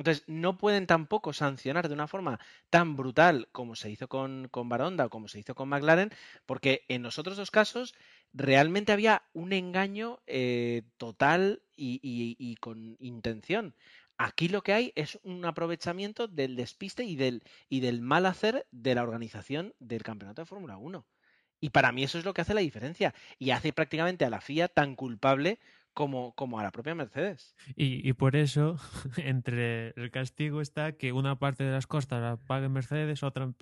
Entonces, 0.00 0.24
no 0.28 0.56
pueden 0.56 0.86
tampoco 0.86 1.34
sancionar 1.34 1.86
de 1.86 1.92
una 1.92 2.08
forma 2.08 2.40
tan 2.70 2.96
brutal 2.96 3.50
como 3.52 3.76
se 3.76 3.90
hizo 3.90 4.08
con, 4.08 4.48
con 4.48 4.66
Baronda 4.66 5.04
o 5.04 5.10
como 5.10 5.28
se 5.28 5.38
hizo 5.40 5.54
con 5.54 5.68
McLaren, 5.68 6.10
porque 6.46 6.86
en 6.88 7.02
los 7.02 7.18
otros 7.18 7.36
dos 7.36 7.50
casos 7.50 7.94
realmente 8.32 8.92
había 8.92 9.24
un 9.34 9.52
engaño 9.52 10.20
eh, 10.26 10.84
total 10.96 11.60
y, 11.76 12.56
con 12.60 12.96
intención. 12.98 13.74
Aquí 14.16 14.48
lo 14.48 14.62
que 14.62 14.72
hay 14.72 14.92
es 14.96 15.18
un 15.22 15.44
aprovechamiento 15.44 16.28
del 16.28 16.56
despiste 16.56 17.04
y 17.04 17.16
del, 17.16 17.42
y 17.68 17.80
del 17.80 18.00
mal 18.00 18.24
hacer 18.24 18.66
de 18.70 18.94
la 18.94 19.02
organización 19.02 19.74
del 19.80 20.02
campeonato 20.02 20.40
de 20.40 20.46
Fórmula 20.46 20.78
1. 20.78 21.04
Y 21.60 21.70
para 21.70 21.92
mí 21.92 22.04
eso 22.04 22.18
es 22.18 22.24
lo 22.24 22.32
que 22.32 22.40
hace 22.40 22.54
la 22.54 22.62
diferencia 22.62 23.14
y 23.38 23.50
hace 23.50 23.74
prácticamente 23.74 24.24
a 24.24 24.30
la 24.30 24.40
FIA 24.40 24.68
tan 24.68 24.96
culpable 24.96 25.58
como, 26.00 26.34
como 26.34 26.58
a 26.58 26.62
la 26.62 26.70
propia 26.70 26.94
Mercedes. 26.94 27.54
Y, 27.76 28.08
y, 28.08 28.14
por 28.14 28.34
eso, 28.34 28.78
entre 29.18 29.88
el 29.90 30.10
castigo 30.10 30.62
está 30.62 30.92
que 30.92 31.12
una 31.12 31.38
parte 31.38 31.62
de 31.62 31.72
las 31.72 31.86
costas 31.86 32.22
la 32.22 32.38
pague 32.38 32.70
Mercedes, 32.70 33.22
otra 33.22 33.52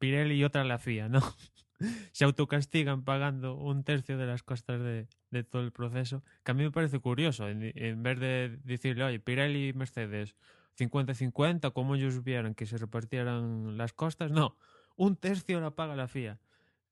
Pirelli 0.00 0.34
y 0.34 0.42
otra 0.42 0.64
la 0.64 0.78
FIA, 0.78 1.08
¿no? 1.08 1.20
se 2.10 2.24
autocastigan 2.24 3.04
pagando 3.04 3.54
un 3.54 3.84
tercio 3.84 4.18
de 4.18 4.26
las 4.26 4.42
costas 4.42 4.80
de, 4.80 5.06
de, 5.30 5.44
todo 5.44 5.62
el 5.62 5.70
proceso, 5.70 6.24
que 6.42 6.50
a 6.50 6.54
mí 6.54 6.64
me 6.64 6.72
parece 6.72 6.98
curioso, 6.98 7.48
en, 7.48 7.72
en 7.76 8.02
vez 8.02 8.18
de 8.18 8.58
decirle, 8.64 9.04
oye, 9.04 9.20
Pirelli 9.20 9.68
y 9.68 9.72
Mercedes 9.72 10.34
50-50, 10.76 11.72
como 11.72 11.94
ellos 11.94 12.24
vieran 12.24 12.56
que 12.56 12.66
se 12.66 12.76
repartieran 12.76 13.78
las 13.78 13.92
costas, 13.92 14.32
no, 14.32 14.56
un 14.96 15.14
tercio 15.14 15.60
la 15.60 15.70
paga 15.70 15.94
la 15.94 16.08
FIA. 16.08 16.40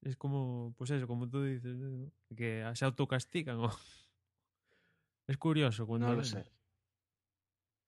Es 0.02 0.16
como, 0.16 0.74
pues 0.78 0.90
eso, 0.90 1.08
como 1.08 1.28
tú 1.28 1.42
dices, 1.42 1.76
que 2.36 2.70
se 2.74 2.84
autocastigan. 2.84 3.58
Es 5.32 5.38
curioso 5.38 5.86
cuando... 5.86 6.08
No 6.08 6.14
lo 6.14 6.24
sé. 6.24 6.44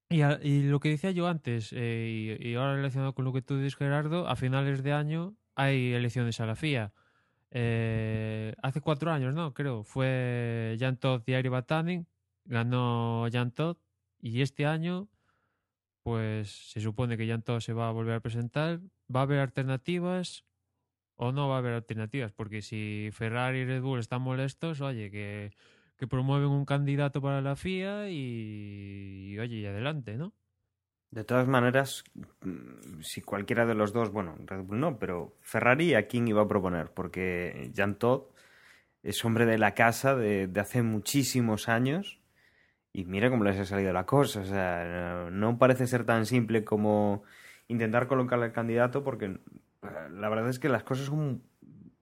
Y, 0.08 0.22
y, 0.22 0.62
lo 0.62 0.80
que 0.80 0.88
decía 0.88 1.10
yo 1.10 1.26
antes, 1.28 1.74
eh, 1.74 2.38
y, 2.40 2.48
y, 2.48 2.54
ahora 2.54 2.76
relacionado 2.76 3.14
con 3.14 3.26
lo 3.26 3.34
que 3.34 3.42
tú 3.42 3.58
dices, 3.58 3.76
Gerardo, 3.76 4.26
a 4.28 4.34
finales 4.34 4.82
de 4.82 4.92
año 4.92 5.36
hay 5.54 5.92
elecciones 5.92 6.40
a 6.40 6.46
la 6.46 6.56
FIA. 6.56 6.94
Eh, 7.50 8.54
hace 8.62 8.80
cuatro 8.80 9.12
años, 9.12 9.34
¿no? 9.34 9.52
Creo. 9.52 9.84
Fue 9.84 10.74
Jan 10.80 10.96
Todd 10.96 11.22
y 11.26 11.34
Ari 11.34 11.50
Batanin. 11.50 12.06
Ganó 12.46 13.26
Jan 13.30 13.50
Todd. 13.52 13.76
Y 14.22 14.40
este 14.40 14.64
año, 14.64 15.10
pues 16.02 16.70
se 16.70 16.80
supone 16.80 17.18
que 17.18 17.28
Jan 17.28 17.42
Todd 17.42 17.60
se 17.60 17.74
va 17.74 17.90
a 17.90 17.92
volver 17.92 18.14
a 18.14 18.20
presentar. 18.20 18.80
¿Va 19.14 19.20
a 19.20 19.24
haber 19.24 19.40
alternativas 19.40 20.46
o 21.16 21.30
no 21.30 21.50
va 21.50 21.56
a 21.56 21.58
haber 21.58 21.74
alternativas? 21.74 22.32
Porque 22.32 22.62
si 22.62 23.10
Ferrari 23.12 23.58
y 23.58 23.64
Red 23.66 23.82
Bull 23.82 24.00
están 24.00 24.22
molestos, 24.22 24.80
oye, 24.80 25.10
que, 25.10 25.52
que 25.96 26.06
promueven 26.06 26.48
un 26.48 26.64
candidato 26.64 27.20
para 27.22 27.40
la 27.40 27.56
FIA 27.56 28.10
y, 28.10 29.32
y 29.32 29.38
oye, 29.38 29.56
y 29.56 29.66
adelante, 29.66 30.16
¿no? 30.16 30.32
De 31.14 31.22
todas 31.22 31.46
maneras, 31.46 32.02
mm, 32.40 33.00
si 33.02 33.20
cualquiera 33.20 33.66
de 33.66 33.76
los 33.76 33.92
dos, 33.92 34.10
bueno, 34.10 34.34
Red 34.46 34.64
Bull 34.64 34.80
no, 34.80 34.98
pero 34.98 35.36
Ferrari 35.42 35.94
a 35.94 36.08
quién 36.08 36.26
iba 36.26 36.42
a 36.42 36.48
proponer, 36.48 36.90
porque 36.90 37.70
Jean 37.72 37.94
Todt 37.94 38.34
es 39.04 39.24
hombre 39.24 39.46
de 39.46 39.56
la 39.56 39.74
casa 39.74 40.16
de, 40.16 40.50
hace 40.60 40.82
muchísimos 40.82 41.68
años 41.68 42.20
y 42.92 43.04
mira 43.04 43.30
cómo 43.30 43.44
les 43.44 43.60
ha 43.60 43.64
salido 43.64 43.92
la 43.92 44.06
cosa. 44.06 44.40
O 44.40 44.44
sea, 44.44 45.28
no 45.30 45.56
parece 45.56 45.86
ser 45.86 46.04
tan 46.04 46.26
simple 46.26 46.64
como 46.64 47.22
intentar 47.68 48.08
colocar 48.08 48.42
al 48.42 48.52
candidato, 48.52 49.04
porque 49.04 49.26
eh, 49.26 49.38
la 50.10 50.28
verdad 50.28 50.48
es 50.48 50.58
que 50.58 50.68
las 50.68 50.82
cosas 50.82 51.06
son 51.06 51.44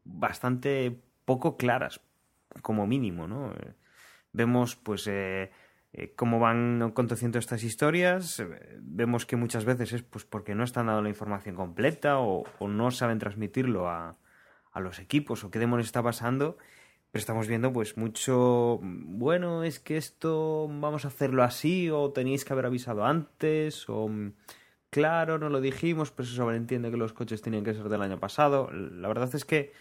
bastante 0.05 0.99
poco 1.27 1.59
claras, 1.59 2.01
como 2.63 2.87
mínimo, 2.87 3.27
¿no? 3.27 3.53
Vemos, 4.33 4.77
pues, 4.77 5.07
eh, 5.07 5.51
eh, 5.93 6.15
cómo 6.17 6.41
van 6.41 6.83
aconteciendo 6.83 7.39
estas 7.39 7.63
historias. 7.65 8.41
Eh, 8.41 8.79
vemos 8.81 9.27
que 9.27 9.37
muchas 9.37 9.65
veces 9.65 9.93
es 9.93 10.03
pues 10.03 10.25
porque 10.25 10.55
no 10.55 10.65
están 10.65 10.87
dando 10.87 11.03
la 11.03 11.11
información 11.11 11.55
completa 11.55 12.19
o, 12.19 12.45
no 12.67 12.91
saben 12.91 13.19
transmitirlo 13.19 13.89
a, 13.89 14.17
a, 14.73 14.81
los 14.81 14.99
equipos 14.99 15.45
o 15.45 15.51
qué 15.51 15.59
demonios 15.59 15.89
está 15.89 16.03
pasando. 16.03 16.57
Pero 17.11 17.21
estamos 17.21 17.47
viendo 17.47 17.73
pues 17.75 17.99
mucho, 17.99 18.81
bueno, 18.83 19.65
es 19.65 19.81
que 19.81 19.99
esto 19.99 20.67
vamos 20.69 21.05
a 21.05 21.09
hacerlo 21.09 21.43
así 21.43 21.91
o 21.91 22.11
tenéis 22.11 22.45
que 22.45 22.55
haber 22.55 22.65
avisado 22.67 23.05
antes 23.05 23.87
o 23.89 24.11
claro, 24.91 25.39
no 25.39 25.51
lo 25.51 25.61
dijimos, 25.61 26.11
pero 26.11 26.27
se 26.27 26.37
sobreentiende 26.37 26.91
que 26.91 26.97
los 26.97 27.13
coches 27.13 27.43
tienen 27.43 27.65
que 27.65 27.75
ser 27.75 27.89
del 27.91 28.03
año 28.03 28.19
pasado. 28.19 28.71
La 28.73 29.09
verdad 29.09 29.35
es 29.35 29.45
que 29.45 29.73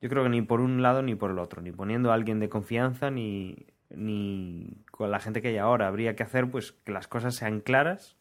yo 0.00 0.08
creo 0.08 0.22
que 0.22 0.28
ni 0.28 0.42
por 0.42 0.60
un 0.60 0.82
lado 0.82 1.02
ni 1.02 1.16
por 1.16 1.32
el 1.32 1.38
otro, 1.40 1.62
ni 1.62 1.72
poniendo 1.72 2.12
a 2.12 2.14
alguien 2.14 2.38
de 2.40 2.48
confianza 2.48 3.10
ni 3.10 3.66
ni 3.90 4.84
con 4.90 5.10
la 5.10 5.20
gente 5.20 5.42
que 5.42 5.48
hay 5.48 5.58
ahora. 5.58 5.86
Habría 5.88 6.16
que 6.16 6.22
hacer 6.22 6.50
pues 6.50 6.72
que 6.72 6.92
las 6.92 7.08
cosas 7.08 7.34
sean 7.34 7.60
claras 7.60 8.16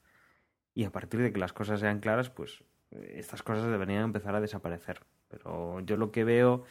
y 0.74 0.84
a 0.84 0.92
partir 0.92 1.22
de 1.22 1.32
que 1.32 1.40
las 1.40 1.54
cosas 1.54 1.80
sean 1.80 2.00
claras, 2.00 2.30
pues 2.30 2.64
estas 2.92 3.44
cosas 3.44 3.70
deberían 3.70 4.04
empezar 4.04 4.36
a 4.36 4.42
desaparecer. 4.42 5.02
Pero 5.28 5.80
yo 5.82 5.98
lo 5.98 6.12
que 6.12 6.24
veo 6.24 6.64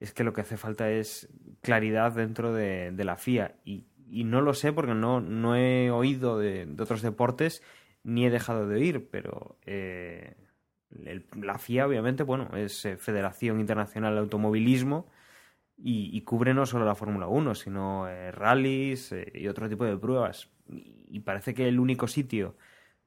es 0.00 0.12
que 0.12 0.24
lo 0.24 0.32
que 0.32 0.42
hace 0.42 0.56
falta 0.56 0.90
es 0.90 1.28
claridad 1.62 2.12
dentro 2.12 2.52
de, 2.52 2.92
la 2.96 3.16
FIA. 3.16 3.56
Y, 3.64 3.86
no 4.24 4.40
lo 4.40 4.54
sé 4.54 4.72
porque 4.72 4.94
no, 4.94 5.20
no 5.20 5.56
he 5.56 5.90
oído 5.90 6.38
de, 6.38 6.68
otros 6.78 7.02
deportes 7.02 7.62
ni 8.04 8.24
he 8.24 8.30
dejado 8.30 8.68
de 8.68 8.76
oír, 8.76 9.08
pero 9.10 9.58
eh, 9.66 10.34
la 10.90 11.58
FIA 11.58 11.86
obviamente, 11.86 12.22
bueno, 12.22 12.50
es 12.56 12.84
eh, 12.84 12.96
Federación 12.96 13.58
Internacional 13.58 14.14
de 14.14 14.20
Automovilismo 14.20 15.08
y, 15.78 16.20
cubre 16.22 16.54
no 16.54 16.64
solo 16.64 16.84
la 16.86 16.94
Fórmula 16.94 17.26
1, 17.28 17.54
sino 17.54 18.08
eh, 18.08 18.32
rallies 18.32 19.14
y 19.34 19.46
otro 19.48 19.68
tipo 19.68 19.84
de 19.84 19.96
pruebas. 19.96 20.48
Y 21.08 21.20
parece 21.20 21.54
que 21.54 21.68
el 21.68 21.78
único 21.78 22.08
sitio 22.08 22.56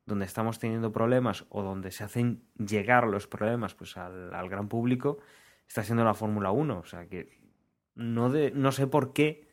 donde 0.06 0.26
estamos 0.26 0.60
teniendo 0.60 0.92
problemas 0.92 1.46
o 1.50 1.64
donde 1.64 1.92
se 1.92 2.04
hacen 2.04 2.44
llegar 2.58 3.08
los 3.08 3.28
problemas 3.28 3.76
pues 3.76 3.98
al, 3.98 4.50
gran 4.50 4.68
público 4.68 5.20
está 5.68 5.84
siendo 5.84 6.04
la 6.04 6.14
Fórmula 6.14 6.52
1. 6.52 6.80
O 6.80 6.86
sea 6.86 7.08
que 7.08 7.40
no, 7.96 8.30
de, 8.30 8.52
no 8.52 8.72
sé 8.72 8.88
por 8.88 9.14
qué 9.14 9.48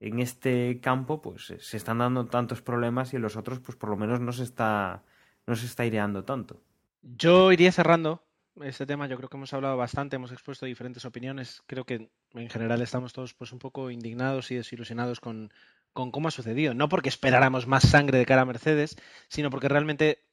en 0.00 0.20
este 0.20 0.80
campo 0.80 1.22
pues 1.22 1.54
se 1.58 1.76
están 1.76 1.98
dando 1.98 2.26
tantos 2.26 2.62
problemas 2.62 3.12
y 3.12 3.16
en 3.16 3.22
los 3.22 3.36
otros 3.36 3.60
pues 3.60 3.76
por 3.76 3.90
lo 3.90 3.96
menos 3.96 4.20
no 4.20 4.32
se 4.32 4.44
está, 4.44 5.02
no 5.46 5.56
se 5.56 5.66
está 5.66 5.84
tanto. 6.24 6.60
Yo 7.02 7.52
iría 7.52 7.72
cerrando 7.72 8.23
este 8.62 8.86
tema. 8.86 9.06
Yo 9.06 9.16
creo 9.16 9.28
que 9.28 9.36
hemos 9.36 9.52
hablado 9.52 9.76
bastante, 9.76 10.16
hemos 10.16 10.32
expuesto 10.32 10.66
diferentes 10.66 11.04
opiniones. 11.04 11.62
Creo 11.66 11.84
que 11.84 12.10
en 12.32 12.50
general 12.50 12.82
estamos 12.82 13.12
todos 13.12 13.34
pues 13.34 13.52
un 13.52 13.58
poco 13.58 13.90
indignados 13.90 14.50
y 14.50 14.56
desilusionados 14.56 15.20
con, 15.20 15.52
con 15.92 16.10
cómo 16.10 16.28
ha 16.28 16.30
sucedido. 16.30 16.74
No 16.74 16.88
porque 16.88 17.08
esperáramos 17.08 17.66
más 17.66 17.84
sangre 17.84 18.18
de 18.18 18.26
cara 18.26 18.42
a 18.42 18.46
Mercedes, 18.46 18.96
sino 19.28 19.50
porque 19.50 19.68
realmente 19.68 20.24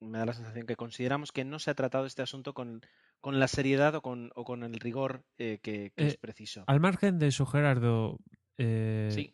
me 0.00 0.18
da 0.18 0.26
la 0.26 0.32
sensación 0.32 0.66
que 0.66 0.76
consideramos 0.76 1.32
que 1.32 1.44
no 1.44 1.58
se 1.58 1.70
ha 1.70 1.74
tratado 1.74 2.06
este 2.06 2.22
asunto 2.22 2.54
con, 2.54 2.82
con 3.20 3.40
la 3.40 3.48
seriedad 3.48 3.94
o 3.94 4.02
con, 4.02 4.30
o 4.34 4.44
con 4.44 4.62
el 4.62 4.78
rigor 4.78 5.24
eh, 5.38 5.58
que, 5.62 5.92
es 5.96 6.14
eh, 6.14 6.18
preciso. 6.20 6.64
Al 6.66 6.80
margen 6.80 7.18
de 7.18 7.28
eso, 7.28 7.46
Gerardo, 7.46 8.18
eh, 8.58 9.32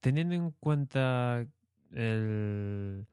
teniendo 0.00 0.34
en 0.34 0.50
cuenta 0.52 1.46
el, 1.92 3.06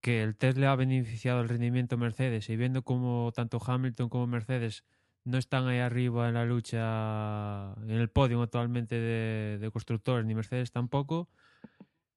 que 0.00 0.22
el 0.22 0.36
test 0.36 0.58
le 0.58 0.66
ha 0.66 0.74
beneficiado 0.76 1.40
el 1.40 1.48
rendimiento 1.48 1.98
Mercedes 1.98 2.48
y 2.48 2.56
viendo 2.56 2.82
cómo 2.82 3.32
tanto 3.34 3.60
Hamilton 3.64 4.08
como 4.08 4.26
Mercedes 4.26 4.84
no 5.24 5.38
están 5.38 5.68
ahí 5.68 5.78
arriba 5.78 6.28
en 6.28 6.34
la 6.34 6.44
lucha, 6.44 7.74
en 7.82 7.90
el 7.90 8.08
podio 8.08 8.42
actualmente 8.42 8.94
de, 8.94 9.58
de 9.58 9.70
constructores, 9.70 10.24
ni 10.26 10.34
Mercedes 10.34 10.72
tampoco, 10.72 11.28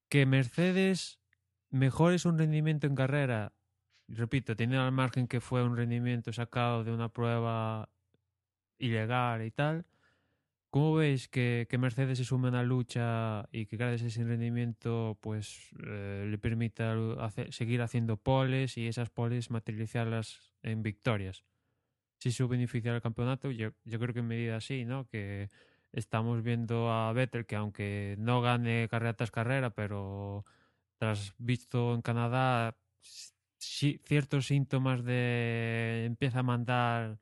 que 0.10 0.26
Mercedes 0.26 1.20
mejore 1.70 2.20
su 2.20 2.32
rendimiento 2.32 2.88
en 2.88 2.96
carrera 2.96 3.54
repito, 4.08 4.56
teniendo 4.56 4.86
al 4.86 4.92
margen 4.92 5.28
que 5.28 5.42
fue 5.42 5.64
un 5.64 5.76
rendimiento 5.76 6.32
sacado 6.34 6.84
de 6.84 6.92
una 6.92 7.10
prueba 7.10 7.90
ilegal 8.78 9.44
y 9.44 9.52
tal, 9.52 9.86
¿cómo 10.74 10.96
veis 10.96 11.28
que, 11.28 11.68
Mercedes 11.78 12.18
se 12.18 12.26
sume 12.26 12.48
a 12.48 12.52
la 12.52 12.64
lucha 12.64 13.48
y 13.52 13.68
que 13.68 13.78
gracias 13.78 14.02
a 14.02 14.08
ese 14.08 14.24
rendimiento 14.24 15.20
pues 15.22 15.70
eh, 15.86 16.26
le 16.28 16.38
permita 16.40 16.96
seguir 17.52 17.84
haciendo 17.84 18.18
poles 18.18 18.76
y 18.80 18.88
esas 18.88 19.12
poles 19.12 19.52
materializarlas 19.52 20.56
en 20.64 20.82
victorias? 20.82 21.44
Si 22.18 22.30
eso 22.30 22.48
beneficia 22.48 22.92
al 22.92 23.04
campeonato, 23.04 23.52
yo, 23.52 23.70
yo 23.84 24.00
creo 24.00 24.16
que 24.16 24.22
en 24.22 24.28
medida 24.28 24.56
así, 24.56 24.84
¿no? 24.84 25.08
Que 25.10 25.52
estamos 25.92 26.42
viendo 26.42 26.92
a 26.92 27.14
Vettel 27.14 27.46
que 27.46 27.56
aunque 27.56 28.16
no 28.18 28.42
gane 28.42 28.88
carrera 28.90 29.14
tras 29.14 29.30
carrera, 29.30 29.70
pero 29.76 30.44
tras 30.98 31.36
visto 31.38 31.94
en 31.94 32.02
Canadá 32.02 32.76
ciertos 33.60 34.48
síntomas 34.48 35.04
de 35.04 36.06
empieza 36.06 36.40
a 36.40 36.44
mandar 36.44 37.20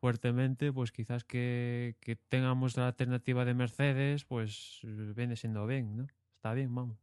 fuertemente, 0.00 0.72
pues 0.72 0.92
quizás 0.92 1.24
que, 1.24 1.94
tengamos 2.28 2.76
la 2.76 2.88
alternativa 2.88 3.44
de 3.44 3.54
Mercedes, 3.54 4.24
pues 4.24 4.80
viene 4.82 5.36
siendo 5.36 5.66
bien, 5.66 5.96
¿no? 5.96 6.06
Está 6.36 6.54
bien, 6.54 6.74
vamos. 6.74 6.96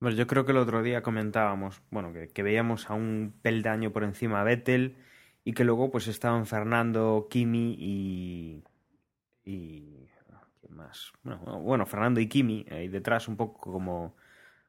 Bueno, 0.00 0.16
yo 0.16 0.26
creo 0.26 0.44
que 0.44 0.52
el 0.52 0.58
otro 0.58 0.82
día 0.82 1.02
comentábamos, 1.02 1.82
bueno, 1.90 2.12
que, 2.12 2.42
veíamos 2.42 2.90
a 2.90 2.94
un 2.94 3.34
peldaño 3.40 3.90
por 3.90 4.04
encima 4.04 4.40
a 4.40 4.44
Vettel 4.44 4.96
y 5.44 5.54
que 5.54 5.64
luego 5.64 5.90
pues 5.90 6.06
estaban 6.08 6.46
Fernando, 6.46 7.26
Kimi 7.30 7.76
y... 7.78 8.62
y 9.44 10.06
¿quién 10.60 10.76
más? 10.76 11.12
Bueno, 11.22 11.60
bueno, 11.60 11.86
Fernando 11.86 12.20
y 12.20 12.28
Kimi 12.28 12.66
ahí 12.70 12.88
detrás 12.88 13.28
un 13.28 13.36
poco 13.36 13.72
como, 13.72 14.16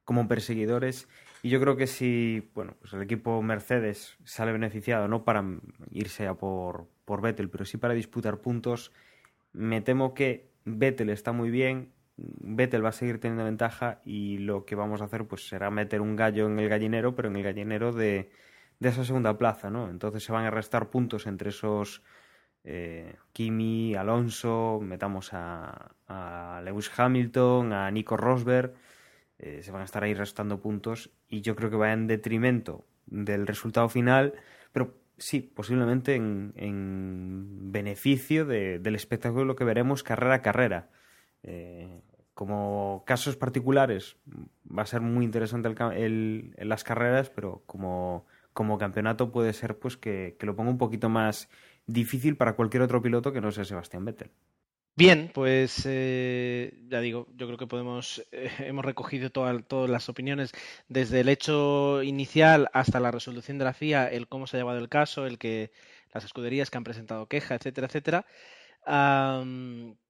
como 0.05 0.27
perseguidores 0.27 1.07
y 1.45 1.49
yo 1.49 1.59
creo 1.59 1.75
que 1.75 1.85
si 1.85 2.49
bueno, 2.55 2.73
pues 2.79 2.93
el 2.93 3.03
equipo 3.03 3.39
Mercedes 3.43 4.17
sale 4.23 4.51
beneficiado, 4.51 5.07
no 5.07 5.23
para 5.23 5.43
irse 5.91 6.25
a 6.25 6.33
por, 6.33 6.87
por 7.05 7.21
Vettel, 7.21 7.49
pero 7.49 7.65
sí 7.65 7.77
para 7.77 7.93
disputar 7.93 8.37
puntos, 8.37 8.91
me 9.53 9.81
temo 9.81 10.15
que 10.15 10.49
Vettel 10.65 11.11
está 11.11 11.33
muy 11.33 11.51
bien, 11.51 11.91
Vettel 12.17 12.83
va 12.83 12.89
a 12.89 12.93
seguir 12.93 13.19
teniendo 13.19 13.43
ventaja 13.43 14.01
y 14.05 14.39
lo 14.39 14.65
que 14.65 14.73
vamos 14.73 15.01
a 15.01 15.05
hacer 15.05 15.27
pues 15.27 15.47
será 15.47 15.69
meter 15.69 16.01
un 16.01 16.15
gallo 16.15 16.47
en 16.47 16.57
el 16.57 16.69
gallinero, 16.69 17.15
pero 17.15 17.29
en 17.29 17.35
el 17.35 17.43
gallinero 17.43 17.91
de, 17.91 18.31
de 18.79 18.89
esa 18.89 19.05
segunda 19.05 19.37
plaza, 19.37 19.69
¿no? 19.69 19.89
Entonces 19.89 20.23
se 20.23 20.31
van 20.31 20.45
a 20.45 20.51
restar 20.51 20.89
puntos 20.89 21.27
entre 21.27 21.49
esos 21.49 22.01
eh, 22.63 23.17
Kimi, 23.33 23.93
Alonso, 23.93 24.79
metamos 24.81 25.31
a, 25.33 25.91
a 26.07 26.61
Lewis 26.63 26.91
Hamilton, 26.97 27.71
a 27.71 27.91
Nico 27.91 28.17
Rosberg 28.17 28.73
eh, 29.37 29.61
se 29.63 29.71
van 29.71 29.81
a 29.81 29.85
estar 29.85 30.03
ahí 30.03 30.13
restando 30.13 30.61
puntos 30.61 31.11
y 31.27 31.41
yo 31.41 31.55
creo 31.55 31.69
que 31.69 31.75
va 31.75 31.91
en 31.91 32.07
detrimento 32.07 32.85
del 33.05 33.47
resultado 33.47 33.89
final, 33.89 34.33
pero 34.71 34.95
sí, 35.17 35.41
posiblemente 35.41 36.15
en, 36.15 37.71
beneficio 37.71 38.45
del 38.45 38.95
espectáculo 38.95 39.55
que 39.55 39.65
veremos 39.65 40.03
carrera 40.03 40.35
a 40.35 40.41
carrera. 40.41 40.89
Eh, 41.43 42.01
como 42.33 43.03
casos 43.05 43.35
particulares 43.37 44.17
va 44.65 44.83
a 44.83 44.85
ser 44.85 45.01
muy 45.01 45.25
interesante 45.25 45.69
el, 45.95 46.53
las 46.57 46.83
carreras, 46.83 47.29
pero 47.29 47.63
como, 47.65 48.25
como 48.53 48.77
campeonato 48.77 49.31
puede 49.31 49.53
ser 49.53 49.77
pues 49.77 49.97
que, 49.97 50.35
que 50.39 50.45
lo 50.45 50.55
ponga 50.55 50.71
un 50.71 50.77
poquito 50.77 51.09
más 51.09 51.49
difícil 51.87 52.35
para 52.37 52.53
cualquier 52.53 52.83
otro 52.83 53.01
piloto 53.01 53.31
que 53.31 53.41
no 53.41 53.51
sea 53.51 53.65
Sebastián 53.65 54.05
Vettel. 54.05 54.31
Bien, 54.97 55.29
pues 55.33 55.83
eh, 55.85 56.73
ya 56.87 57.01
digo, 57.01 57.27
yo 57.35 57.47
creo 57.47 57.57
que 57.57 57.67
podemos, 57.67 58.25
eh, 58.31 58.49
hemos 58.59 58.85
recogido 58.85 59.29
todas 59.29 59.89
las 59.89 60.07
opiniones 60.09 60.51
desde 60.87 61.19
el 61.19 61.27
hecho 61.29 62.01
inicial 62.01 62.69
hasta 62.73 63.01
la 63.01 63.11
resolución 63.11 63.57
de 63.57 63.65
la 63.65 63.73
FIA, 63.73 64.07
el 64.07 64.27
cómo 64.29 64.47
se 64.47 64.55
ha 64.55 64.59
llevado 64.61 64.79
el 64.79 64.87
caso, 64.89 65.25
el 65.25 65.37
que 65.37 65.71
las 66.13 66.23
escuderías 66.23 66.69
que 66.69 66.77
han 66.77 66.85
presentado 66.85 67.27
queja, 67.27 67.55
etcétera, 67.55 67.87
etcétera. 67.87 68.25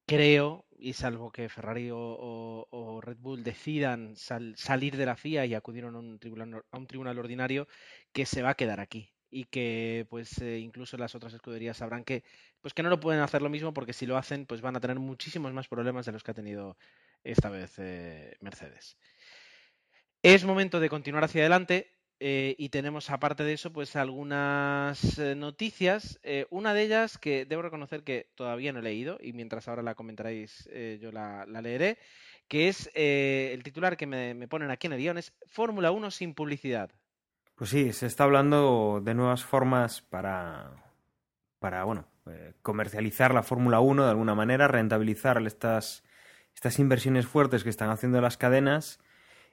creo, 0.06 0.65
y 0.78 0.93
salvo 0.93 1.32
que 1.32 1.50
Ferrari 1.50 1.89
o, 1.91 3.00
Red 3.02 3.17
Bull 3.19 3.43
decidan 3.43 4.15
salir 4.15 4.98
de 4.98 5.06
la 5.06 5.15
FIA 5.15 5.45
y 5.45 5.56
acudir 5.56 5.86
a 5.86 5.88
un, 5.88 6.19
tribunal, 6.19 6.63
a 6.71 6.78
un 6.78 6.88
tribunal 6.88 7.17
ordinario, 7.19 7.67
que 8.13 8.26
se 8.26 8.41
va 8.41 8.52
a 8.52 8.56
quedar 8.56 8.80
aquí 8.80 9.14
y 9.36 9.43
que 9.43 10.08
pues 10.10 10.39
eh, 10.39 10.60
incluso 10.60 10.95
las 10.95 11.13
otras 11.13 11.34
escuderías 11.34 11.76
sabrán 11.76 12.06
que 12.06 12.24
pues 12.62 12.74
que 12.74 12.82
no 12.84 12.89
lo 12.89 13.02
pueden 13.02 13.19
hacer 13.19 13.41
lo 13.41 13.50
mismo 13.50 13.74
porque 13.74 13.91
si 13.91 14.06
lo 14.06 14.15
hacen 14.15 14.45
pues 14.45 14.62
van 14.62 14.78
a 14.78 14.80
tener 14.80 14.98
muchísimos 14.98 15.52
más 15.52 15.67
problemas 15.67 16.06
de 16.06 16.13
los 16.13 16.24
que 16.24 16.32
ha 16.32 16.34
tenido 16.34 16.78
esta 17.21 17.50
vez 17.50 17.74
eh, 17.78 18.38
Mercedes. 18.39 18.98
Es 20.21 20.45
momento 20.45 20.80
de 20.80 20.88
continuar 20.88 21.26
hacia 21.26 21.41
adelante 21.41 21.91
eh, 22.21 22.56
y 22.58 22.69
tenemos 22.69 23.10
aparte 23.10 23.43
de 23.43 23.52
eso 23.52 23.74
pues 23.74 23.98
algunas 23.98 25.19
noticias. 25.36 26.17
una 26.50 26.74
de 26.74 26.84
ellas 26.84 27.17
que 27.17 27.45
debo 27.45 27.62
reconocer 27.62 28.06
que 28.06 28.32
todavía 28.36 28.71
no 28.71 28.80
he 28.80 28.84
leído 28.84 29.17
y 29.21 29.34
mientras 29.34 29.67
ahora 29.67 29.84
la 29.84 29.95
comentaréis 29.95 30.69
yo 31.02 31.12
la, 31.12 31.45
leeré, 31.45 31.98
que 32.48 32.69
es 32.69 32.89
el 32.95 33.62
titular 33.63 33.98
que 33.98 34.08
me, 34.08 34.34
me 34.34 34.48
ponen 34.48 34.71
aquí 34.71 34.88
en 34.88 34.93
el 34.93 35.00
guion 35.00 35.17
es 35.17 35.34
Fórmula 35.45 35.91
1 35.91 36.10
sin 36.10 36.34
publicidad. 36.34 36.89
Pues 37.56 37.70
sí, 37.70 37.94
se 37.94 38.06
está 38.06 38.26
hablando 38.26 39.02
de 39.04 39.13
nuevas 39.13 39.44
formas 39.44 40.02
para, 40.02 40.72
para 41.60 41.84
bueno, 41.86 42.06
eh, 42.28 42.54
comercializar 42.62 43.34
la 43.34 43.44
Fórmula 43.44 43.80
1 43.80 44.04
de 44.04 44.10
alguna 44.10 44.36
manera, 44.36 44.68
rentabilizar 44.68 45.41
estas, 45.46 46.04
estas 46.54 46.80
inversiones 46.80 47.28
fuertes 47.28 47.63
que 47.63 47.70
están 47.70 47.89
haciendo 47.89 48.20
las 48.22 48.38
cadenas. 48.38 49.00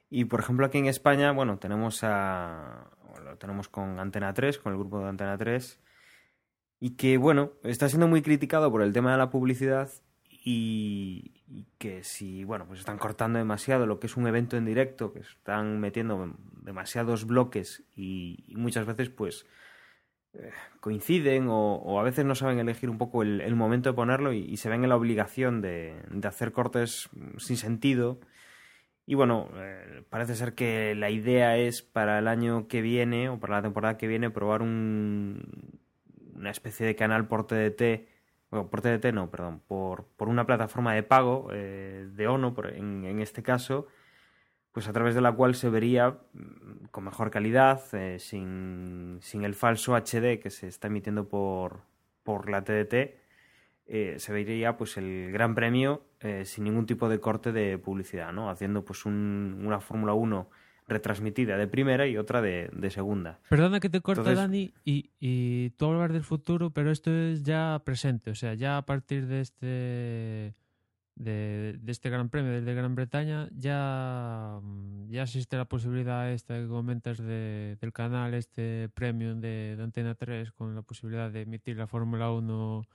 Y 0.09 0.25
por 0.25 0.41
ejemplo 0.41 0.65
aquí 0.65 0.77
en 0.79 0.87
España, 0.87 1.31
bueno, 1.31 1.59
tenemos 1.59 2.03
a 2.03 2.89
lo 3.23 3.37
tenemos 3.37 3.69
con 3.69 3.99
Antena 3.99 4.33
3, 4.33 4.57
con 4.59 4.73
el 4.73 4.79
grupo 4.79 4.99
de 4.99 5.09
Antena 5.09 5.37
3, 5.37 5.79
y 6.79 6.91
que 6.91 7.17
bueno, 7.17 7.53
está 7.63 7.87
siendo 7.89 8.07
muy 8.07 8.21
criticado 8.21 8.71
por 8.71 8.81
el 8.81 8.93
tema 8.93 9.11
de 9.11 9.17
la 9.17 9.29
publicidad 9.29 9.89
y, 10.29 11.42
que 11.77 12.03
si, 12.03 12.43
bueno, 12.43 12.65
pues 12.67 12.79
están 12.79 12.97
cortando 12.97 13.39
demasiado 13.39 13.85
lo 13.85 13.99
que 13.99 14.07
es 14.07 14.17
un 14.17 14.27
evento 14.27 14.57
en 14.57 14.65
directo, 14.65 15.13
que 15.13 15.19
están 15.19 15.79
metiendo 15.79 16.35
demasiados 16.61 17.25
bloques 17.25 17.83
y, 17.95 18.53
muchas 18.55 18.85
veces 18.85 19.09
pues 19.09 19.45
eh, 20.33 20.51
coinciden 20.79 21.47
o, 21.49 21.99
a 21.99 22.03
veces 22.03 22.25
no 22.25 22.35
saben 22.35 22.59
elegir 22.59 22.89
un 22.89 22.97
poco 22.97 23.23
el, 23.23 23.55
momento 23.55 23.89
de 23.89 23.95
ponerlo 23.95 24.33
y, 24.33 24.57
se 24.57 24.69
ven 24.69 24.83
en 24.83 24.89
la 24.89 24.95
obligación 24.95 25.61
de, 25.61 25.95
hacer 26.23 26.51
cortes 26.51 27.09
sin 27.37 27.57
sentido. 27.57 28.19
Y 29.05 29.15
bueno, 29.15 29.49
eh, 29.55 30.03
parece 30.09 30.35
ser 30.35 30.55
que 30.55 30.95
la 30.95 31.09
idea 31.09 31.57
es 31.57 31.81
para 31.81 32.19
el 32.19 32.27
año 32.27 32.67
que 32.67 32.81
viene 32.81 33.29
o 33.29 33.39
para 33.39 33.57
la 33.57 33.61
temporada 33.63 33.97
que 33.97 34.07
viene 34.07 34.29
probar 34.29 34.61
un, 34.61 35.81
una 36.35 36.51
especie 36.51 36.85
de 36.85 36.95
canal 36.95 37.27
por 37.27 37.45
TDT 37.45 38.12
por 38.69 38.81
TDT 38.81 39.13
no, 39.13 39.29
perdón, 39.29 39.61
por, 39.67 40.05
por 40.15 40.29
una 40.29 40.45
plataforma 40.45 40.93
de 40.93 41.03
pago 41.03 41.49
eh, 41.51 42.07
de 42.11 42.27
ONO, 42.27 42.53
por, 42.53 42.67
en, 42.67 43.05
en, 43.05 43.19
este 43.19 43.43
caso, 43.43 43.87
pues 44.71 44.87
a 44.87 44.93
través 44.93 45.15
de 45.15 45.21
la 45.21 45.31
cual 45.31 45.55
se 45.55 45.69
vería 45.69 46.17
mm, 46.33 46.85
con 46.91 47.05
mejor 47.05 47.31
calidad, 47.31 47.81
eh, 47.93 48.19
sin, 48.19 49.19
sin, 49.21 49.43
el 49.43 49.55
falso 49.55 49.95
HD 49.95 50.39
que 50.39 50.49
se 50.49 50.67
está 50.67 50.87
emitiendo 50.87 51.27
por, 51.27 51.81
por 52.23 52.49
la 52.49 52.63
TDT, 52.63 53.23
eh, 53.85 54.15
se 54.17 54.31
vería 54.31 54.77
pues 54.77 54.97
el 54.97 55.31
Gran 55.31 55.55
Premio 55.55 56.03
eh, 56.21 56.45
sin 56.45 56.63
ningún 56.63 56.85
tipo 56.85 57.09
de 57.09 57.19
corte 57.19 57.51
de 57.51 57.77
publicidad, 57.77 58.31
¿no? 58.31 58.49
Haciendo 58.49 58.85
pues 58.85 59.05
un, 59.05 59.61
una 59.65 59.79
Fórmula 59.81 60.13
1 60.13 60.49
retransmitida 60.87 61.57
de 61.57 61.67
primera 61.67 62.07
y 62.07 62.17
otra 62.17 62.41
de, 62.41 62.69
de 62.73 62.89
segunda. 62.89 63.39
Perdona 63.49 63.79
que 63.79 63.89
te 63.89 64.01
corte, 64.01 64.21
Entonces... 64.21 64.39
Dani, 64.39 64.73
y, 64.85 65.11
y, 65.19 65.71
tú 65.71 65.85
hablas 65.85 66.13
del 66.13 66.23
futuro, 66.23 66.71
pero 66.71 66.91
esto 66.91 67.11
es 67.11 67.43
ya 67.43 67.81
presente, 67.85 68.31
o 68.31 68.35
sea, 68.35 68.53
ya 68.53 68.77
a 68.77 68.85
partir 68.85 69.27
de 69.27 69.41
este 69.41 70.55
de, 71.15 71.77
de 71.79 71.91
este 71.91 72.09
Gran 72.09 72.29
Premio 72.29 72.51
del 72.51 72.65
de 72.65 72.73
Gran 72.73 72.95
Bretaña 72.95 73.47
ya, 73.55 74.59
ya 75.09 75.23
existe 75.23 75.57
la 75.57 75.65
posibilidad 75.65 76.31
esta 76.31 76.55
que 76.55 76.67
comentas 76.67 77.19
de, 77.19 77.77
del 77.79 77.93
canal 77.93 78.33
este 78.33 78.89
premium 78.89 79.39
de, 79.39 79.75
de 79.77 79.83
Antena 79.83 80.15
3 80.15 80.51
con 80.51 80.73
la 80.75 80.81
posibilidad 80.81 81.29
de 81.29 81.41
emitir 81.41 81.77
la 81.77 81.87
Fórmula 81.87 82.31
1 82.31 82.87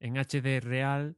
en 0.00 0.16
HD 0.16 0.60
real 0.62 1.16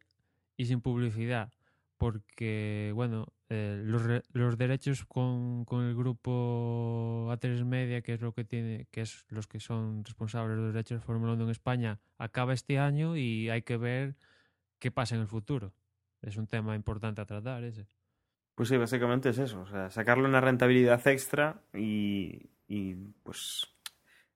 y 0.56 0.66
sin 0.66 0.80
publicidad 0.80 1.52
porque 2.00 2.92
bueno 2.94 3.26
eh, 3.50 3.78
los, 3.84 4.02
los 4.32 4.56
derechos 4.56 5.04
con, 5.04 5.66
con, 5.66 5.84
el 5.84 5.94
grupo 5.94 7.28
A3 7.30 7.62
Media 7.66 8.00
que 8.00 8.14
es 8.14 8.22
lo 8.22 8.32
que 8.32 8.42
tiene 8.42 8.86
que 8.90 9.02
es 9.02 9.26
los 9.28 9.46
que 9.46 9.60
son 9.60 10.02
responsables 10.02 10.56
de 10.56 10.62
los 10.62 10.72
derechos 10.72 11.00
de 11.00 11.04
Fórmula 11.04 11.34
1 11.34 11.44
en 11.44 11.50
España 11.50 12.00
acaba 12.16 12.54
este 12.54 12.78
año 12.78 13.18
y 13.18 13.50
hay 13.50 13.60
que 13.60 13.76
ver 13.76 14.16
qué 14.78 14.90
pasa 14.90 15.14
en 15.14 15.20
el 15.20 15.26
futuro. 15.26 15.74
Es 16.22 16.38
un 16.38 16.46
tema 16.46 16.74
importante 16.74 17.20
a 17.20 17.26
tratar 17.26 17.64
ese. 17.64 17.86
Pues 18.54 18.70
sí 18.70 18.78
básicamente 18.78 19.28
es 19.28 19.38
eso 19.38 19.60
o 19.60 19.66
sea 19.66 19.90
sacarle 19.90 20.24
una 20.24 20.40
rentabilidad 20.40 21.06
extra 21.06 21.60
y, 21.74 22.48
y 22.66 22.94
pues 23.22 23.68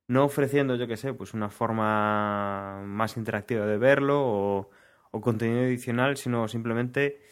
no 0.07 0.25
ofreciendo 0.25 0.77
yo 0.77 0.87
que 0.87 0.99
sé 0.99 1.15
pues 1.15 1.33
una 1.33 1.49
forma 1.49 2.83
más 2.85 3.17
interactiva 3.17 3.65
de 3.65 3.79
verlo 3.79 4.21
o, 4.23 4.71
o 5.13 5.21
contenido 5.23 5.63
adicional 5.63 6.19
sino 6.19 6.47
simplemente 6.47 7.23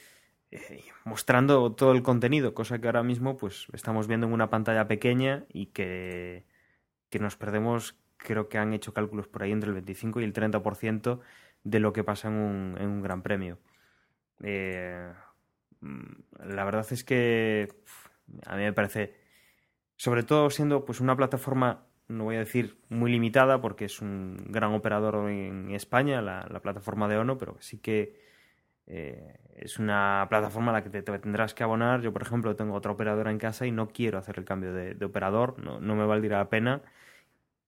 eh, 0.53 0.85
mostrando 1.05 1.73
todo 1.73 1.93
el 1.93 2.03
contenido, 2.03 2.53
cosa 2.53 2.79
que 2.79 2.87
ahora 2.87 3.03
mismo 3.03 3.39
pues 3.39 3.69
estamos 3.73 4.07
viendo 4.07 4.27
en 4.27 4.35
una 4.35 4.51
pantalla 4.51 4.87
pequeña 4.87 5.47
y 5.51 5.67
que, 5.67 6.45
que 7.09 7.19
nos 7.19 7.37
perdemos, 7.37 7.97
creo 8.19 8.51
que 8.51 8.59
han 8.59 8.75
hecho 8.75 8.93
cálculos 8.93 9.29
por 9.29 9.43
ahí 9.43 9.51
entre 9.51 9.69
el 9.69 9.75
25 9.75 10.21
y 10.21 10.25
el 10.25 10.35
30% 10.35 11.21
de 11.65 11.81
lo 11.81 11.95
que 11.95 12.05
pasa 12.05 12.29
en 12.29 12.35
un, 12.35 12.77
en 12.79 12.87
un 12.87 13.03
gran 13.03 13.23
premio. 13.23 13.59
Eh, 14.43 15.11
la 16.45 16.65
verdad 16.65 16.87
es 16.91 17.03
que 17.03 17.73
a 18.45 18.55
mí 18.57 18.63
me 18.63 18.75
parece, 18.75 19.15
sobre 19.97 20.23
todo 20.23 20.51
siendo 20.51 20.85
pues 20.85 21.01
una 21.01 21.17
plataforma, 21.17 21.87
no 22.09 22.25
voy 22.25 22.37
a 22.37 22.41
decir 22.41 22.79
muy 22.91 23.11
limitada 23.11 23.63
porque 23.63 23.87
es 23.87 24.03
un 24.03 24.37
gran 24.51 24.75
operador 24.75 25.31
en 25.31 25.71
España, 25.71 26.21
la, 26.21 26.47
la 26.51 26.61
plataforma 26.61 27.09
de 27.09 27.17
ONO, 27.17 27.39
pero 27.39 27.57
sí 27.61 27.79
que 27.79 28.21
eh, 28.87 29.39
es 29.57 29.79
una 29.79 30.27
plataforma 30.29 30.71
a 30.71 30.75
la 30.75 30.83
que 30.83 30.91
te, 30.91 31.03
te, 31.03 31.19
tendrás 31.19 31.55
que 31.55 31.63
abonar. 31.63 32.01
Yo, 32.01 32.13
por 32.13 32.23
ejemplo, 32.23 32.57
tengo 32.57 32.75
otra 32.75 32.93
operadora 32.93 33.31
en 33.31 33.39
casa 33.39 33.67
y 33.67 33.73
no 33.73 33.89
quiero 33.89 34.19
hacer 34.19 34.39
el 34.39 34.45
cambio 34.45 34.73
de, 34.73 35.05
operador, 35.05 35.59
no, 35.59 35.81
no, 35.81 35.97
me 35.97 36.07
valdría 36.07 36.39
la 36.39 36.49
pena. 36.49 36.83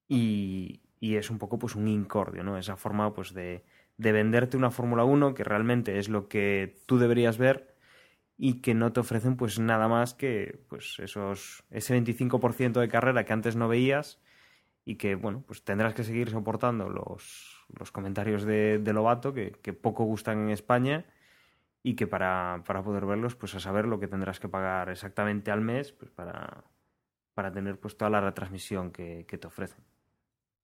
Y, 0.08 0.80
y, 1.00 1.16
es 1.16 1.30
un 1.30 1.38
poco 1.38 1.58
pues 1.58 1.74
un 1.76 1.88
incordio, 1.88 2.44
¿no? 2.44 2.58
Esa 2.58 2.76
forma 2.76 3.14
pues 3.14 3.32
de, 3.34 3.64
de 3.96 4.12
venderte 4.12 4.56
una 4.56 4.70
Fórmula 4.70 5.04
1 5.04 5.34
que 5.34 5.44
realmente 5.44 5.98
es 5.98 6.08
lo 6.08 6.28
que 6.28 6.80
tú 6.86 6.98
deberías 6.98 7.38
ver 7.38 7.74
y 8.36 8.60
que 8.60 8.74
no 8.74 8.92
te 8.92 9.00
ofrecen 9.00 9.36
pues 9.36 9.58
nada 9.58 9.88
más 9.88 10.14
que 10.14 10.60
pues 10.68 10.98
esos 10.98 11.64
ese 11.70 11.94
25% 11.94 12.80
de 12.80 12.88
carrera 12.88 13.24
que 13.24 13.32
antes 13.32 13.56
no 13.56 13.68
veías 13.68 14.20
y 14.84 14.96
que 14.96 15.14
bueno 15.14 15.44
pues 15.46 15.62
tendrás 15.64 15.94
que 15.94 16.04
seguir 16.04 16.30
soportando 16.30 16.88
los, 16.88 17.64
los 17.78 17.92
comentarios 17.92 18.44
de, 18.44 18.78
de 18.78 18.92
Lobato 18.92 19.32
que, 19.34 19.52
poco 19.72 20.04
gustan 20.04 20.40
en 20.40 20.50
España 20.50 21.04
y 21.84 21.94
que 21.94 22.08
para, 22.08 22.64
para, 22.66 22.82
poder 22.82 23.06
verlos 23.06 23.36
pues 23.36 23.54
a 23.54 23.60
saber 23.60 23.86
lo 23.86 24.00
que 24.00 24.08
tendrás 24.08 24.40
que 24.40 24.48
pagar 24.48 24.88
exactamente 24.88 25.52
al 25.52 25.60
mes 25.60 25.92
pues 25.92 26.10
para, 26.10 26.64
para 27.34 27.52
tener 27.52 27.78
pues 27.78 27.96
toda 27.96 28.10
la 28.10 28.20
retransmisión 28.20 28.90
que, 28.90 29.24
te 29.24 29.46
ofrecen 29.46 29.84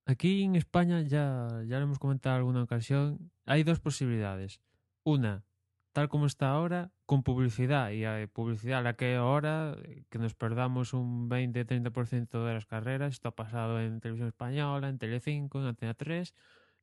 aquí 0.05 0.43
en 0.43 0.57
España 0.57 1.01
ya, 1.01 1.47
ya 1.65 1.77
lo 1.77 1.83
hemos 1.83 1.99
comentado 1.99 2.35
en 2.35 2.39
alguna 2.39 2.63
ocasión 2.63 3.31
hay 3.45 3.63
dos 3.63 3.79
posibilidades 3.79 4.59
una 5.03 5.45
tal 5.93 6.09
como 6.09 6.25
está 6.25 6.49
ahora, 6.49 6.91
con 7.05 7.23
publicidad. 7.23 7.91
Y 7.91 8.05
hay 8.05 8.27
publicidad 8.27 8.79
a 8.79 8.81
la 8.81 8.95
que 8.95 9.15
ahora, 9.15 9.77
que 10.09 10.19
nos 10.19 10.33
perdamos 10.33 10.93
un 10.93 11.29
20-30% 11.29 12.45
de 12.45 12.53
las 12.53 12.65
carreras. 12.65 13.13
Esto 13.13 13.29
ha 13.29 13.35
pasado 13.35 13.79
en 13.79 13.99
Televisión 13.99 14.29
Española, 14.29 14.89
en 14.89 14.97
Telecinco, 14.97 15.59
en 15.59 15.67
Antena 15.67 15.93
3, 15.93 16.33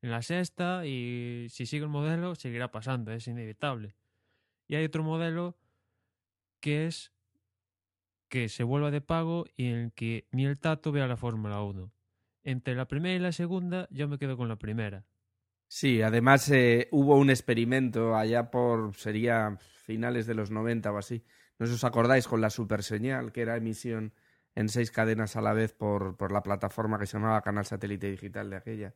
en 0.01 0.11
la 0.11 0.21
sexta, 0.21 0.85
y 0.85 1.47
si 1.49 1.65
sigue 1.65 1.83
el 1.83 1.89
modelo, 1.89 2.35
seguirá 2.35 2.71
pasando, 2.71 3.11
es 3.11 3.27
inevitable. 3.27 3.95
Y 4.69 4.75
hay 4.75 4.85
otro 4.85 5.03
modelo 5.03 5.57
que 6.61 6.85
es 6.85 7.11
que 8.29 8.47
se 8.47 8.63
vuelva 8.63 8.91
de 8.91 9.01
pago 9.01 9.45
y 9.57 9.67
en 9.67 9.75
el 9.75 9.91
que 9.91 10.27
ni 10.31 10.45
el 10.45 10.59
tato 10.59 10.91
vea 10.91 11.07
la 11.07 11.17
Fórmula 11.17 11.61
1. 11.63 11.91
Entre 12.43 12.75
la 12.75 12.87
primera 12.87 13.15
y 13.15 13.19
la 13.19 13.31
segunda, 13.31 13.87
yo 13.89 14.07
me 14.07 14.19
quedo 14.19 14.37
con 14.37 14.47
la 14.47 14.57
primera. 14.57 15.05
Sí, 15.67 16.03
además 16.03 16.49
eh, 16.51 16.87
hubo 16.91 17.17
un 17.17 17.31
experimento 17.31 18.15
allá 18.15 18.51
por, 18.51 18.95
sería 18.95 19.57
finales 19.57 20.27
de 20.27 20.35
los 20.35 20.51
90 20.51 20.91
o 20.91 20.97
así. 20.97 21.23
No 21.57 21.65
sé 21.65 21.71
si 21.71 21.75
os 21.75 21.83
acordáis 21.83 22.27
con 22.27 22.39
la 22.39 22.51
super 22.51 22.83
señal, 22.83 23.31
que 23.31 23.41
era 23.41 23.57
emisión 23.57 24.13
en 24.53 24.69
seis 24.69 24.91
cadenas 24.91 25.35
a 25.35 25.41
la 25.41 25.53
vez 25.53 25.73
por, 25.73 26.15
por 26.15 26.31
la 26.31 26.43
plataforma 26.43 26.99
que 26.99 27.07
se 27.07 27.17
llamaba 27.17 27.41
Canal 27.41 27.65
Satélite 27.65 28.11
Digital 28.11 28.51
de 28.51 28.55
aquella. 28.55 28.95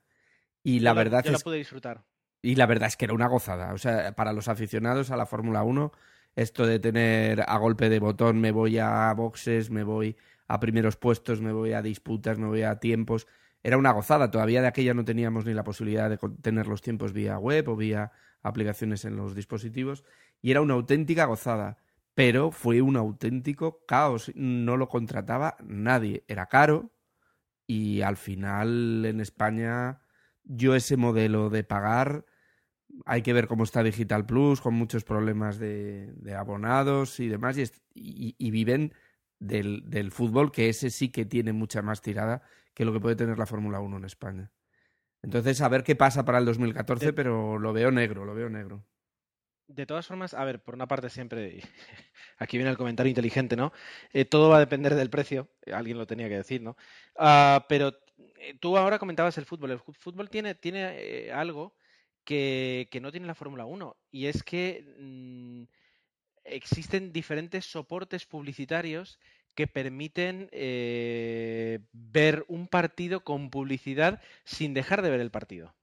Y 0.62 0.80
la 0.82 0.92
yo 0.92 0.96
verdad 0.96 1.24
yo 1.24 1.32
es... 1.32 1.40
la 1.40 1.44
pude 1.44 1.58
disfrutar. 1.58 2.06
Y 2.44 2.56
la 2.56 2.68
verdad 2.68 2.90
es 2.90 2.98
que 2.98 3.06
era 3.06 3.16
una 3.16 3.28
gozada. 3.28 3.74
O 3.74 3.80
sea, 3.80 4.16
para 4.16 4.34
los 4.34 4.48
aficionados 4.48 5.10
a 5.10 5.18
la 5.18 5.26
Fórmula 5.26 5.64
1, 5.64 5.92
esto 6.36 6.68
de 6.68 6.78
tener 6.80 7.44
a 7.48 7.58
golpe 7.58 7.90
de 7.90 7.98
botón 7.98 8.40
me 8.40 8.52
voy 8.52 8.78
a 8.78 9.12
boxes, 9.14 9.72
me 9.72 9.84
voy 9.84 10.16
a 10.48 10.60
primeros 10.60 10.96
puestos, 10.98 11.42
me 11.42 11.52
voy 11.52 11.74
a 11.74 11.82
disputas, 11.82 12.38
me 12.38 12.48
voy 12.48 12.62
a 12.62 12.80
tiempos 12.80 13.26
era 13.64 13.78
una 13.78 13.92
gozada. 13.92 14.30
Todavía 14.30 14.62
de 14.62 14.68
aquella 14.68 14.94
no 14.94 15.06
teníamos 15.06 15.46
ni 15.46 15.54
la 15.54 15.64
posibilidad 15.64 16.10
de 16.10 16.20
tener 16.42 16.68
los 16.68 16.82
tiempos 16.82 17.14
vía 17.14 17.40
web 17.40 17.70
o 17.70 17.76
vía 17.76 18.12
aplicaciones 18.42 19.06
en 19.06 19.16
los 19.16 19.36
dispositivos 19.36 20.04
y 20.42 20.52
era 20.52 20.62
una 20.62 20.74
auténtica 20.74 21.26
gozada. 21.26 21.78
Pero 22.14 22.52
fue 22.52 22.82
un 22.82 22.98
auténtico 22.98 23.86
caos. 23.88 24.32
No 24.36 24.78
lo 24.78 24.90
contrataba 24.90 25.56
nadie. 25.64 26.26
Era 26.28 26.48
caro 26.48 26.92
y 27.66 28.02
al 28.02 28.18
final 28.18 29.06
en 29.06 29.22
España 29.22 30.02
yo 30.44 30.76
ese 30.76 30.98
modelo 30.98 31.50
de 31.50 31.64
pagar 31.64 32.26
hay 33.06 33.22
que 33.22 33.34
ver 33.34 33.48
cómo 33.48 33.64
está 33.64 33.84
Digital 33.84 34.26
Plus, 34.26 34.62
con 34.62 34.74
muchos 34.74 35.04
problemas 35.04 35.60
de, 35.60 36.12
de 36.14 36.36
abonados 36.36 37.20
y 37.20 37.28
demás, 37.28 37.58
y, 37.58 37.64
y, 37.94 38.36
y 38.38 38.52
viven 38.52 38.94
del, 39.40 39.90
del, 39.90 40.12
fútbol, 40.12 40.52
que 40.52 40.70
ese 40.70 40.90
sí 40.90 41.10
que 41.10 41.26
tiene 41.26 41.54
mucha 41.54 41.82
más 41.82 42.02
tirada 42.02 42.44
que 42.74 42.86
lo 42.86 42.94
que 42.94 43.00
puede 43.00 43.16
tener 43.16 43.38
la 43.38 43.46
Fórmula 43.46 43.80
1 43.80 43.98
en 43.98 44.06
España. 44.06 44.52
Entonces, 45.22 45.62
a 45.62 45.70
ver 45.70 45.84
qué 45.84 45.96
pasa 45.96 46.26
para 46.26 46.38
el 46.38 46.46
2014, 46.46 47.08
de... 47.08 47.14
pero 47.14 47.58
lo 47.58 47.74
veo 47.74 47.92
negro, 47.92 48.26
lo 48.26 48.36
veo 48.36 48.50
negro. 48.50 48.86
De 49.68 49.86
todas 49.86 50.06
formas, 50.06 50.34
a 50.34 50.44
ver, 50.44 50.62
por 50.62 50.76
una 50.76 50.88
parte 50.88 51.10
siempre, 51.10 51.62
aquí 52.38 52.58
viene 52.58 52.72
el 52.72 52.78
comentario 52.78 53.10
inteligente, 53.10 53.56
¿no? 53.56 53.72
Eh, 54.12 54.26
todo 54.26 54.50
va 54.50 54.58
a 54.58 54.60
depender 54.60 54.96
del 54.96 55.10
precio, 55.10 55.50
alguien 55.72 55.98
lo 55.98 56.06
tenía 56.06 56.28
que 56.28 56.38
decir, 56.38 56.62
¿no? 56.62 56.76
Uh, 57.16 57.62
pero 57.70 57.94
eh, 58.38 58.58
tú 58.60 58.78
ahora 58.78 59.00
comentabas 59.00 59.38
el 59.38 59.46
fútbol, 59.46 59.72
el 59.72 59.80
fútbol 59.80 60.30
tiene, 60.30 60.56
tiene 60.56 60.96
eh, 60.98 61.32
algo 61.32 61.76
que, 62.24 62.88
no 63.02 63.12
tiene 63.12 63.28
la 63.28 63.36
Fórmula 63.36 63.66
1 63.66 63.96
y 64.12 64.28
es 64.28 64.44
que 64.44 64.86
mmm, 65.00 65.64
existen 66.44 67.14
diferentes 67.14 67.66
soportes 67.66 68.26
publicitarios 68.26 69.20
que 69.56 69.68
permiten 69.68 70.50
eh, 70.52 71.80
ver 71.92 72.44
un 72.48 72.68
partido 72.68 73.24
con 73.24 73.50
publicidad 73.50 74.22
sin 74.44 74.74
dejar 74.74 75.02
de 75.02 75.12
ver 75.12 75.20
el 75.20 75.32
partido. 75.32 75.76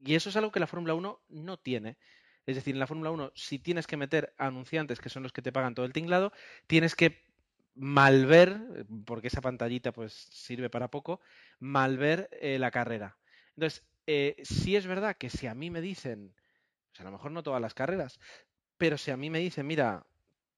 Y 0.00 0.14
eso 0.14 0.30
es 0.30 0.36
algo 0.36 0.52
que 0.52 0.60
la 0.60 0.66
Fórmula 0.66 0.94
1 0.94 1.20
no 1.28 1.56
tiene. 1.58 1.98
Es 2.46 2.56
decir, 2.56 2.74
en 2.74 2.80
la 2.80 2.86
Fórmula 2.86 3.10
1, 3.10 3.32
si 3.34 3.58
tienes 3.58 3.86
que 3.86 3.98
meter 3.98 4.32
anunciantes, 4.38 5.00
que 5.00 5.10
son 5.10 5.22
los 5.22 5.32
que 5.32 5.42
te 5.42 5.52
pagan 5.52 5.74
todo 5.74 5.84
el 5.84 5.92
tinglado, 5.92 6.32
tienes 6.66 6.94
que 6.94 7.22
malver, 7.74 8.86
porque 9.04 9.28
esa 9.28 9.40
pantallita 9.40 9.92
pues 9.92 10.12
sirve 10.12 10.70
para 10.70 10.90
poco, 10.90 11.20
malver 11.58 12.30
eh, 12.40 12.58
la 12.58 12.70
carrera. 12.70 13.18
Entonces, 13.54 13.84
eh, 14.10 14.36
sí 14.42 14.74
es 14.74 14.86
verdad 14.86 15.18
que 15.18 15.28
si 15.28 15.46
a 15.46 15.54
mí 15.54 15.68
me 15.68 15.82
dicen, 15.82 16.34
pues 16.90 17.02
a 17.02 17.04
lo 17.04 17.12
mejor 17.12 17.30
no 17.30 17.42
todas 17.42 17.60
las 17.60 17.74
carreras, 17.74 18.18
pero 18.78 18.96
si 18.96 19.10
a 19.10 19.18
mí 19.18 19.28
me 19.28 19.38
dicen, 19.38 19.66
mira, 19.66 20.06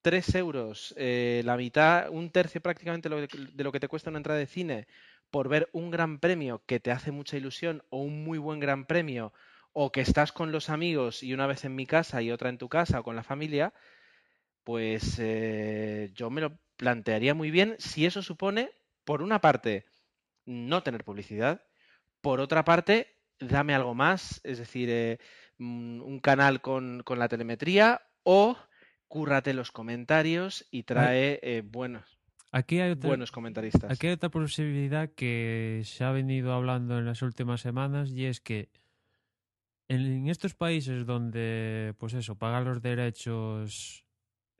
3 0.02 0.36
euros, 0.36 0.94
eh, 0.96 1.42
la 1.44 1.56
mitad, 1.56 2.10
un 2.10 2.30
tercio 2.30 2.60
prácticamente 2.60 3.08
de 3.08 3.64
lo, 3.64 3.72
que 3.72 3.80
te 3.80 3.88
cuesta 3.88 4.08
una 4.10 4.20
entrada 4.20 4.38
de 4.38 4.46
cine 4.46 4.86
por 5.32 5.48
ver 5.48 5.68
un 5.72 5.90
gran 5.90 6.20
premio 6.20 6.62
que 6.64 6.78
te 6.78 6.92
hace 6.92 7.10
mucha 7.10 7.36
ilusión 7.36 7.82
o 7.90 7.98
un 7.98 8.22
muy 8.22 8.38
buen 8.38 8.60
gran 8.60 8.86
premio 8.86 9.32
o 9.72 9.90
que 9.90 10.00
estás 10.00 10.30
con 10.30 10.52
los 10.52 10.70
amigos 10.70 11.24
y 11.24 11.34
una 11.34 11.48
vez 11.48 11.64
en 11.64 11.74
mi 11.74 11.86
casa 11.86 12.22
y 12.22 12.30
otra 12.30 12.50
en 12.50 12.58
tu 12.58 12.68
casa 12.68 13.00
o 13.00 13.02
con 13.02 13.16
la 13.16 13.24
familia, 13.24 13.74
pues 14.62 15.18
eh, 15.18 16.12
yo 16.14 16.30
me 16.30 16.40
lo 16.40 16.56
plantearía 16.76 17.34
muy 17.34 17.50
bien 17.50 17.74
si 17.80 18.06
eso 18.06 18.22
supone, 18.22 18.70
por 19.04 19.22
una 19.22 19.40
parte, 19.40 19.86
no 20.46 20.84
tener 20.84 21.04
publicidad, 21.04 21.64
por 22.20 22.40
otra 22.40 22.64
parte, 22.64 23.19
dame 23.40 23.74
algo 23.74 23.94
más, 23.94 24.40
es 24.44 24.58
decir, 24.58 24.88
eh, 24.90 25.18
mm, 25.58 26.02
un 26.02 26.20
canal 26.20 26.60
con, 26.60 27.02
con, 27.04 27.18
la 27.18 27.28
telemetría 27.28 28.02
o 28.22 28.56
cúrrate 29.08 29.54
los 29.54 29.72
comentarios 29.72 30.66
y 30.70 30.84
trae 30.84 31.40
eh, 31.42 31.62
buenos, 31.64 32.20
aquí 32.52 32.80
hay 32.80 32.92
otra, 32.92 33.08
buenos 33.08 33.32
comentaristas. 33.32 33.90
Aquí 33.90 34.06
hay 34.06 34.12
otra 34.12 34.28
posibilidad 34.28 35.10
que 35.10 35.82
se 35.84 36.04
ha 36.04 36.12
venido 36.12 36.52
hablando 36.52 36.98
en 36.98 37.06
las 37.06 37.22
últimas 37.22 37.60
semanas 37.60 38.10
y 38.10 38.26
es 38.26 38.40
que 38.40 38.68
en 39.88 40.28
estos 40.28 40.54
países 40.54 41.04
donde, 41.04 41.94
pues 41.98 42.14
eso, 42.14 42.36
pagar 42.36 42.62
los 42.62 42.80
derechos 42.80 44.04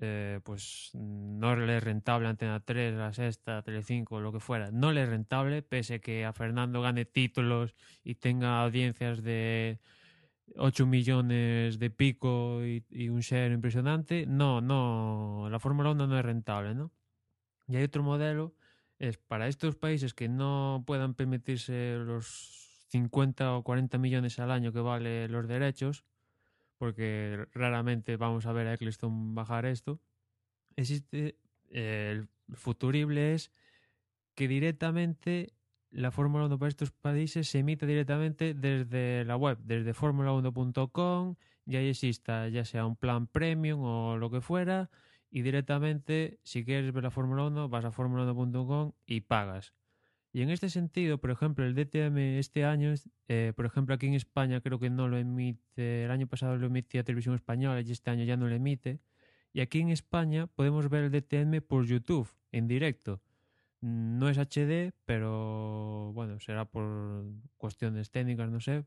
eh, 0.00 0.40
pues 0.42 0.90
no 0.94 1.54
le 1.56 1.76
es 1.76 1.82
rentable 1.82 2.28
Antena 2.28 2.60
3, 2.60 2.94
La 2.94 3.12
Sexta, 3.12 3.62
Telecinco, 3.62 4.20
lo 4.20 4.32
que 4.32 4.40
fuera, 4.40 4.70
no 4.70 4.92
le 4.92 5.02
es 5.02 5.08
rentable, 5.08 5.62
pese 5.62 6.00
que 6.00 6.24
a 6.24 6.32
Fernando 6.32 6.80
gane 6.80 7.04
títulos 7.04 7.74
y 8.02 8.14
tenga 8.14 8.62
audiencias 8.62 9.22
de 9.22 9.78
8 10.56 10.86
millones 10.86 11.78
de 11.78 11.90
pico 11.90 12.64
y, 12.64 13.08
un 13.08 13.20
share 13.20 13.52
impresionante, 13.52 14.26
no, 14.26 14.60
no, 14.60 15.48
la 15.50 15.58
Fórmula 15.58 15.90
1 15.90 16.06
no 16.06 16.18
es 16.18 16.24
rentable, 16.24 16.74
¿no? 16.74 16.92
Y 17.68 17.76
hay 17.76 17.84
otro 17.84 18.02
modelo, 18.02 18.54
es 18.98 19.18
para 19.18 19.48
estos 19.48 19.76
países 19.76 20.14
que 20.14 20.28
no 20.28 20.82
puedan 20.86 21.14
permitirse 21.14 21.96
los 21.98 22.84
50 22.88 23.54
o 23.54 23.62
40 23.62 23.98
millones 23.98 24.38
al 24.38 24.50
año 24.50 24.72
que 24.72 24.80
vale 24.80 25.28
los 25.28 25.46
derechos, 25.46 26.04
porque 26.80 27.46
raramente 27.52 28.16
vamos 28.16 28.46
a 28.46 28.52
ver 28.52 28.66
a 28.66 28.72
Eccleston 28.72 29.34
bajar 29.34 29.66
esto. 29.66 30.00
Existe 30.76 31.36
eh, 31.68 32.08
el 32.12 32.28
futurible 32.56 33.34
es 33.34 33.52
que 34.34 34.48
directamente 34.48 35.52
la 35.90 36.10
Fórmula 36.10 36.46
1 36.46 36.58
para 36.58 36.70
estos 36.70 36.90
países 36.90 37.50
se 37.50 37.58
emite 37.58 37.84
directamente 37.84 38.54
desde 38.54 39.26
la 39.26 39.36
web, 39.36 39.58
desde 39.62 39.92
formula1.com, 39.92 41.36
y 41.66 41.76
ahí 41.76 41.90
exista 41.90 42.48
ya 42.48 42.64
sea 42.64 42.86
un 42.86 42.96
plan 42.96 43.26
premium 43.26 43.82
o 43.82 44.16
lo 44.16 44.30
que 44.30 44.40
fuera, 44.40 44.88
y 45.30 45.42
directamente 45.42 46.40
si 46.44 46.64
quieres 46.64 46.94
ver 46.94 47.02
la 47.02 47.10
Fórmula 47.10 47.44
1 47.44 47.68
vas 47.68 47.84
a 47.84 47.92
formula1.com 47.92 48.92
y 49.04 49.20
pagas. 49.20 49.74
Y 50.32 50.42
en 50.42 50.50
este 50.50 50.70
sentido, 50.70 51.18
por 51.18 51.30
ejemplo, 51.30 51.64
el 51.64 51.74
DTM 51.74 52.38
este 52.38 52.64
año, 52.64 52.94
eh, 53.28 53.52
por 53.56 53.66
ejemplo, 53.66 53.94
aquí 53.94 54.06
en 54.06 54.14
España 54.14 54.60
creo 54.60 54.78
que 54.78 54.88
no 54.88 55.08
lo 55.08 55.18
emite, 55.18 56.04
el 56.04 56.10
año 56.10 56.28
pasado 56.28 56.56
lo 56.56 56.66
emitía 56.68 57.02
Televisión 57.02 57.34
Española 57.34 57.80
y 57.80 57.90
este 57.90 58.10
año 58.10 58.24
ya 58.24 58.36
no 58.36 58.48
lo 58.48 58.54
emite. 58.54 59.00
Y 59.52 59.60
aquí 59.60 59.80
en 59.80 59.90
España 59.90 60.46
podemos 60.46 60.88
ver 60.88 61.04
el 61.04 61.10
DTM 61.10 61.62
por 61.66 61.84
YouTube, 61.84 62.28
en 62.52 62.68
directo. 62.68 63.20
No 63.80 64.28
es 64.28 64.38
HD, 64.38 64.92
pero 65.04 66.12
bueno, 66.14 66.38
será 66.38 66.64
por 66.64 67.24
cuestiones 67.56 68.10
técnicas, 68.10 68.50
no 68.50 68.60
sé, 68.60 68.84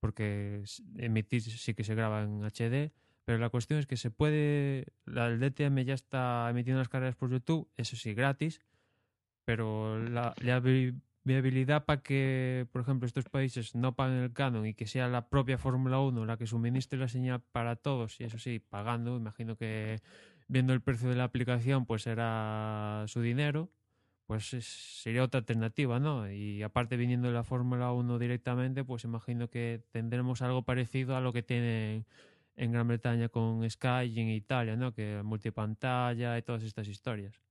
porque 0.00 0.62
emitir 0.96 1.42
sí 1.42 1.74
que 1.74 1.84
se 1.84 1.94
graba 1.94 2.22
en 2.22 2.42
HD. 2.44 2.92
Pero 3.26 3.38
la 3.38 3.50
cuestión 3.50 3.78
es 3.78 3.86
que 3.86 3.98
se 3.98 4.10
puede, 4.10 4.86
el 5.06 5.40
DTM 5.40 5.80
ya 5.84 5.92
está 5.92 6.48
emitiendo 6.48 6.78
las 6.78 6.88
carreras 6.88 7.16
por 7.16 7.30
YouTube, 7.30 7.68
eso 7.76 7.94
sí, 7.94 8.14
gratis 8.14 8.62
pero 9.48 9.98
la, 9.98 10.34
viabilidad 11.24 11.86
para 11.86 12.02
que, 12.02 12.66
por 12.70 12.82
ejemplo, 12.82 13.06
estos 13.06 13.30
países 13.30 13.74
no 13.74 13.96
paguen 13.96 14.18
el 14.18 14.34
canon 14.34 14.66
y 14.66 14.74
que 14.74 14.86
sea 14.86 15.08
la 15.08 15.30
propia 15.30 15.56
Fórmula 15.56 16.00
1 16.00 16.26
la 16.26 16.36
que 16.36 16.46
suministre 16.46 16.98
la 16.98 17.08
señal 17.08 17.40
para 17.50 17.76
todos, 17.76 18.20
y 18.20 18.24
eso 18.24 18.38
sí, 18.38 18.58
pagando, 18.58 19.16
imagino 19.16 19.56
que 19.56 20.02
viendo 20.48 20.74
el 20.74 20.82
precio 20.82 21.08
de 21.08 21.16
la 21.16 21.24
aplicación, 21.24 21.86
pues 21.86 22.02
será 22.02 23.04
su 23.06 23.22
dinero, 23.22 23.70
pues 24.26 24.48
sería 24.48 25.24
otra 25.24 25.38
alternativa, 25.38 25.98
¿no? 25.98 26.30
Y 26.30 26.62
aparte 26.62 26.98
viniendo 26.98 27.28
de 27.28 27.34
la 27.34 27.42
Fórmula 27.42 27.90
1 27.90 28.18
directamente, 28.18 28.84
pues 28.84 29.04
imagino 29.04 29.48
que 29.48 29.82
tendremos 29.92 30.42
algo 30.42 30.60
parecido 30.62 31.16
a 31.16 31.22
lo 31.22 31.32
que 31.32 31.42
tienen 31.42 32.04
en 32.56 32.72
Gran 32.72 32.86
Bretaña 32.86 33.30
con 33.30 33.68
Sky 33.70 34.12
y 34.12 34.20
en 34.20 34.28
Italia, 34.28 34.76
¿no? 34.76 34.92
Que 34.92 35.22
multipantalla 35.22 36.36
y 36.36 36.42
todas 36.42 36.64
estas 36.64 36.86
historias. 36.86 37.47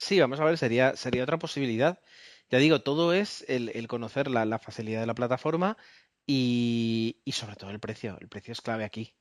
Sí, 0.00 0.18
vamos 0.18 0.40
a 0.40 0.44
ver, 0.44 0.56
sería, 0.56 0.96
sería 0.96 1.22
otra 1.22 1.38
posibilidad. 1.38 2.00
Ya 2.48 2.58
digo, 2.58 2.80
todo 2.80 3.12
es 3.12 3.44
el, 3.48 3.68
el 3.74 3.86
conocer 3.86 4.30
la, 4.30 4.46
la, 4.46 4.58
facilidad 4.58 5.00
de 5.00 5.06
la 5.06 5.14
plataforma 5.14 5.76
y, 6.26 7.20
y, 7.22 7.32
sobre 7.32 7.54
todo 7.54 7.70
el 7.70 7.80
precio. 7.80 8.16
El 8.18 8.28
precio 8.28 8.52
es 8.52 8.62
clave 8.62 8.84
aquí. 8.84 9.14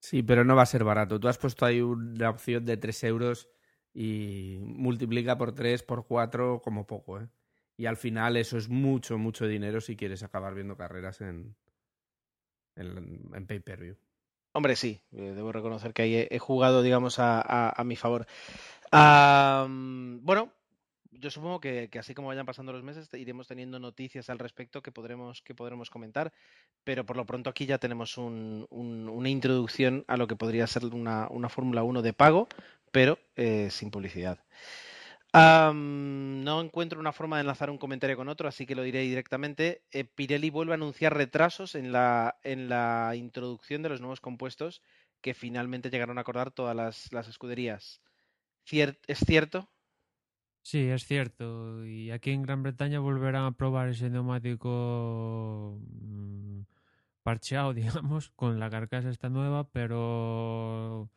Sí, 0.00 0.22
pero 0.22 0.44
no 0.44 0.54
va 0.54 0.62
a 0.62 0.66
ser 0.66 0.84
barato. 0.84 1.18
Tú 1.18 1.28
has 1.28 1.38
puesto 1.38 1.64
ahí 1.64 1.80
una 1.80 2.28
opción 2.28 2.66
de 2.66 2.76
3 2.76 3.04
euros 3.04 3.48
y 3.94 4.58
multiplica 4.60 5.38
por 5.38 5.54
3, 5.54 5.82
por 5.82 6.06
4 6.06 6.60
como 6.62 6.86
poco. 6.86 7.20
¿eh? 7.20 7.28
Y 7.78 7.86
al 7.86 7.96
final 7.96 8.36
eso 8.36 8.58
es 8.58 8.68
mucho, 8.68 9.16
mucho 9.16 9.46
dinero 9.46 9.80
si 9.80 9.96
quieres 9.96 10.22
acabar 10.22 10.54
viendo 10.54 10.76
carreras 10.76 11.22
en, 11.22 11.56
en, 12.76 13.30
en 13.34 13.46
pay-per-view. 13.46 13.96
Hombre, 14.52 14.76
sí, 14.76 15.00
eh, 15.12 15.32
debo 15.34 15.52
reconocer 15.52 15.92
que 15.92 16.02
ahí 16.02 16.14
he, 16.16 16.28
he 16.30 16.38
jugado, 16.38 16.82
digamos, 16.82 17.18
a, 17.18 17.40
a, 17.40 17.80
a 17.80 17.84
mi 17.84 17.96
favor. 17.96 18.26
Bueno, 18.90 20.52
yo 21.20 21.30
supongo 21.30 21.60
que, 21.60 21.90
así 21.98 22.14
como 22.14 22.28
vayan 22.28 22.46
pasando 22.46 22.72
los 22.72 22.82
meses 22.82 23.08
iremos 23.14 23.48
teniendo 23.48 23.78
noticias 23.78 24.30
al 24.30 24.38
respecto 24.38 24.82
que 24.82 24.92
podremos, 24.92 25.42
que 25.42 25.54
podremos 25.54 25.90
comentar, 25.90 26.32
pero 26.84 27.04
por 27.04 27.16
lo 27.16 27.26
pronto 27.26 27.50
aquí 27.50 27.66
ya 27.66 27.78
tenemos 27.78 28.18
un, 28.18 28.66
un, 28.70 29.08
una 29.08 29.28
introducción 29.28 30.04
a 30.06 30.16
lo 30.16 30.26
que 30.26 30.36
podría 30.36 30.66
ser 30.66 30.84
una, 30.84 31.28
Fórmula 31.48 31.82
1 31.82 32.02
de 32.02 32.12
pago, 32.12 32.48
pero 32.92 33.18
eh, 33.36 33.68
sin 33.70 33.90
publicidad. 33.90 34.38
No 35.34 36.60
encuentro 36.60 36.98
una 36.98 37.12
forma 37.12 37.36
de 37.36 37.42
enlazar 37.42 37.70
un 37.70 37.78
comentario 37.78 38.16
con 38.16 38.28
otro, 38.28 38.48
así 38.48 38.64
que 38.66 38.74
lo 38.74 38.82
diré 38.82 39.02
directamente. 39.02 39.82
Eh, 39.90 40.04
Pirelli 40.04 40.50
vuelve 40.50 40.72
a 40.72 40.74
anunciar 40.74 41.14
retrasos 41.14 41.74
en 41.74 41.92
la, 41.92 42.38
en 42.42 42.68
la 42.68 43.12
introducción 43.14 43.82
de 43.82 43.90
los 43.90 44.00
nuevos 44.00 44.20
compuestos 44.20 44.82
que 45.20 45.34
finalmente 45.34 45.90
llegaron 45.90 46.18
a 46.18 46.22
acordar 46.22 46.50
todas 46.50 46.74
las, 46.74 47.12
las 47.12 47.28
escuderías. 47.28 48.00
¿Es 48.70 49.18
cierto? 49.20 49.70
Sí, 50.62 50.80
es 50.88 51.06
cierto. 51.06 51.86
Y 51.86 52.10
aquí 52.10 52.30
en 52.30 52.42
Gran 52.42 52.62
Bretaña 52.62 53.00
volverán 53.00 53.44
a 53.44 53.52
probar 53.52 53.88
ese 53.88 54.10
neumático 54.10 55.78
mmm, 55.80 56.62
parcheado, 57.22 57.72
digamos, 57.74 58.30
con 58.30 58.60
la 58.60 58.68
carcasa 58.68 59.08
esta 59.08 59.30
nueva, 59.30 59.70
pero 59.70 61.10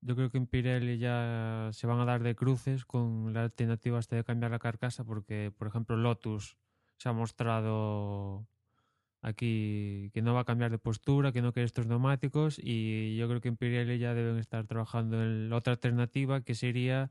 yo 0.00 0.14
creo 0.16 0.30
que 0.30 0.38
en 0.38 0.46
Pirelli 0.46 0.98
ya 0.98 1.70
se 1.72 1.86
van 1.86 2.00
a 2.00 2.04
dar 2.04 2.22
de 2.22 2.36
cruces 2.36 2.84
con 2.84 3.32
la 3.32 3.42
alternativa 3.44 3.98
hasta 3.98 4.16
de 4.16 4.24
cambiar 4.24 4.52
la 4.52 4.58
carcasa, 4.60 5.04
porque, 5.04 5.52
por 5.56 5.66
ejemplo, 5.68 5.96
Lotus 5.96 6.56
se 6.98 7.08
ha 7.08 7.12
mostrado 7.12 8.46
aquí 9.22 10.10
que 10.12 10.20
no 10.22 10.34
va 10.34 10.40
a 10.40 10.44
cambiar 10.44 10.70
de 10.70 10.78
postura, 10.78 11.32
que 11.32 11.42
no 11.42 11.52
quiere 11.52 11.66
estos 11.66 11.86
neumáticos 11.86 12.58
y 12.62 13.16
yo 13.16 13.28
creo 13.28 13.40
que 13.40 13.52
Pirelli 13.52 13.98
ya 13.98 14.14
deben 14.14 14.38
estar 14.38 14.66
trabajando 14.66 15.22
en 15.22 15.52
otra 15.52 15.74
alternativa 15.74 16.42
que 16.42 16.54
sería 16.54 17.10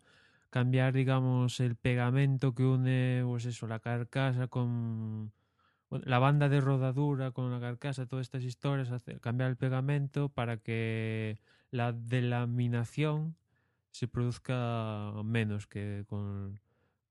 cambiar, 0.49 0.93
digamos, 0.93 1.61
el 1.61 1.75
pegamento 1.75 2.53
que 2.53 2.63
une, 2.65 3.23
pues 3.25 3.45
eso, 3.45 3.67
la 3.67 3.79
carcasa 3.79 4.47
con 4.47 5.31
la 5.89 6.19
banda 6.19 6.49
de 6.49 6.61
rodadura 6.61 7.31
con 7.31 7.51
la 7.51 7.59
carcasa, 7.59 8.05
todas 8.05 8.27
estas 8.27 8.43
historias, 8.43 8.89
cambiar 9.21 9.49
el 9.49 9.57
pegamento 9.57 10.29
para 10.29 10.57
que 10.57 11.39
la 11.69 11.91
delaminación 11.93 13.35
se 13.91 14.07
produzca 14.07 15.11
menos 15.23 15.67
que 15.67 16.05
con 16.07 16.59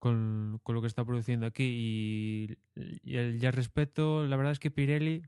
con, 0.00 0.60
con, 0.64 0.74
lo 0.74 0.80
que 0.80 0.88
está 0.88 1.04
produciendo 1.04 1.46
aquí. 1.46 1.62
Y, 1.64 2.58
y, 3.04 3.16
el, 3.16 3.40
y 3.40 3.46
al 3.46 3.52
respecto, 3.52 4.26
la 4.26 4.36
verdad 4.36 4.52
es 4.52 4.58
que 4.58 4.72
Pirelli 4.72 5.22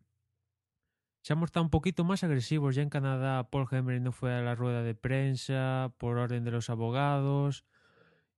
se 1.22 1.32
ha 1.32 1.36
mostrado 1.36 1.64
un 1.64 1.70
poquito 1.70 2.02
más 2.04 2.24
agresivos. 2.24 2.74
Ya 2.74 2.82
en 2.82 2.90
Canadá, 2.90 3.48
Paul 3.50 3.68
Henry 3.70 4.00
no 4.00 4.10
fue 4.10 4.34
a 4.34 4.42
la 4.42 4.56
rueda 4.56 4.82
de 4.82 4.96
prensa 4.96 5.94
por 5.98 6.18
orden 6.18 6.42
de 6.42 6.50
los 6.50 6.68
abogados. 6.68 7.64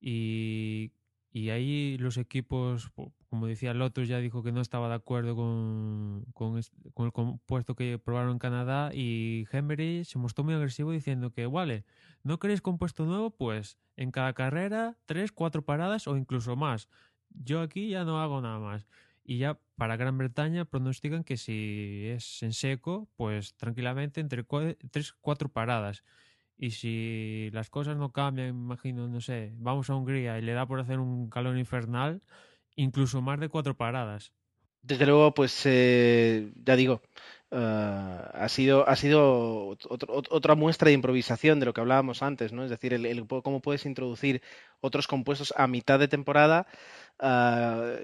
Y, 0.00 0.92
y 1.34 1.50
ahí 1.50 1.98
los 1.98 2.16
equipos, 2.16 2.92
como 3.28 3.48
decía 3.48 3.74
Lotus, 3.74 4.06
ya 4.06 4.18
dijo 4.18 4.44
que 4.44 4.52
no 4.52 4.60
estaba 4.60 4.88
de 4.88 4.94
acuerdo 4.94 5.34
con, 5.34 6.26
con, 6.32 6.56
el 6.56 7.12
compuesto 7.12 7.74
que 7.74 7.98
probaron 7.98 8.30
en 8.30 8.38
Canadá. 8.38 8.92
Y 8.94 9.44
Henry 9.50 10.04
se 10.04 10.16
mostró 10.16 10.44
muy 10.44 10.54
agresivo 10.54 10.92
diciendo 10.92 11.32
que, 11.32 11.46
vale, 11.46 11.84
¿no 12.22 12.38
queréis 12.38 12.62
compuesto 12.62 13.04
nuevo? 13.04 13.30
Pues 13.30 13.78
en 13.96 14.12
cada 14.12 14.32
carrera, 14.32 14.96
tres, 15.06 15.32
cuatro 15.32 15.64
paradas 15.64 16.06
o 16.06 16.16
incluso 16.16 16.54
más. 16.54 16.88
Yo 17.30 17.62
aquí 17.62 17.88
ya 17.88 18.04
no 18.04 18.20
hago 18.20 18.40
nada 18.40 18.60
más. 18.60 18.86
Y 19.24 19.38
ya 19.38 19.58
para 19.74 19.96
Gran 19.96 20.16
Bretaña 20.16 20.64
pronostican 20.66 21.24
que 21.24 21.36
si 21.36 22.10
es 22.14 22.44
en 22.44 22.52
seco, 22.52 23.08
pues 23.16 23.56
tranquilamente 23.56 24.20
entre 24.20 24.46
tres, 24.92 25.12
cuatro 25.20 25.48
paradas. 25.48 26.04
Y 26.56 26.70
si 26.70 27.50
las 27.52 27.70
cosas 27.70 27.96
no 27.96 28.12
cambian, 28.12 28.48
imagino, 28.48 29.08
no 29.08 29.20
sé, 29.20 29.52
vamos 29.56 29.90
a 29.90 29.94
Hungría 29.96 30.38
y 30.38 30.42
le 30.42 30.52
da 30.52 30.66
por 30.66 30.80
hacer 30.80 30.98
un 30.98 31.28
calor 31.28 31.58
infernal, 31.58 32.22
incluso 32.76 33.20
más 33.22 33.40
de 33.40 33.48
cuatro 33.48 33.76
paradas. 33.76 34.32
Desde 34.82 35.06
luego, 35.06 35.32
pues 35.32 35.62
eh, 35.64 36.52
ya 36.62 36.76
digo, 36.76 37.00
ha 37.50 38.48
sido, 38.48 38.86
ha 38.86 38.96
sido 38.96 39.78
otra 39.88 40.54
muestra 40.54 40.88
de 40.88 40.94
improvisación 40.94 41.58
de 41.58 41.66
lo 41.66 41.72
que 41.72 41.80
hablábamos 41.80 42.22
antes, 42.22 42.52
¿no? 42.52 42.64
Es 42.64 42.70
decir, 42.70 42.92
el, 42.92 43.26
cómo 43.26 43.62
puedes 43.62 43.86
introducir 43.86 44.42
otros 44.80 45.06
compuestos 45.06 45.54
a 45.56 45.66
mitad 45.68 45.98
de 45.98 46.08
temporada 46.08 46.66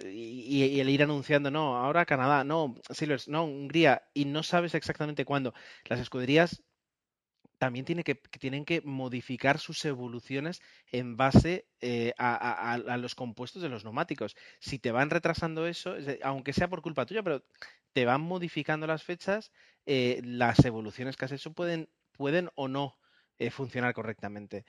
y, 0.05 0.65
y, 0.65 0.81
el 0.81 0.89
ir 0.89 1.03
anunciando, 1.03 1.51
no, 1.51 1.77
ahora 1.77 2.07
Canadá, 2.07 2.45
no, 2.45 2.77
Silvers, 2.91 3.29
no, 3.29 3.45
Hungría, 3.45 4.05
y 4.15 4.25
no 4.25 4.43
sabes 4.43 4.75
exactamente 4.75 5.27
cuándo. 5.27 5.53
Las 5.85 6.01
escuderías 6.01 6.63
también 7.61 7.85
tienen 7.85 8.65
que 8.65 8.81
modificar 8.87 9.59
sus 9.59 9.85
evoluciones 9.85 10.63
en 10.91 11.19
base 11.19 11.67
eh, 11.83 12.15
a, 12.17 12.97
los 12.97 13.15
compuestos 13.15 13.61
de 13.61 13.69
los 13.69 13.85
neumáticos. 13.85 14.35
Si 14.61 14.79
te 14.79 14.93
van 14.93 15.11
retrasando 15.11 15.67
eso, 15.67 15.95
aunque 16.23 16.55
sea 16.55 16.71
por 16.71 16.81
culpa 16.81 17.05
tuya, 17.05 17.23
pero 17.23 17.45
te 17.93 18.07
van 18.07 18.23
modificando 18.23 18.87
las 18.87 19.03
fechas, 19.03 19.53
eh, 19.85 20.23
las 20.25 20.65
evoluciones 20.65 21.19
que 21.19 21.27
has 21.27 21.33
hecho 21.33 21.53
pueden, 21.53 21.91
o 22.55 22.67
no 22.67 22.97
eh, 23.39 23.51
funcionar 23.51 23.93
correctamente. 23.93 24.65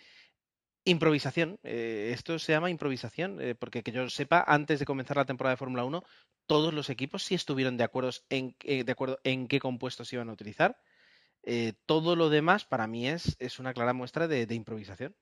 Improvisación, 0.84 1.60
esto 1.64 2.40
se 2.40 2.52
llama 2.52 2.72
improvisación, 2.72 3.40
porque 3.58 3.84
que 3.84 3.94
yo 3.94 4.10
sepa, 4.10 4.44
antes 4.46 4.80
de 4.80 4.86
comenzar 4.86 5.16
la 5.16 5.26
temporada 5.26 5.54
de 5.54 5.60
Fórmula 5.60 5.86
1, 5.86 6.04
todos 6.46 6.74
los 6.74 6.90
equipos 6.90 7.24
sí 7.24 7.36
estuvieron 7.36 7.78
de 7.78 7.86
acuerdo 7.86 8.12
en 8.30 9.48
qué 9.48 9.60
compuestos 9.62 10.12
iban 10.12 10.28
a 10.28 10.34
utilizar 10.34 10.78
eh, 11.44 11.74
todo 11.86 12.16
lo 12.16 12.30
demás 12.30 12.66
para 12.66 12.88
mí 12.88 13.08
es, 13.08 13.36
es 13.40 13.60
una 13.60 13.74
clara 13.74 13.94
muestra 13.94 14.28
de, 14.28 14.48
improvisación. 14.54 15.16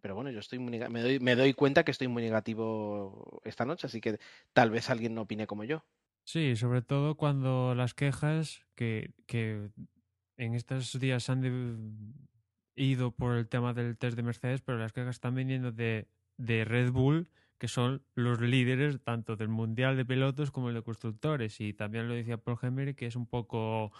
Pero 0.00 0.14
bueno, 0.14 0.30
yo 0.30 0.38
estoy 0.38 0.60
me, 0.60 0.78
doy, 0.78 1.18
me 1.18 1.34
doy 1.34 1.54
cuenta 1.54 1.84
que 1.84 1.90
estoy 1.90 2.06
muy 2.06 2.22
negativo 2.22 3.40
esta 3.44 3.64
noche, 3.64 3.88
así 3.88 4.00
que 4.00 4.18
tal 4.52 4.70
vez 4.70 4.90
alguien 4.90 5.14
no 5.14 5.22
opine 5.22 5.48
como 5.48 5.64
yo. 5.64 5.84
Sí, 6.24 6.54
sobre 6.56 6.82
todo 6.82 7.16
cuando 7.16 7.74
las 7.74 7.94
quejas 7.94 8.60
que, 8.76 9.12
que 9.26 9.70
en 10.36 10.54
estos 10.54 10.98
días 11.00 11.30
han 11.30 12.14
ido 12.76 13.10
por 13.10 13.36
el 13.36 13.48
tema 13.48 13.74
del 13.74 13.98
test 13.98 14.16
de 14.16 14.22
Mercedes, 14.22 14.60
pero 14.60 14.78
las 14.78 14.92
quejas 14.92 15.16
están 15.16 15.34
viniendo 15.34 15.72
de, 15.72 16.06
de 16.36 16.64
Red 16.64 16.92
Bull, 16.92 17.28
que 17.58 17.68
son 17.68 18.02
los 18.14 18.40
líderes 18.40 19.02
tanto 19.02 19.36
del 19.36 19.48
Mundial 19.48 19.96
de 19.96 20.04
Pilotos 20.04 20.50
como 20.50 20.68
el 20.68 20.76
de 20.76 20.82
Constructores. 20.82 21.60
Y 21.60 21.72
también 21.72 22.08
lo 22.08 22.14
decía 22.14 22.38
Paul 22.38 22.58
Henry, 22.62 22.94
que 22.94 23.06
es 23.06 23.16
un 23.16 23.26
poco 23.26 23.92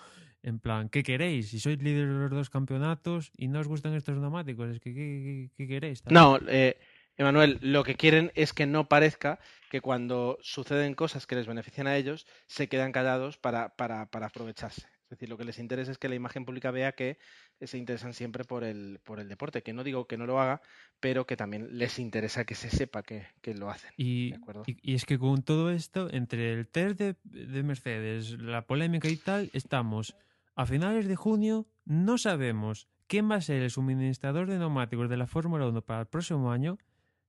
en 0.42 0.60
plan, 0.60 0.88
¿qué 0.88 1.02
queréis? 1.02 1.50
Si 1.50 1.58
sois 1.58 1.82
líderes 1.82 2.08
de 2.08 2.14
los 2.14 2.30
dos 2.30 2.50
campeonatos 2.50 3.32
y 3.36 3.48
no 3.48 3.60
os 3.60 3.68
gustan 3.68 3.94
estos 3.94 4.16
neumáticos, 4.16 4.70
es 4.70 4.80
que 4.80 5.50
¿qué, 5.56 5.68
queréis? 5.68 6.04
No, 6.06 6.38
eh, 6.48 6.78
Emanuel, 7.16 7.58
lo 7.60 7.82
que 7.82 7.96
quieren 7.96 8.30
es 8.36 8.52
que 8.52 8.66
no 8.66 8.88
parezca 8.88 9.40
que 9.70 9.80
cuando 9.80 10.38
suceden 10.40 10.94
cosas 10.94 11.26
que 11.26 11.34
les 11.34 11.48
benefician 11.48 11.88
a 11.88 11.96
ellos, 11.96 12.26
se 12.46 12.68
quedan 12.68 12.92
callados 12.92 13.36
para, 13.36 13.74
para, 13.76 14.06
para 14.06 14.26
aprovecharse. 14.26 14.86
Es 15.08 15.10
decir, 15.10 15.28
lo 15.28 15.36
que 15.36 15.44
les 15.44 15.58
interesa 15.58 15.90
es 15.90 15.98
que 15.98 16.08
la 16.08 16.14
imagen 16.14 16.44
pública 16.44 16.70
vea 16.70 16.92
que 16.92 17.18
se 17.66 17.78
interesan 17.78 18.14
siempre 18.14 18.44
por 18.44 18.64
el, 18.64 19.00
por 19.04 19.20
el 19.20 19.28
deporte. 19.28 19.62
Que 19.62 19.72
no 19.72 19.84
digo 19.84 20.06
que 20.06 20.16
no 20.16 20.26
lo 20.26 20.40
haga, 20.40 20.60
pero 21.00 21.26
que 21.26 21.36
también 21.36 21.78
les 21.78 21.98
interesa 21.98 22.44
que 22.44 22.54
se 22.54 22.70
sepa 22.70 23.02
que, 23.02 23.26
lo 23.54 23.70
hacen. 23.70 23.92
Y, 23.96 24.34
y, 24.66 24.94
es 24.94 25.04
que 25.04 25.18
con 25.18 25.42
todo 25.42 25.70
esto, 25.70 26.08
entre 26.12 26.52
el 26.52 26.68
test 26.68 26.98
de, 26.98 27.16
de 27.24 27.62
Mercedes, 27.62 28.38
la 28.38 28.62
polémica 28.62 29.08
y 29.08 29.16
tal, 29.16 29.50
estamos 29.52 30.14
a 30.54 30.66
finales 30.66 31.06
de 31.06 31.16
junio 31.16 31.66
no 31.84 32.18
sabemos 32.18 32.88
quién 33.06 33.30
va 33.30 33.36
a 33.36 33.40
ser 33.40 33.62
el 33.62 33.70
suministrador 33.70 34.46
de 34.46 34.58
neumáticos 34.58 35.08
de 35.08 35.16
la 35.16 35.26
Fórmula 35.26 35.66
1 35.66 35.82
para 35.82 36.00
el 36.00 36.06
próximo 36.06 36.52
año, 36.52 36.78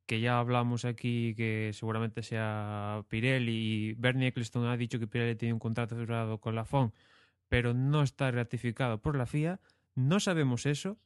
que 0.05 0.19
ya 0.19 0.39
hablamos 0.39 0.83
aquí 0.83 1.33
que 1.35 1.71
seguramente 1.73 2.23
sea 2.23 3.05
Pirelli 3.07 3.51
y 3.53 3.93
Bernie 3.93 4.27
Eccleston 4.27 4.65
ha 4.65 4.77
dicho 4.77 4.99
que 4.99 5.07
Pirelli 5.07 5.35
tiene 5.35 5.53
un 5.53 5.59
contrato 5.59 5.95
cerrado 5.95 6.39
con 6.39 6.55
la 6.55 6.65
FON, 6.65 6.91
pero 7.47 7.73
no 7.73 8.03
está 8.03 8.31
ratificado 8.31 8.99
por 8.99 9.15
la 9.15 9.25
FIA. 9.25 9.59
No 9.99 10.19
sabemos 10.19 10.65
eso. 10.65 10.97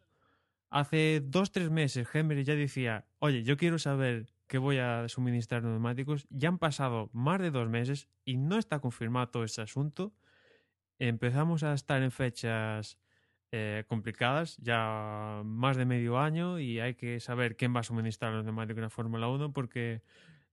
Hace 0.69 1.21
dos, 1.23 1.51
tres 1.51 1.69
meses 1.69 2.07
Henry 2.13 2.43
ya 2.43 2.55
decía, 2.55 3.05
oye, 3.19 3.43
yo 3.43 3.57
quiero 3.57 3.77
saber 3.77 4.33
que 4.47 4.57
voy 4.57 4.77
a 4.77 5.07
suministrar 5.07 5.63
neumáticos. 5.63 6.25
Ya 6.29 6.49
han 6.49 6.57
pasado 6.57 7.09
más 7.13 7.39
de 7.39 7.51
dos 7.51 7.69
meses 7.69 8.07
y 8.25 8.37
no 8.37 8.57
está 8.57 8.79
confirmado 8.79 9.29
todo 9.29 9.43
ese 9.43 9.61
asunto 9.61 10.13
empezamos 10.99 11.63
a 11.63 11.73
estar 11.73 12.01
en 12.01 12.11
fechas 12.11 12.97
eh, 13.51 13.83
complicadas, 13.87 14.57
ya 14.57 15.41
más 15.43 15.77
de 15.77 15.85
medio 15.85 16.19
año, 16.19 16.59
y 16.59 16.79
hay 16.79 16.95
que 16.95 17.19
saber 17.19 17.55
quién 17.55 17.75
va 17.75 17.81
a 17.81 17.83
suministrar 17.83 18.33
los 18.33 18.45
neumáticos 18.45 18.77
en 18.77 18.83
la 18.83 18.89
Fórmula 18.89 19.27
1, 19.27 19.53
porque 19.53 20.01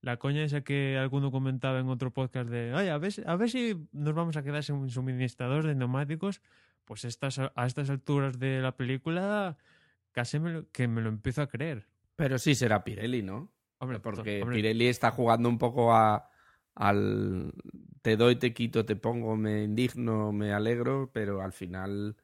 la 0.01 0.17
coña 0.17 0.43
esa 0.43 0.61
que 0.61 0.97
alguno 0.97 1.31
comentaba 1.31 1.79
en 1.79 1.89
otro 1.89 2.11
podcast 2.11 2.49
de, 2.49 2.73
a 2.73 2.97
ver, 2.97 3.13
a 3.25 3.35
ver 3.35 3.49
si 3.49 3.87
nos 3.91 4.13
vamos 4.13 4.37
a 4.37 4.43
quedar 4.43 4.63
sin 4.63 4.89
suministradores 4.89 5.65
de 5.65 5.75
neumáticos, 5.75 6.41
pues 6.85 7.05
estas, 7.05 7.39
a 7.39 7.65
estas 7.65 7.89
alturas 7.89 8.39
de 8.39 8.61
la 8.61 8.75
película 8.75 9.57
casi 10.11 10.39
me 10.39 10.65
que 10.71 10.87
me 10.87 11.01
lo 11.01 11.09
empiezo 11.09 11.41
a 11.41 11.47
creer. 11.47 11.87
Pero 12.15 12.37
sí 12.37 12.55
será 12.55 12.83
Pirelli, 12.83 13.21
¿no? 13.21 13.51
Hombre, 13.79 13.99
porque 13.99 14.45
Pirelli 14.47 14.87
está 14.87 15.11
jugando 15.11 15.49
un 15.49 15.57
poco 15.57 15.93
a, 15.93 16.29
al 16.75 17.53
te 18.01 18.17
doy, 18.17 18.35
te 18.35 18.53
quito, 18.53 18.85
te 18.85 18.95
pongo, 18.95 19.35
me 19.35 19.63
indigno, 19.63 20.31
me 20.31 20.53
alegro, 20.53 21.11
pero 21.13 21.41
al 21.41 21.53
final, 21.53 22.17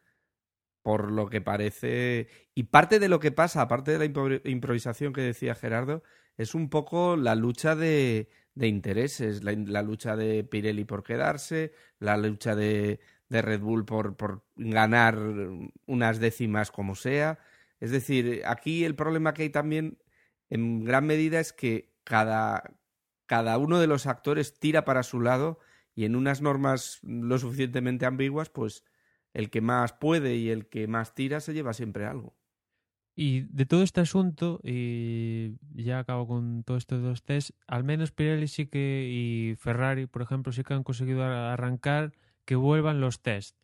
por 0.82 1.12
lo 1.12 1.30
que 1.30 1.42
parece, 1.42 2.28
y 2.54 2.64
parte 2.64 3.00
de 3.00 3.10
lo 3.10 3.20
que 3.20 3.32
pasa, 3.32 3.62
aparte 3.62 3.98
de 3.98 4.10
la 4.10 4.50
improvisación 4.50 5.14
que 5.14 5.22
decía 5.22 5.56
Gerardo, 5.56 6.04
es 6.38 6.56
un 6.56 6.70
poco 6.70 7.18
la 7.18 7.36
lucha 7.36 7.76
de, 7.76 8.30
de 8.54 8.68
intereses, 8.68 9.44
la, 9.44 9.82
lucha 9.82 10.16
de 10.16 10.44
Pirelli 10.44 10.84
por 10.84 11.04
quedarse, 11.04 11.74
la 12.00 12.18
lucha 12.18 12.56
de, 12.56 13.00
de 13.30 13.42
Red 13.42 13.62
Bull 13.62 13.86
por, 13.86 14.16
por 14.16 14.44
ganar 14.56 15.18
unas 15.86 16.20
décimas 16.20 16.72
como 16.72 16.96
sea. 16.96 17.40
Es 17.80 17.92
decir, 17.92 18.42
aquí 18.46 18.84
el 18.84 18.96
problema 18.96 19.34
que 19.34 19.44
hay 19.44 19.50
también 19.50 19.98
en 20.50 20.84
gran 20.84 21.06
medida 21.06 21.40
es 21.40 21.54
que 21.54 21.94
cada, 22.04 22.78
cada 23.26 23.58
uno 23.58 23.80
de 23.80 23.88
los 23.88 24.08
actores 24.08 24.60
tira 24.60 24.86
para 24.86 25.04
su 25.04 25.22
lado 25.22 25.60
y 25.94 26.06
en 26.06 26.16
unas 26.16 26.42
normas 26.42 27.00
lo 27.04 27.38
suficientemente 27.38 28.06
ambiguas, 28.06 28.50
pues 28.50 28.84
el 29.34 29.50
que 29.50 29.62
más 29.62 29.94
puede 29.94 30.36
y 30.36 30.50
el 30.50 30.68
que 30.68 30.88
más 30.88 31.14
tira 31.14 31.40
se 31.40 31.54
lleva 31.54 31.74
siempre 31.74 32.06
algo. 32.06 32.36
Y 33.16 33.42
de 33.42 33.66
todo 33.66 33.82
este 33.82 34.02
asunto, 34.02 34.60
y 34.64 35.58
ya 35.74 35.98
acabo 35.98 36.28
con 36.28 36.64
todo 36.64 36.78
esto 36.78 37.00
de 37.00 37.08
los 37.08 37.24
test, 37.24 37.50
al 37.66 37.84
menos 37.84 38.12
Pirelli 38.12 38.48
sí 38.48 38.68
que 38.68 39.08
y 39.10 39.56
Ferrari, 39.56 40.06
por 40.06 40.22
ejemplo, 40.22 40.52
sí 40.52 40.64
que 40.64 40.76
han 40.76 40.84
conseguido 40.84 41.24
arrancar 41.24 42.14
que 42.48 42.56
vuelvan 42.56 43.02
los 43.02 43.22
test. 43.22 43.58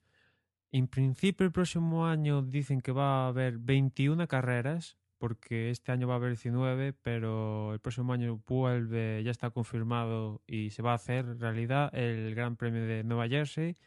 En 0.70 0.88
principio 0.90 1.46
el 1.46 1.54
próximo 1.54 2.06
año 2.06 2.42
dicen 2.42 2.82
que 2.82 2.92
va 2.92 3.24
a 3.24 3.28
haber 3.30 3.58
21 3.58 4.28
carreras, 4.28 4.98
porque 5.20 5.70
este 5.70 5.94
año 5.94 6.06
va 6.06 6.16
a 6.16 6.18
haber 6.18 6.32
19, 6.32 6.92
pero 6.92 7.74
el 7.74 7.80
próximo 7.80 8.12
año 8.12 8.44
vuelve, 8.46 9.24
ya 9.24 9.32
está 9.32 9.52
confirmado 9.52 10.42
y 10.48 10.72
se 10.72 10.82
va 10.82 10.92
a 10.92 10.96
hacer 10.96 11.40
realidad 11.40 11.96
el 11.96 12.36
Gran 12.36 12.58
Premio 12.58 12.86
de 12.86 13.06
Nueva 13.06 13.30
Jersey 13.30 13.78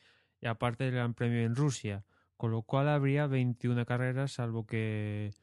y 0.41 0.47
aparte 0.47 0.87
el 0.87 0.95
Gran 0.95 1.13
Premio 1.13 1.41
en 1.43 1.57
Rusia, 1.57 2.07
con 2.39 2.51
lo 2.51 2.63
cual 2.63 2.89
habría 2.89 3.27
21 3.27 3.85
carreras, 3.85 4.33
salvo 4.33 4.65
que, 4.65 5.35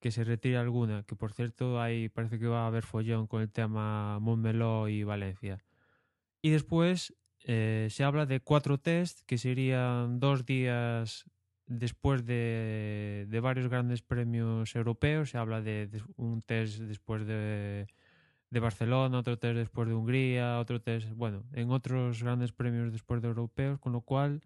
que 0.00 0.10
se 0.10 0.24
retire 0.24 0.56
alguna, 0.56 1.04
que 1.04 1.14
por 1.14 1.32
cierto 1.32 1.80
ahí 1.80 2.08
parece 2.08 2.40
que 2.40 2.48
va 2.48 2.64
a 2.64 2.66
haber 2.66 2.82
follón 2.82 3.28
con 3.28 3.42
el 3.42 3.50
tema 3.50 4.18
Montmeló 4.18 4.88
y 4.88 5.04
Valencia. 5.04 5.62
Y 6.42 6.50
después 6.50 7.14
eh, 7.44 7.88
se 7.90 8.04
habla 8.04 8.26
de 8.26 8.40
cuatro 8.40 8.78
test, 8.78 9.20
que 9.26 9.38
serían 9.38 10.20
dos 10.20 10.44
días 10.44 11.24
después 11.66 12.24
de, 12.26 13.26
de, 13.28 13.40
varios 13.40 13.68
grandes 13.68 14.02
premios 14.02 14.74
europeos. 14.74 15.30
Se 15.30 15.38
habla 15.38 15.60
de, 15.60 15.88
un 16.16 16.42
test 16.42 16.80
después 16.80 17.26
de, 17.26 17.86
de, 18.50 18.60
Barcelona, 18.60 19.18
otro 19.18 19.38
test 19.38 19.56
después 19.56 19.88
de 19.88 19.94
Hungría, 19.94 20.58
otro 20.58 20.80
test, 20.80 21.10
bueno, 21.14 21.44
en 21.52 21.70
otros 21.70 22.22
grandes 22.22 22.52
premios 22.52 22.92
después 22.92 23.22
de 23.22 23.28
europeos, 23.28 23.78
con 23.78 23.92
lo 23.92 24.00
cual, 24.00 24.42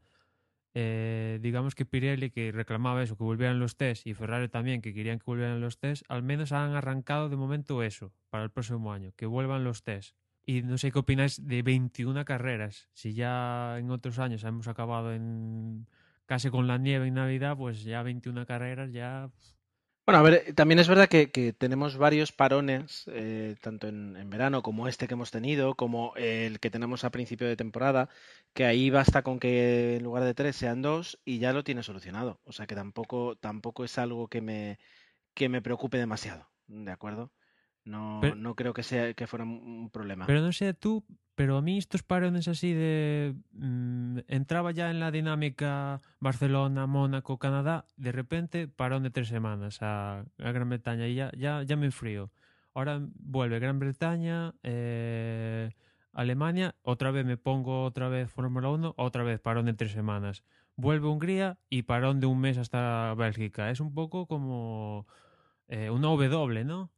eh, 0.75 1.39
digamos 1.43 1.75
que 1.75 1.87
Pirelli, 1.87 2.31
que 2.31 2.53
reclamaba 2.53 3.03
eso, 3.03 3.17
que 3.17 3.25
volvieran 3.25 3.61
los 3.61 3.77
test, 3.77 4.07
y 4.07 4.15
Ferrari 4.15 4.49
también, 4.49 4.83
que 4.83 4.95
querían 4.95 5.19
que 5.19 5.25
volvieran 5.27 5.61
los 5.61 5.79
test, 5.79 6.05
al 6.09 6.23
menos 6.23 6.53
han 6.53 6.75
arrancado 6.75 7.29
de 7.29 7.37
momento 7.37 7.83
eso 7.83 8.13
para 8.31 8.45
el 8.45 8.51
próximo 8.51 8.93
año, 8.93 9.13
que 9.17 9.27
vuelvan 9.27 9.65
los 9.65 9.83
test. 9.83 10.17
Y 10.45 10.63
no 10.63 10.77
sé 10.79 10.91
qué 10.91 10.99
opináis 10.99 11.47
de 11.47 11.63
21 11.63 12.25
carreras. 12.25 12.89
Si 12.93 13.15
ya 13.15 13.79
en 13.79 13.91
otros 13.91 14.19
años 14.19 14.43
hemos 14.45 14.67
acabado 14.69 15.13
en 15.13 15.87
casi 16.27 16.51
con 16.51 16.67
la 16.67 16.79
nieve 16.79 17.09
en 17.09 17.15
Navidad, 17.15 17.57
pues 17.57 17.85
ya 17.85 18.03
21 18.03 18.47
carreras, 18.47 18.93
ya... 18.93 19.31
Bueno, 20.05 20.19
a 20.19 20.23
ver, 20.23 20.53
también 20.57 20.81
es 20.81 20.89
verdad 20.89 21.09
que, 21.09 21.55
tenemos 21.57 21.97
varios 21.97 22.33
parones, 22.33 23.05
eh, 23.07 23.55
tanto 23.61 23.87
en, 23.87 24.29
verano 24.31 24.63
como 24.63 24.89
este 24.89 25.07
que 25.07 25.15
hemos 25.15 25.31
tenido, 25.31 25.77
como 25.77 26.13
el 26.17 26.59
que 26.59 26.71
tenemos 26.71 27.05
a 27.05 27.11
principio 27.11 27.47
de 27.47 27.57
temporada, 27.57 28.09
que 28.53 28.65
ahí 28.65 28.91
basta 28.91 29.23
con 29.23 29.39
que 29.39 29.97
en 29.97 30.03
lugar 30.03 30.25
de 30.25 30.35
tres 30.35 30.57
sean 30.57 30.83
dos 30.83 31.21
y 31.25 31.39
ya 31.39 31.53
lo 31.53 31.63
tiene 31.63 31.85
solucionado. 31.85 32.41
O 32.45 32.53
sea 32.53 32.67
que 32.67 32.75
tampoco, 32.75 33.37
tampoco 33.37 33.85
es 33.85 33.97
algo 33.99 34.27
que 34.29 34.41
me, 34.41 34.79
que 35.35 35.49
me 35.49 35.63
preocupe 35.63 35.99
demasiado, 35.99 36.51
¿de 36.67 36.91
acuerdo? 36.91 37.31
No, 37.85 38.19
Pero- 38.21 38.37
no 38.37 38.55
creo 38.55 38.73
que 38.75 38.83
sea 38.83 39.13
que 39.15 39.27
fuera 39.27 39.45
un 39.45 39.91
problema. 39.91 40.27
Pero 40.27 40.41
no 40.41 40.53
sé 40.53 40.73
tú, 40.73 41.05
pero 41.35 41.57
a 41.57 41.63
mí 41.63 41.79
estos 41.79 42.03
parones 42.05 42.47
así 42.47 42.73
de... 42.73 43.35
mm, 43.53 44.19
entraba 44.29 44.71
ya 44.71 44.91
en 44.91 45.01
la 45.01 45.11
dinámica 45.11 46.01
Barcelona, 46.21 46.87
Mónaco, 46.87 47.39
Canadá, 47.39 47.87
de 47.97 48.13
repente 48.13 48.69
parón 48.69 49.03
de 49.03 49.11
tres 49.11 49.27
semanas 49.29 49.79
a, 49.83 50.21
a 50.39 50.53
Gran 50.53 50.69
Bretaña 50.69 51.09
y 51.09 51.17
ya, 51.17 51.33
ya, 51.37 51.63
ya 51.65 51.77
me 51.77 51.87
enfrío. 51.87 52.31
Ahora 52.75 53.01
vuelve 53.19 53.59
Gran 53.59 53.81
Bretaña, 53.81 54.55
eh, 54.63 55.71
Alemania, 56.13 56.77
otra 56.83 57.11
vez 57.11 57.25
me 57.27 57.37
pongo 57.37 57.83
otra 57.85 58.09
vez 58.09 58.31
Fórmula 58.31 58.69
1, 58.69 58.95
otra 58.97 59.25
vez 59.25 59.41
parón 59.41 59.67
de 59.67 59.75
tres 59.75 59.91
semanas. 59.91 60.45
Vuelve 60.77 61.09
Hungría 61.09 61.59
y 61.69 61.83
parón 61.83 62.21
de 62.21 62.27
un 62.27 62.39
mes 62.41 62.59
hasta 62.59 63.13
Bélgica. 63.15 63.71
Es 63.71 63.81
un 63.81 63.93
poco 63.93 64.27
como 64.27 65.07
eh, 65.69 65.91
una 65.91 66.09
W, 66.09 66.65
¿no? 66.65 66.92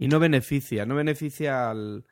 Y 0.00 0.08
no 0.08 0.18
beneficia, 0.18 0.86
no 0.86 0.94
beneficia 0.96 1.70
al... 1.70 2.06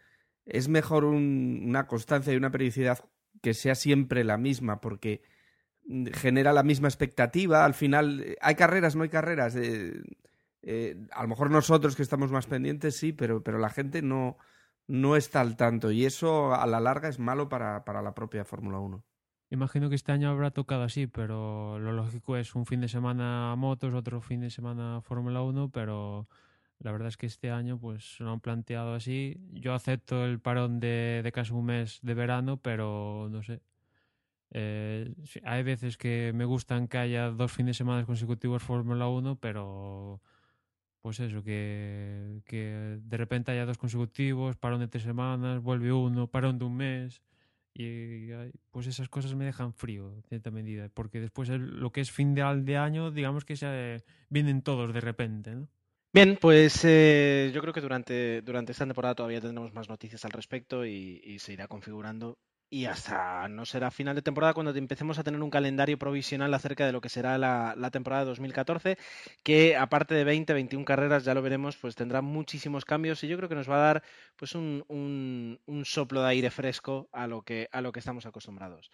Es 0.44 0.68
mejor 0.68 1.04
un- 1.06 1.62
una 1.66 1.86
constancia 1.86 2.32
y 2.32 2.36
una 2.36 2.50
periodicidad 2.50 2.98
que 3.42 3.54
sea 3.54 3.74
siempre 3.74 4.24
la 4.24 4.36
misma, 4.38 4.80
porque 4.80 5.22
mm, 5.86 6.08
genera 6.14 6.52
la 6.52 6.62
misma 6.62 6.88
expectativa. 6.88 7.64
Al 7.64 7.74
final, 7.74 8.20
eh, 8.20 8.36
hay 8.42 8.54
carreras, 8.56 8.96
no 8.96 9.04
hay 9.04 9.08
carreras. 9.10 9.56
eh, 9.56 10.02
eh, 10.62 10.96
a 11.12 11.22
lo 11.22 11.28
mejor 11.28 11.50
nosotros 11.50 11.96
que 11.96 12.02
estamos 12.02 12.30
más 12.32 12.46
pendientes, 12.46 12.96
sí, 12.96 13.12
pero, 13.12 13.42
pero 13.42 13.58
la 13.58 13.70
gente 13.70 14.02
no, 14.02 14.36
no 14.86 15.16
está 15.16 15.40
al 15.40 15.56
tanto. 15.56 15.90
Y 15.90 16.04
eso 16.04 16.54
a 16.54 16.66
la 16.66 16.80
larga 16.80 17.08
es 17.08 17.18
malo 17.18 17.48
para, 17.48 17.84
para 17.84 18.02
la 18.02 18.14
propia 18.14 18.44
Fórmula 18.44 18.78
1. 18.80 19.02
Imagino 19.50 19.88
que 19.88 19.94
este 19.94 20.12
año 20.12 20.28
habrá 20.30 20.50
tocado 20.50 20.82
así, 20.82 21.06
pero 21.06 21.78
lo 21.78 21.92
lógico 21.92 22.36
es 22.36 22.54
un 22.54 22.66
fin 22.66 22.82
de 22.82 22.88
semana 22.88 23.54
motos, 23.56 23.94
otro 23.94 24.20
fin 24.20 24.40
de 24.42 24.50
semana 24.50 25.00
Fórmula 25.00 25.40
1, 25.42 25.70
pero 25.70 26.28
la 26.80 26.92
verdad 26.92 27.08
es 27.08 27.16
que 27.16 27.26
este 27.26 27.50
año 27.50 27.78
pues 27.78 28.20
lo 28.20 28.30
han 28.30 28.40
planteado 28.40 28.94
así. 28.94 29.40
Yo 29.52 29.74
acepto 29.74 30.24
el 30.24 30.40
parón 30.40 30.80
de, 30.80 31.28
casi 31.34 31.52
un 31.52 31.66
mes 31.66 31.98
de 32.02 32.14
verano, 32.14 32.58
pero 32.58 33.28
no 33.30 33.42
sé. 33.42 33.60
Eh, 34.50 35.14
hay 35.44 35.62
veces 35.62 35.98
que 35.98 36.32
me 36.34 36.44
gustan 36.44 36.88
que 36.88 36.98
haya 36.98 37.30
dos 37.30 37.52
fines 37.52 37.76
de 37.76 37.78
semana 37.78 38.06
consecutivos 38.06 38.62
Fórmula 38.62 39.08
1, 39.08 39.36
pero 39.40 40.22
pues 41.02 41.20
eso, 41.20 41.42
que, 41.42 42.42
de 43.02 43.16
repente 43.16 43.52
haya 43.52 43.66
dos 43.66 43.78
consecutivos, 43.78 44.56
parón 44.56 44.80
de 44.80 44.88
tres 44.88 45.04
semanas, 45.04 45.62
vuelve 45.62 45.92
uno, 45.92 46.28
parón 46.28 46.58
de 46.58 46.64
un 46.64 46.76
mes. 46.76 47.22
Y 47.74 48.28
pues 48.70 48.86
esas 48.88 49.08
cosas 49.08 49.34
me 49.34 49.44
dejan 49.44 49.72
frío, 49.72 50.12
en 50.14 50.22
cierta 50.24 50.50
medida, 50.50 50.88
porque 50.90 51.20
después 51.20 51.48
lo 51.48 51.92
que 51.92 52.00
es 52.00 52.10
fin 52.10 52.34
de, 52.34 52.42
año, 52.76 53.10
digamos 53.10 53.44
que 53.44 53.56
se 53.56 54.04
vienen 54.28 54.62
todos 54.62 54.92
de 54.92 55.00
repente, 55.00 55.54
¿no? 55.54 55.68
Bien, 56.12 56.38
pues 56.40 56.80
eh, 56.84 57.50
yo 57.54 57.60
creo 57.60 57.72
que 57.74 57.80
durante, 57.82 58.40
durante 58.42 58.72
esta 58.72 58.86
temporada 58.86 59.14
todavía 59.14 59.40
tendremos 59.40 59.72
más 59.74 59.88
noticias 59.88 60.24
al 60.24 60.30
respecto 60.32 60.84
y, 60.86 61.20
y 61.24 61.38
se 61.38 61.52
irá 61.52 61.68
configurando. 61.68 62.38
Y 62.70 62.84
hasta 62.84 63.48
no 63.48 63.64
será 63.64 63.90
final 63.90 64.14
de 64.14 64.20
temporada 64.22 64.52
cuando 64.52 64.74
empecemos 64.74 65.18
a 65.18 65.24
tener 65.24 65.40
un 65.40 65.48
calendario 65.50 65.98
provisional 65.98 66.52
acerca 66.52 66.84
de 66.84 66.92
lo 66.92 67.00
que 67.00 67.08
será 67.08 67.38
la, 67.38 67.74
la 67.78 67.90
temporada 67.90 68.24
2014, 68.26 68.98
que 69.42 69.74
aparte 69.76 70.14
de 70.14 70.24
20, 70.24 70.52
21 70.52 70.84
carreras, 70.84 71.24
ya 71.24 71.32
lo 71.34 71.40
veremos, 71.42 71.76
pues 71.78 71.94
tendrá 71.94 72.20
muchísimos 72.20 72.84
cambios 72.84 73.22
y 73.24 73.28
yo 73.28 73.36
creo 73.38 73.48
que 73.48 73.54
nos 73.54 73.70
va 73.70 73.76
a 73.76 73.86
dar 73.94 74.02
pues 74.36 74.54
un, 74.54 74.84
un- 74.88 75.58
un 75.66 75.84
soplo 75.86 76.20
de 76.22 76.28
aire 76.28 76.50
fresco 76.50 77.08
a 77.12 77.26
lo 77.26 77.40
que, 77.42 77.68
a 77.72 77.80
lo 77.80 77.90
que 77.92 78.00
estamos 78.00 78.26
acostumbrados. 78.26 78.90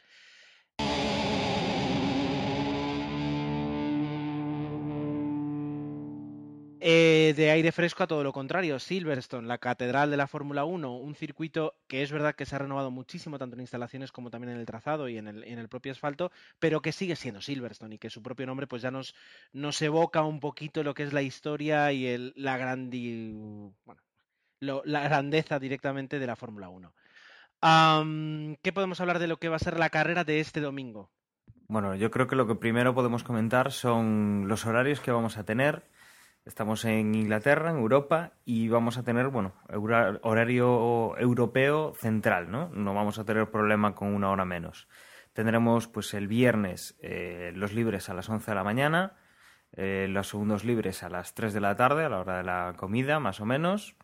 Eh, 6.86 7.32
de 7.34 7.50
aire 7.50 7.72
fresco 7.72 8.02
a 8.02 8.06
todo 8.06 8.22
lo 8.22 8.30
contrario, 8.34 8.78
Silverstone, 8.78 9.48
la 9.48 9.56
catedral 9.56 10.10
de 10.10 10.18
la 10.18 10.26
Fórmula 10.26 10.66
1, 10.66 10.94
un 10.98 11.14
circuito 11.14 11.76
que 11.86 12.02
es 12.02 12.12
verdad 12.12 12.34
que 12.34 12.44
se 12.44 12.54
ha 12.54 12.58
renovado 12.58 12.90
muchísimo 12.90 13.38
tanto 13.38 13.54
en 13.56 13.62
instalaciones 13.62 14.12
como 14.12 14.28
también 14.28 14.52
en 14.52 14.60
el 14.60 14.66
trazado 14.66 15.08
y 15.08 15.16
en 15.16 15.26
el, 15.26 15.44
en 15.44 15.58
el 15.58 15.70
propio 15.70 15.92
asfalto, 15.92 16.30
pero 16.58 16.82
que 16.82 16.92
sigue 16.92 17.16
siendo 17.16 17.40
Silverstone 17.40 17.94
y 17.94 17.98
que 17.98 18.10
su 18.10 18.22
propio 18.22 18.44
nombre 18.44 18.66
pues 18.66 18.82
ya 18.82 18.90
nos, 18.90 19.14
nos 19.54 19.80
evoca 19.80 20.24
un 20.24 20.40
poquito 20.40 20.82
lo 20.82 20.92
que 20.92 21.04
es 21.04 21.14
la 21.14 21.22
historia 21.22 21.90
y 21.90 22.06
el, 22.06 22.34
la, 22.36 22.58
grandi, 22.58 23.32
bueno, 23.86 24.02
lo- 24.60 24.82
la 24.84 25.04
grandeza 25.04 25.58
directamente 25.58 26.18
de 26.18 26.26
la 26.26 26.36
Fórmula 26.36 26.68
1. 26.68 26.92
Am, 27.62 28.56
¿Qué 28.62 28.74
podemos 28.74 29.00
hablar 29.00 29.20
de 29.20 29.28
lo 29.28 29.38
que 29.38 29.48
va 29.48 29.56
a 29.56 29.58
ser 29.58 29.78
la 29.78 29.88
carrera 29.88 30.24
de 30.24 30.38
este 30.40 30.60
domingo? 30.60 31.10
Bueno, 31.66 31.94
yo 31.94 32.10
creo 32.10 32.26
que 32.26 32.36
lo 32.36 32.46
que 32.46 32.56
primero 32.56 32.94
podemos 32.94 33.24
comentar 33.24 33.72
son 33.72 34.48
los 34.48 34.66
horarios 34.66 35.00
que 35.00 35.12
vamos 35.12 35.38
a 35.38 35.44
tener. 35.44 35.82
Estamos 36.46 36.84
en 36.84 37.14
Inglaterra, 37.14 37.70
en 37.70 37.78
Europa, 37.78 38.32
y 38.44 38.68
vamos 38.68 38.98
a 38.98 39.02
tener, 39.02 39.28
bueno, 39.28 39.54
horario 39.70 41.16
europeo 41.16 41.94
central, 41.96 42.50
¿no? 42.50 42.68
No 42.68 42.92
vamos 42.92 43.18
a 43.18 43.24
tener 43.24 43.50
problema 43.50 43.94
con 43.94 44.14
una 44.14 44.30
hora 44.30 44.44
menos. 44.44 44.86
Tendremos, 45.32 45.88
pues, 45.88 46.12
el 46.12 46.28
viernes 46.28 46.98
eh, 47.00 47.52
los 47.54 47.72
libres 47.72 48.10
a 48.10 48.14
las 48.14 48.28
11 48.28 48.50
de 48.50 48.54
la 48.54 48.62
mañana, 48.62 49.14
eh, 49.72 50.06
los 50.10 50.28
segundos 50.28 50.64
libres 50.64 51.02
a 51.02 51.08
las 51.08 51.32
3 51.32 51.54
de 51.54 51.60
la 51.60 51.76
tarde, 51.76 52.04
a 52.04 52.10
la 52.10 52.20
hora 52.20 52.36
de 52.36 52.44
la 52.44 52.74
comida, 52.76 53.18
más 53.20 53.40
o 53.40 53.46
menos. 53.46 53.96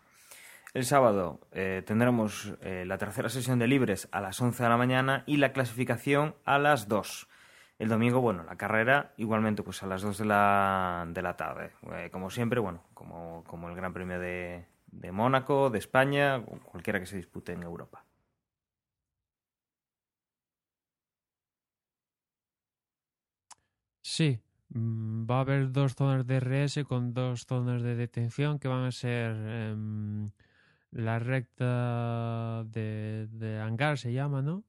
El 0.73 0.87
sábado 0.87 1.41
eh, 1.53 1.83
tendremos 1.85 2.55
la 2.63 2.97
tercera 2.97 3.29
sesión 3.29 3.59
de 3.59 3.67
libres 3.67 4.09
a 4.13 4.23
las 4.23 4.41
11 4.41 4.63
de 4.63 4.69
la 4.69 4.77
mañana 4.79 5.25
y 5.27 5.37
la 5.37 5.53
clasificación 5.53 6.37
a 6.47 6.59
las 6.59 6.89
2. 6.89 7.29
El 7.81 7.89
domingo, 7.89 8.21
bueno, 8.21 8.45
la 8.45 8.57
carrera 8.57 9.13
igualmente 9.17 9.63
pues 9.63 9.83
a 9.83 9.87
las 9.87 10.03
2 10.03 10.19
de 10.19 10.27
la, 10.27 11.07
de 11.09 11.23
la 11.23 11.37
tarde. 11.37 11.73
Eh, 11.95 12.11
como 12.13 12.29
siempre, 12.31 12.61
bueno, 12.61 12.85
como, 12.95 13.43
como 13.47 13.69
el 13.71 13.75
Gran 13.75 13.95
Premio 13.95 14.21
de, 14.21 14.67
de 14.87 15.13
Mónaco, 15.13 15.71
de 15.71 15.79
España, 15.79 16.45
cualquiera 16.65 17.01
que 17.01 17.07
se 17.07 17.17
dispute 17.17 17.53
en 17.53 17.63
Europa. 17.63 18.05
Sí, 24.03 24.41
mm, 24.71 25.27
va 25.31 25.39
a 25.39 25.41
haber 25.41 25.73
dos 25.73 25.95
zonas 25.95 26.27
de 26.27 26.37
RS 26.37 26.85
con 26.85 27.15
dos 27.15 27.47
zonas 27.47 27.83
de 27.83 27.95
detención 27.95 28.59
que 28.59 28.69
van 28.69 28.85
a 28.85 28.93
ser 28.93 29.35
em, 29.37 30.31
la 30.91 31.19
recta 31.19 32.65
de, 32.65 33.29
de 33.31 33.59
hangar, 33.61 33.99
se 33.99 34.13
llama, 34.13 34.43
¿no? 34.43 34.65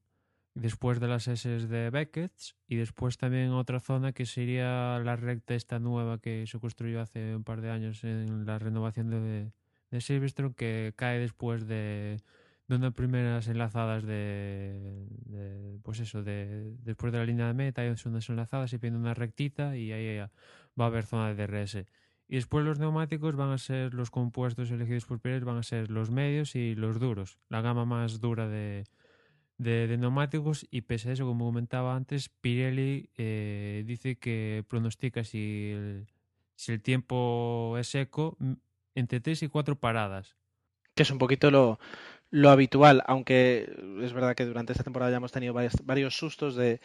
Después 0.54 1.00
de 1.00 1.08
las 1.08 1.28
S 1.28 1.48
de 1.48 1.90
Beckett 1.90 2.32
y 2.68 2.76
después 2.76 3.16
también 3.16 3.52
otra 3.52 3.80
zona 3.80 4.12
que 4.12 4.26
sería 4.26 4.98
la 4.98 5.16
recta 5.16 5.54
esta 5.54 5.78
nueva 5.78 6.18
que 6.18 6.46
se 6.46 6.60
construyó 6.60 7.00
hace 7.00 7.34
un 7.34 7.42
par 7.42 7.62
de 7.62 7.70
años 7.70 8.04
en 8.04 8.44
la 8.44 8.58
renovación 8.58 9.08
de, 9.08 9.50
de 9.90 10.00
Silverstone 10.02 10.52
que 10.54 10.92
cae 10.94 11.18
después 11.20 11.66
de, 11.66 12.18
de 12.68 12.76
unas 12.76 12.92
primeras 12.92 13.48
enlazadas 13.48 14.04
de, 14.04 15.06
de, 15.26 15.78
pues 15.82 16.00
eso, 16.00 16.22
de 16.22 16.76
después 16.82 17.12
de 17.12 17.18
la 17.18 17.24
línea 17.24 17.46
de 17.46 17.54
meta 17.54 17.82
hay 17.82 17.88
unas 17.88 18.28
enlazadas 18.28 18.72
y 18.74 18.78
viene 18.78 18.98
una 18.98 19.14
rectita 19.14 19.76
y 19.76 19.92
ahí 19.92 20.18
va 20.18 20.84
a 20.84 20.88
haber 20.88 21.06
zona 21.06 21.32
de 21.32 21.46
DRS. 21.46 21.86
Y 22.28 22.36
después 22.36 22.64
los 22.64 22.78
neumáticos 22.78 23.36
van 23.36 23.50
a 23.50 23.58
ser 23.58 23.94
los 23.94 24.10
compuestos 24.10 24.70
elegidos 24.70 25.04
por 25.04 25.20
Pirelli, 25.20 25.44
van 25.44 25.58
a 25.58 25.62
ser 25.62 25.90
los 25.90 26.10
medios 26.10 26.56
y 26.56 26.74
los 26.74 26.98
duros, 26.98 27.38
la 27.48 27.60
gama 27.60 27.84
más 27.84 28.20
dura 28.20 28.48
de, 28.48 28.84
de, 29.62 29.96
neumáticos 29.98 30.66
y 30.70 30.82
pese 30.82 31.10
a 31.10 31.12
eso, 31.12 31.26
como 31.26 31.46
comentaba 31.46 31.96
antes, 31.96 32.28
Pirelli 32.28 33.10
eh, 33.16 33.84
dice 33.86 34.16
que 34.18 34.64
pronostica 34.68 35.24
si 35.24 35.70
el, 35.72 36.06
si 36.56 36.72
el 36.72 36.82
tiempo 36.82 37.76
es 37.78 37.88
seco 37.88 38.36
m- 38.40 38.56
entre 38.94 39.20
3 39.20 39.42
y 39.42 39.48
4 39.48 39.76
paradas. 39.78 40.36
que 40.94 41.02
es 41.04 41.10
un 41.10 41.18
poquito 41.18 41.50
lo, 41.50 41.78
lo 42.30 42.50
habitual, 42.50 43.02
aunque 43.06 43.72
es 44.02 44.12
verdad 44.12 44.34
que 44.34 44.44
durante 44.46 44.72
esta 44.72 44.84
temporada 44.84 45.10
ya 45.10 45.18
hemos 45.18 45.32
tenido 45.32 45.54
varios, 45.54 46.16
sustos 46.16 46.56
de 46.56 46.80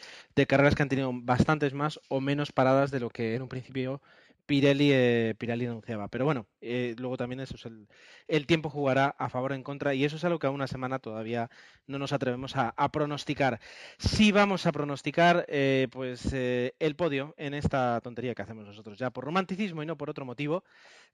carreras 0.46 0.74
que 0.74 0.82
han 0.82 0.88
tenido 0.88 1.10
bastantes 1.14 1.74
más 1.74 2.00
o 2.08 2.20
menos 2.20 2.52
paradas 2.52 2.90
de 2.90 3.00
lo 3.00 3.10
que 3.10 3.34
en 3.34 3.42
un 3.42 3.48
principio 3.48 4.00
Pirelli, 4.48 4.90
eh, 4.92 5.34
Pirelli 5.38 5.66
anunciaba. 5.66 6.08
Pero 6.08 6.24
bueno, 6.24 6.46
eh, 6.62 6.94
luego 6.98 7.18
también 7.18 7.40
eso 7.40 7.56
es 7.56 7.66
el, 7.66 7.86
el 8.28 8.46
tiempo 8.46 8.70
jugará 8.70 9.08
a 9.18 9.28
favor 9.28 9.52
o 9.52 9.54
en 9.54 9.62
contra 9.62 9.94
y 9.94 10.04
eso 10.04 10.16
es 10.16 10.24
algo 10.24 10.38
que 10.38 10.46
a 10.46 10.50
una 10.50 10.66
semana 10.66 10.98
todavía 10.98 11.50
no 11.86 11.98
nos 11.98 12.14
atrevemos 12.14 12.56
a, 12.56 12.70
a 12.70 12.90
pronosticar. 12.90 13.60
Sí 13.98 14.32
vamos 14.32 14.64
a 14.64 14.72
pronosticar 14.72 15.44
eh, 15.48 15.88
pues 15.92 16.32
eh, 16.32 16.74
el 16.78 16.96
podio 16.96 17.34
en 17.36 17.52
esta 17.52 18.00
tontería 18.00 18.34
que 18.34 18.40
hacemos 18.42 18.66
nosotros 18.66 18.98
ya 18.98 19.10
por 19.10 19.24
romanticismo 19.24 19.82
y 19.82 19.86
no 19.86 19.98
por 19.98 20.08
otro 20.08 20.24
motivo. 20.24 20.64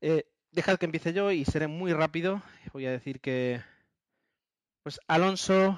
Eh, 0.01 0.25
dejad 0.53 0.79
que 0.79 0.87
empiece 0.87 1.13
yo 1.13 1.33
y 1.33 1.45
seré 1.45 1.67
muy 1.67 1.93
rápido. 1.93 2.41
Voy 2.73 2.87
a 2.87 2.93
decir 2.93 3.21
que 3.21 3.61
pues 4.85 5.01
Alonso, 5.09 5.77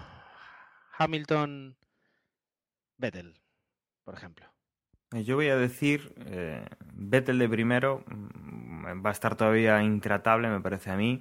Hamilton, 0.98 1.74
Vettel, 2.98 3.40
por 4.04 4.14
ejemplo. 4.14 4.55
Eh, 5.12 5.24
Yo 5.24 5.36
voy 5.36 5.48
a 5.48 5.56
decir, 5.56 6.14
eh, 6.26 6.64
Vettel 6.94 7.38
de 7.38 7.48
primero 7.48 8.04
mm, 8.06 9.04
va 9.04 9.10
a 9.10 9.12
estar 9.12 9.36
todavía 9.36 9.82
intratable, 9.82 10.48
me 10.48 10.60
parece 10.60 10.90
a 10.90 10.96
mí. 10.96 11.20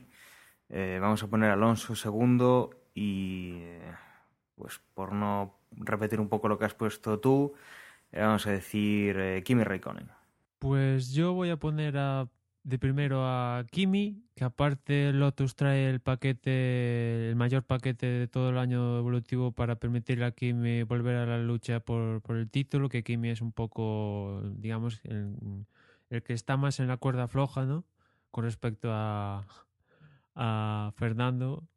Eh, 0.69 0.97
vamos 1.01 1.21
a 1.23 1.27
poner 1.27 1.51
Alonso 1.51 1.95
segundo 1.95 2.71
y, 2.93 3.53
eh, 3.57 3.93
pues 4.55 4.81
por 4.93 5.13
no 5.13 5.59
repetir 5.71 6.19
un 6.19 6.29
poco 6.29 6.47
lo 6.47 6.57
que 6.57 6.65
has 6.65 6.73
puesto 6.73 7.19
tú, 7.19 7.53
vamos 8.11 8.47
a 8.47 8.51
decir 8.51 9.43
Kimi 9.43 9.63
Raikkonen. 9.63 10.09
Pues 10.59 11.11
yo 11.11 11.33
voy 11.33 11.49
a 11.49 11.57
poner 11.57 11.97
a 11.97 12.27
de 12.65 12.79
primero 12.79 13.21
a 13.23 13.63
Kimi, 13.69 14.23
que 14.35 14.43
aparte 14.43 15.13
Lotus 15.13 15.55
trae 15.55 15.87
el 15.87 15.99
paquete, 15.99 17.29
el 17.29 17.35
mayor 17.35 17.63
paquete 17.63 18.07
de 18.07 18.27
todo 18.27 18.49
el 18.49 18.57
año 18.57 18.97
evolutivo 18.97 19.51
para 19.51 19.75
permitirle 19.75 20.25
a 20.25 20.31
Kimi 20.31 20.81
volver 20.81 21.15
a 21.17 21.25
la 21.27 21.37
lucha 21.37 21.79
por, 21.79 22.21
por 22.21 22.37
el 22.37 22.49
título, 22.49 22.89
que 22.89 23.03
Kimi 23.03 23.29
es 23.29 23.41
un 23.41 23.51
poco, 23.51 24.41
digamos, 24.57 24.99
el, 25.03 25.35
el, 26.09 26.23
que 26.23 26.33
está 26.33 26.57
más 26.57 26.79
en 26.79 26.87
la 26.87 26.97
cuerda 26.97 27.27
floja, 27.27 27.65
¿no? 27.65 27.85
Con 28.31 28.45
respecto 28.45 28.89
a, 28.91 29.45
a 30.33 30.91
Fernando. 30.95 31.67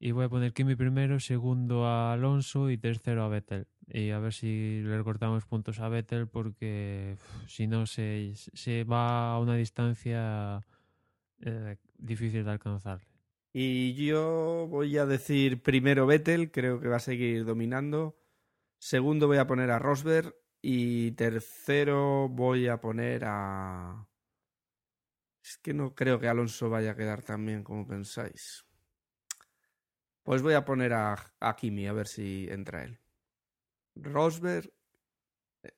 Y 0.00 0.10
voy 0.10 0.24
a 0.24 0.28
poner 0.28 0.52
Kimi 0.52 0.74
primero, 0.74 1.20
segundo 1.20 1.86
a 1.86 2.14
Alonso 2.14 2.68
y 2.70 2.78
tercero 2.78 3.22
a 3.22 3.28
Vettel 3.28 3.68
y 3.92 4.10
a 4.10 4.18
ver 4.18 4.32
si 4.32 4.80
le 4.82 4.96
recortamos 4.96 5.44
puntos 5.44 5.80
a 5.80 5.88
Vettel 5.88 6.28
porque 6.28 7.16
si 7.46 7.66
no 7.66 7.86
se, 7.86 8.32
se, 8.34 8.84
va 8.84 9.32
a 9.32 9.38
una 9.38 9.56
distancia 9.56 10.60
eh, 11.40 11.76
difícil 11.98 12.44
de 12.44 12.50
alcanzarle. 12.50 13.06
Y 13.52 13.94
yo 13.94 14.68
voy 14.68 14.96
a 14.98 15.06
decir 15.06 15.62
primero 15.62 16.06
Vettel, 16.06 16.52
creo 16.52 16.80
que 16.80 16.88
va 16.88 16.96
a 16.96 17.00
seguir 17.00 17.44
dominando. 17.44 18.16
Segundo 18.78 19.26
voy 19.26 19.38
a 19.38 19.46
poner 19.46 19.70
a 19.70 19.78
Rosberg 19.78 20.34
y 20.62 21.12
tercero 21.12 22.28
voy 22.28 22.68
a 22.68 22.80
poner 22.80 23.24
a... 23.24 24.06
Es 25.42 25.58
que 25.58 25.74
no 25.74 25.94
creo 25.94 26.20
que 26.20 26.28
Alonso 26.28 26.70
vaya 26.70 26.92
a 26.92 26.96
quedar 26.96 27.22
tan 27.22 27.44
bien 27.44 27.64
como 27.64 27.86
pensáis. 27.86 28.64
Pues 30.22 30.42
voy 30.42 30.54
a 30.54 30.64
poner 30.64 30.92
a, 30.92 31.16
a 31.40 31.56
Kimi 31.56 31.88
a 31.88 31.92
ver 31.92 32.06
si 32.06 32.46
entra 32.50 32.84
él. 32.84 32.99
Rosberg, 33.96 34.72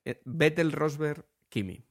eh, 0.04 0.20
Vettel, 0.24 0.72
Rosberg, 0.72 1.26
Kimi. 1.48 1.84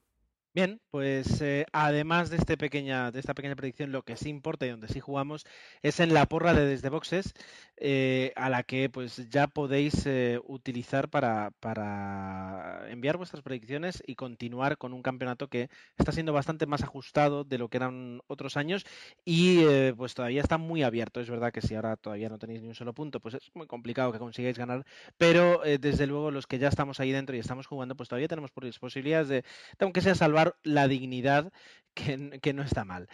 Bien, 0.54 0.82
pues 0.90 1.40
eh, 1.42 1.66
además 1.72 2.30
de, 2.30 2.36
este 2.36 2.58
pequeña, 2.58 3.10
de 3.12 3.22
esta 3.22 3.34
pequeña 3.34 3.56
predicción, 3.56 3.94
lo 3.94 4.04
que 4.04 4.18
sí 4.18 4.28
importa 4.28 4.66
y 4.66 4.70
donde 4.70 4.90
sí 4.90 5.00
jugamos 5.00 5.46
es 5.82 6.02
en 6.02 6.14
la 6.14 6.26
porra 6.26 6.54
de 6.54 6.66
Desde 6.66 6.90
Boxes, 6.90 7.34
eh, 7.78 8.34
a 8.36 8.50
la 8.50 8.64
que 8.64 8.90
pues 8.90 9.30
ya 9.30 9.48
podéis 9.48 10.06
eh, 10.06 10.42
utilizar 10.46 11.10
para, 11.10 11.52
para, 11.62 12.86
enviar 12.90 13.16
vuestras 13.16 13.42
predicciones 13.42 14.04
y 14.06 14.16
continuar 14.16 14.78
con 14.78 14.92
un 14.92 15.02
campeonato 15.02 15.48
que 15.48 15.70
está 15.98 16.12
siendo 16.12 16.34
bastante 16.34 16.66
más 16.66 16.84
ajustado 16.84 17.46
de 17.46 17.58
lo 17.58 17.70
que 17.70 17.78
eran 17.78 18.20
otros 18.28 18.58
años 18.58 18.86
y 19.24 19.64
eh, 19.64 19.94
pues 19.96 20.16
todavía 20.16 20.42
está 20.42 20.58
muy 20.58 20.84
abierto. 20.84 21.22
Es 21.22 21.30
verdad 21.30 21.54
que 21.54 21.62
si 21.62 21.76
ahora 21.76 21.96
todavía 21.96 22.28
no 22.28 22.40
tenéis 22.40 22.62
ni 22.62 22.68
un 22.68 22.76
solo 22.76 22.94
punto, 22.94 23.22
pues 23.22 23.36
es 23.36 23.52
muy 23.54 23.68
complicado 23.68 24.12
que 24.12 24.20
consigáis 24.20 24.58
ganar, 24.58 24.86
pero 25.18 25.62
desde 25.80 26.08
luego 26.08 26.30
los 26.30 26.46
que 26.46 26.60
ya 26.60 26.68
estamos 26.68 27.00
ahí 27.00 27.12
dentro 27.14 27.38
y 27.38 27.40
estamos 27.40 27.68
jugando, 27.68 27.96
pues 27.96 28.10
todavía 28.10 28.28
tenemos 28.28 28.52
posibilidades 28.52 29.30
de, 29.30 29.46
aunque 29.80 30.02
sea 30.02 30.14
salvar 30.14 30.41
la 30.64 30.88
dignidad, 30.88 31.52
que, 31.94 32.54
no 32.54 32.64
está 32.64 32.86
mal. 32.86 33.10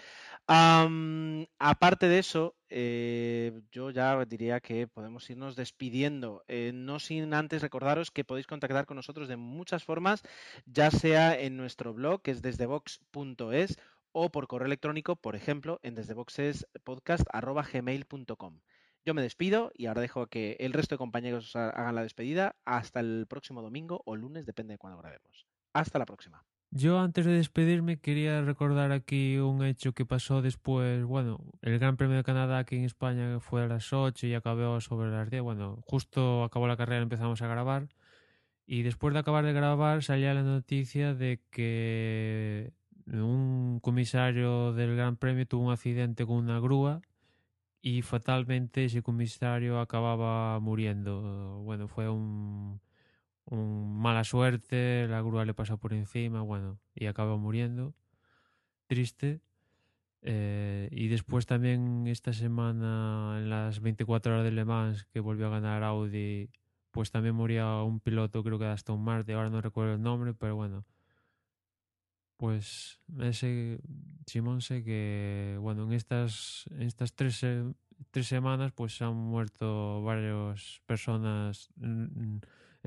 Aparte 0.48 2.08
de 2.08 2.20
eso, 2.20 2.56
eh, 2.70 3.62
yo 3.72 3.90
ya 3.92 4.24
diría 4.26 4.60
que 4.60 4.88
podemos 4.88 5.30
irnos 5.30 5.56
despidiendo, 5.56 6.44
eh, 6.48 6.72
no 6.74 7.00
sin 7.00 7.34
antes 7.34 7.62
recordaros 7.62 8.12
que 8.12 8.24
podéis 8.24 8.48
contactar 8.48 8.86
con 8.86 8.96
nosotros 8.96 9.28
de 9.28 9.38
muchas 9.38 9.84
formas, 9.84 10.24
ya 10.66 10.92
sea 10.92 11.40
en 11.40 11.58
nuestro 11.58 11.94
blog, 11.94 12.22
que 12.22 12.32
es 12.32 12.42
desdebox.es, 12.42 13.78
o 14.12 14.32
por 14.32 14.48
correo 14.48 14.68
electrónico, 14.68 15.16
por 15.16 15.36
ejemplo, 15.36 15.80
en 15.84 15.96
desdeboxespodcast.gmail.com. 15.96 18.60
Yo 19.06 19.14
me 19.14 19.22
despido 19.22 19.72
y 19.74 19.86
ahora 19.86 20.02
dejo 20.02 20.28
que 20.28 20.58
el 20.60 20.74
resto 20.74 20.96
de 20.96 21.00
compañeros 21.00 21.56
hagan 21.56 21.96
la 21.96 22.04
despedida 22.04 22.56
hasta 22.66 23.00
el 23.00 23.26
próximo 23.28 23.62
domingo 23.62 24.02
o 24.06 24.16
lunes, 24.16 24.46
depende 24.46 24.74
de 24.74 24.80
cuándo 24.80 25.00
grabemos. 25.00 25.48
Hasta 25.72 26.00
la 26.00 26.06
próxima. 26.06 26.44
Yo 26.72 27.00
antes 27.00 27.26
de 27.26 27.32
despedirme 27.32 27.98
quería 27.98 28.42
recordar 28.42 28.92
aquí 28.92 29.38
un 29.38 29.64
hecho 29.64 29.94
que 29.94 30.06
pasó 30.06 30.42
después, 30.42 31.04
bueno, 31.06 31.40
el 31.62 31.80
Gran 31.80 31.96
Premio 31.98 32.18
de 32.18 32.24
Canadá 32.24 32.60
aquí 32.60 32.76
en 32.76 32.84
España 32.84 33.40
fue 33.40 33.64
a 33.64 33.68
las 33.68 33.94
8 33.94 34.28
y 34.28 34.34
acabó 34.34 34.80
sobre 34.82 35.10
las 35.10 35.30
10, 35.30 35.42
bueno, 35.44 35.80
justo 35.86 36.44
acabó 36.44 36.68
la 36.68 36.78
carrera 36.78 37.02
empezamos 37.02 37.42
a 37.42 37.48
grabar 37.48 37.88
y 38.66 38.84
después 38.84 39.14
de 39.14 39.20
acabar 39.22 39.46
de 39.46 39.54
grabar 39.54 40.04
salía 40.04 40.34
la 40.34 40.44
noticia 40.44 41.14
de 41.14 41.40
que 41.52 42.74
un 43.08 43.80
comisario 43.82 44.74
del 44.74 44.96
Gran 44.98 45.16
Premio 45.16 45.48
tuvo 45.48 45.68
un 45.68 45.72
accidente 45.72 46.26
con 46.26 46.38
una 46.38 46.60
grúa 46.60 47.02
y 47.82 48.02
fatalmente 48.02 48.86
ese 48.86 49.02
comisario 49.02 49.80
acababa 49.80 50.60
muriendo. 50.60 51.62
Bueno, 51.64 51.88
fue 51.88 52.10
un 52.10 52.82
un 53.50 53.98
mala 54.00 54.24
suerte, 54.24 55.08
la 55.08 55.22
grúa 55.22 55.46
le 55.46 55.54
pasa 55.54 55.78
por 55.78 55.94
encima, 55.94 56.42
bueno, 56.42 56.80
y 56.96 57.06
acaba 57.08 57.38
muriendo. 57.38 57.94
Triste. 58.88 59.42
Eh, 60.22 60.90
y 60.92 61.08
después 61.08 61.46
también 61.46 62.08
esta 62.08 62.34
semana, 62.34 63.38
en 63.40 63.50
las 63.50 63.82
24 63.82 64.34
horas 64.34 64.46
de 64.46 64.52
Le 64.52 64.66
Mans, 64.66 65.06
que 65.06 65.20
volvió 65.20 65.48
a 65.48 65.52
ganar 65.52 65.84
Audi, 65.84 66.50
pues 66.92 67.12
también 67.12 67.36
moría 67.36 67.84
un 67.84 68.00
piloto, 68.00 68.44
creo 68.44 68.60
que 68.60 68.66
de 68.66 68.72
Aston 68.72 69.02
Martin, 69.02 69.36
ahora 69.36 69.50
no 69.50 69.62
recuerdo 69.62 69.94
el 69.96 70.02
nombre, 70.02 70.34
pero 70.34 70.56
bueno. 70.56 70.86
Pues 72.38 73.00
ese 73.20 73.80
Simón 74.28 74.62
sé 74.62 74.84
que, 74.84 75.58
bueno, 75.60 75.84
en 75.86 75.94
estas, 75.94 76.66
en 76.72 76.84
estas 76.84 77.14
tres, 77.14 77.44
tres 78.12 78.28
semanas, 78.28 78.72
pues 78.74 79.02
han 79.02 79.16
muerto 79.16 80.04
varias 80.04 80.82
personas 80.86 81.70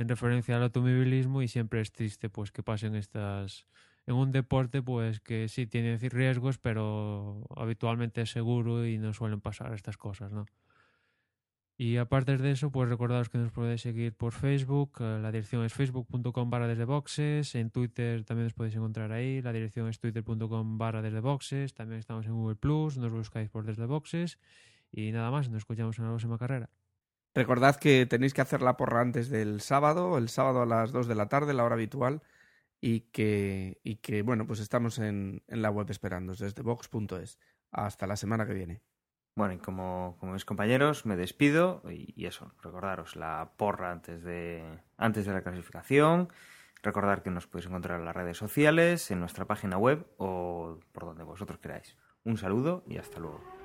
en 0.01 0.09
referencia 0.09 0.57
al 0.57 0.63
automovilismo 0.63 1.43
y 1.43 1.49
siempre 1.49 1.81
es 1.83 1.93
triste 1.93 2.31
pues 2.31 2.53
que 2.53 2.63
pasen 2.63 2.95
estas 2.95 3.67
en 4.07 4.15
un 4.15 4.33
deporte 4.33 4.83
pues 4.83 5.21
que 5.21 5.47
sí 5.49 5.67
tiene 5.67 5.99
riesgos 5.99 6.57
pero 6.59 7.45
habitualmente 7.55 8.23
es 8.23 8.31
seguro 8.31 8.87
y 8.87 8.97
no 8.97 9.13
suelen 9.13 9.43
pasar 9.43 9.75
estas 9.75 9.99
cosas 9.99 10.33
no 10.33 10.47
y 11.77 11.99
aparte 11.99 12.39
de 12.39 12.51
eso 12.51 12.71
pues 12.71 12.89
recordaros 12.89 13.29
que 13.29 13.37
nos 13.37 13.53
podéis 13.53 13.83
seguir 13.83 14.15
por 14.15 14.33
Facebook 14.33 14.93
eh, 15.01 15.19
la 15.21 15.31
dirección 15.31 15.65
es 15.67 15.75
facebook.com 15.75 16.49
barra 16.49 16.67
desde 16.67 16.87
boxes 16.87 17.55
en 17.55 17.69
Twitter 17.71 18.25
también 18.25 18.47
os 18.47 18.55
podéis 18.55 18.77
encontrar 18.77 19.13
ahí 19.13 19.43
la 19.43 19.53
dirección 19.53 19.87
es 19.87 20.01
twitter.com 20.01 20.79
barra 20.79 21.03
desde 21.03 21.21
boxes 21.21 21.75
también 21.75 21.99
estamos 21.99 22.25
en 22.25 22.33
Google 22.33 22.57
Plus 22.57 22.97
nos 22.97 23.13
buscáis 23.13 23.51
por 23.51 23.67
desde 23.67 23.85
boxes 23.85 24.39
y 24.91 25.13
nada 25.13 25.31
más 25.31 25.51
nos 25.51 25.59
escuchamos 25.59 25.99
en 25.99 26.07
la 26.07 26.11
próxima 26.13 26.39
carrera 26.39 26.71
Recordad 27.35 27.77
que 27.77 28.07
tenéis 28.07 28.35
que 28.35 28.41
hacer 28.41 28.61
la 28.61 28.77
porra 28.77 29.01
antes 29.01 29.29
del 29.31 29.61
sábado, 29.61 30.19
el 30.19 30.29
sábado 30.29 30.63
a 30.63 30.67
las 30.67 30.91
2 30.91 31.07
de 31.07 31.15
la 31.15 31.29
tarde, 31.29 31.55
la 31.55 31.65
hora 31.65 31.75
habitual, 31.75 32.23
y 32.81 33.01
que, 33.13 33.79
y 33.85 33.97
que 33.97 34.23
bueno, 34.23 34.47
pues 34.47 34.59
estamos 34.61 34.99
en, 34.99 35.43
la 35.47 35.71
web 35.71 35.91
esperando 35.91 36.35
desde 36.35 36.63
box.es. 36.63 37.39
Hasta 37.71 38.07
la 38.09 38.17
semana 38.17 38.47
que 38.47 38.55
viene. 38.55 38.83
Bueno, 39.37 39.55
y 39.55 39.59
como, 39.59 40.17
como 40.19 40.33
mis 40.33 40.45
compañeros, 40.45 41.07
me 41.07 41.17
despido 41.17 41.83
y, 41.89 42.13
y, 42.21 42.27
eso, 42.27 42.53
recordaros 42.63 43.15
la 43.15 43.53
porra 43.57 43.93
antes 43.93 44.25
de, 44.25 44.65
antes 44.97 45.25
de 45.25 45.33
la 45.33 45.43
clasificación. 45.43 46.33
Recordar 46.83 47.23
que 47.23 47.31
nos 47.31 47.47
podéis 47.47 47.69
encontrar 47.69 48.01
en 48.01 48.07
las 48.07 48.17
redes 48.17 48.39
sociales, 48.39 49.11
en 49.11 49.21
nuestra 49.21 49.45
página 49.45 49.79
web 49.79 50.07
o 50.17 50.81
por 50.93 51.05
donde 51.05 51.23
vosotros 51.23 51.61
queráis. 51.61 51.97
Un 52.25 52.39
saludo 52.39 52.83
y 52.87 52.97
hasta 52.97 53.21
luego. 53.21 53.60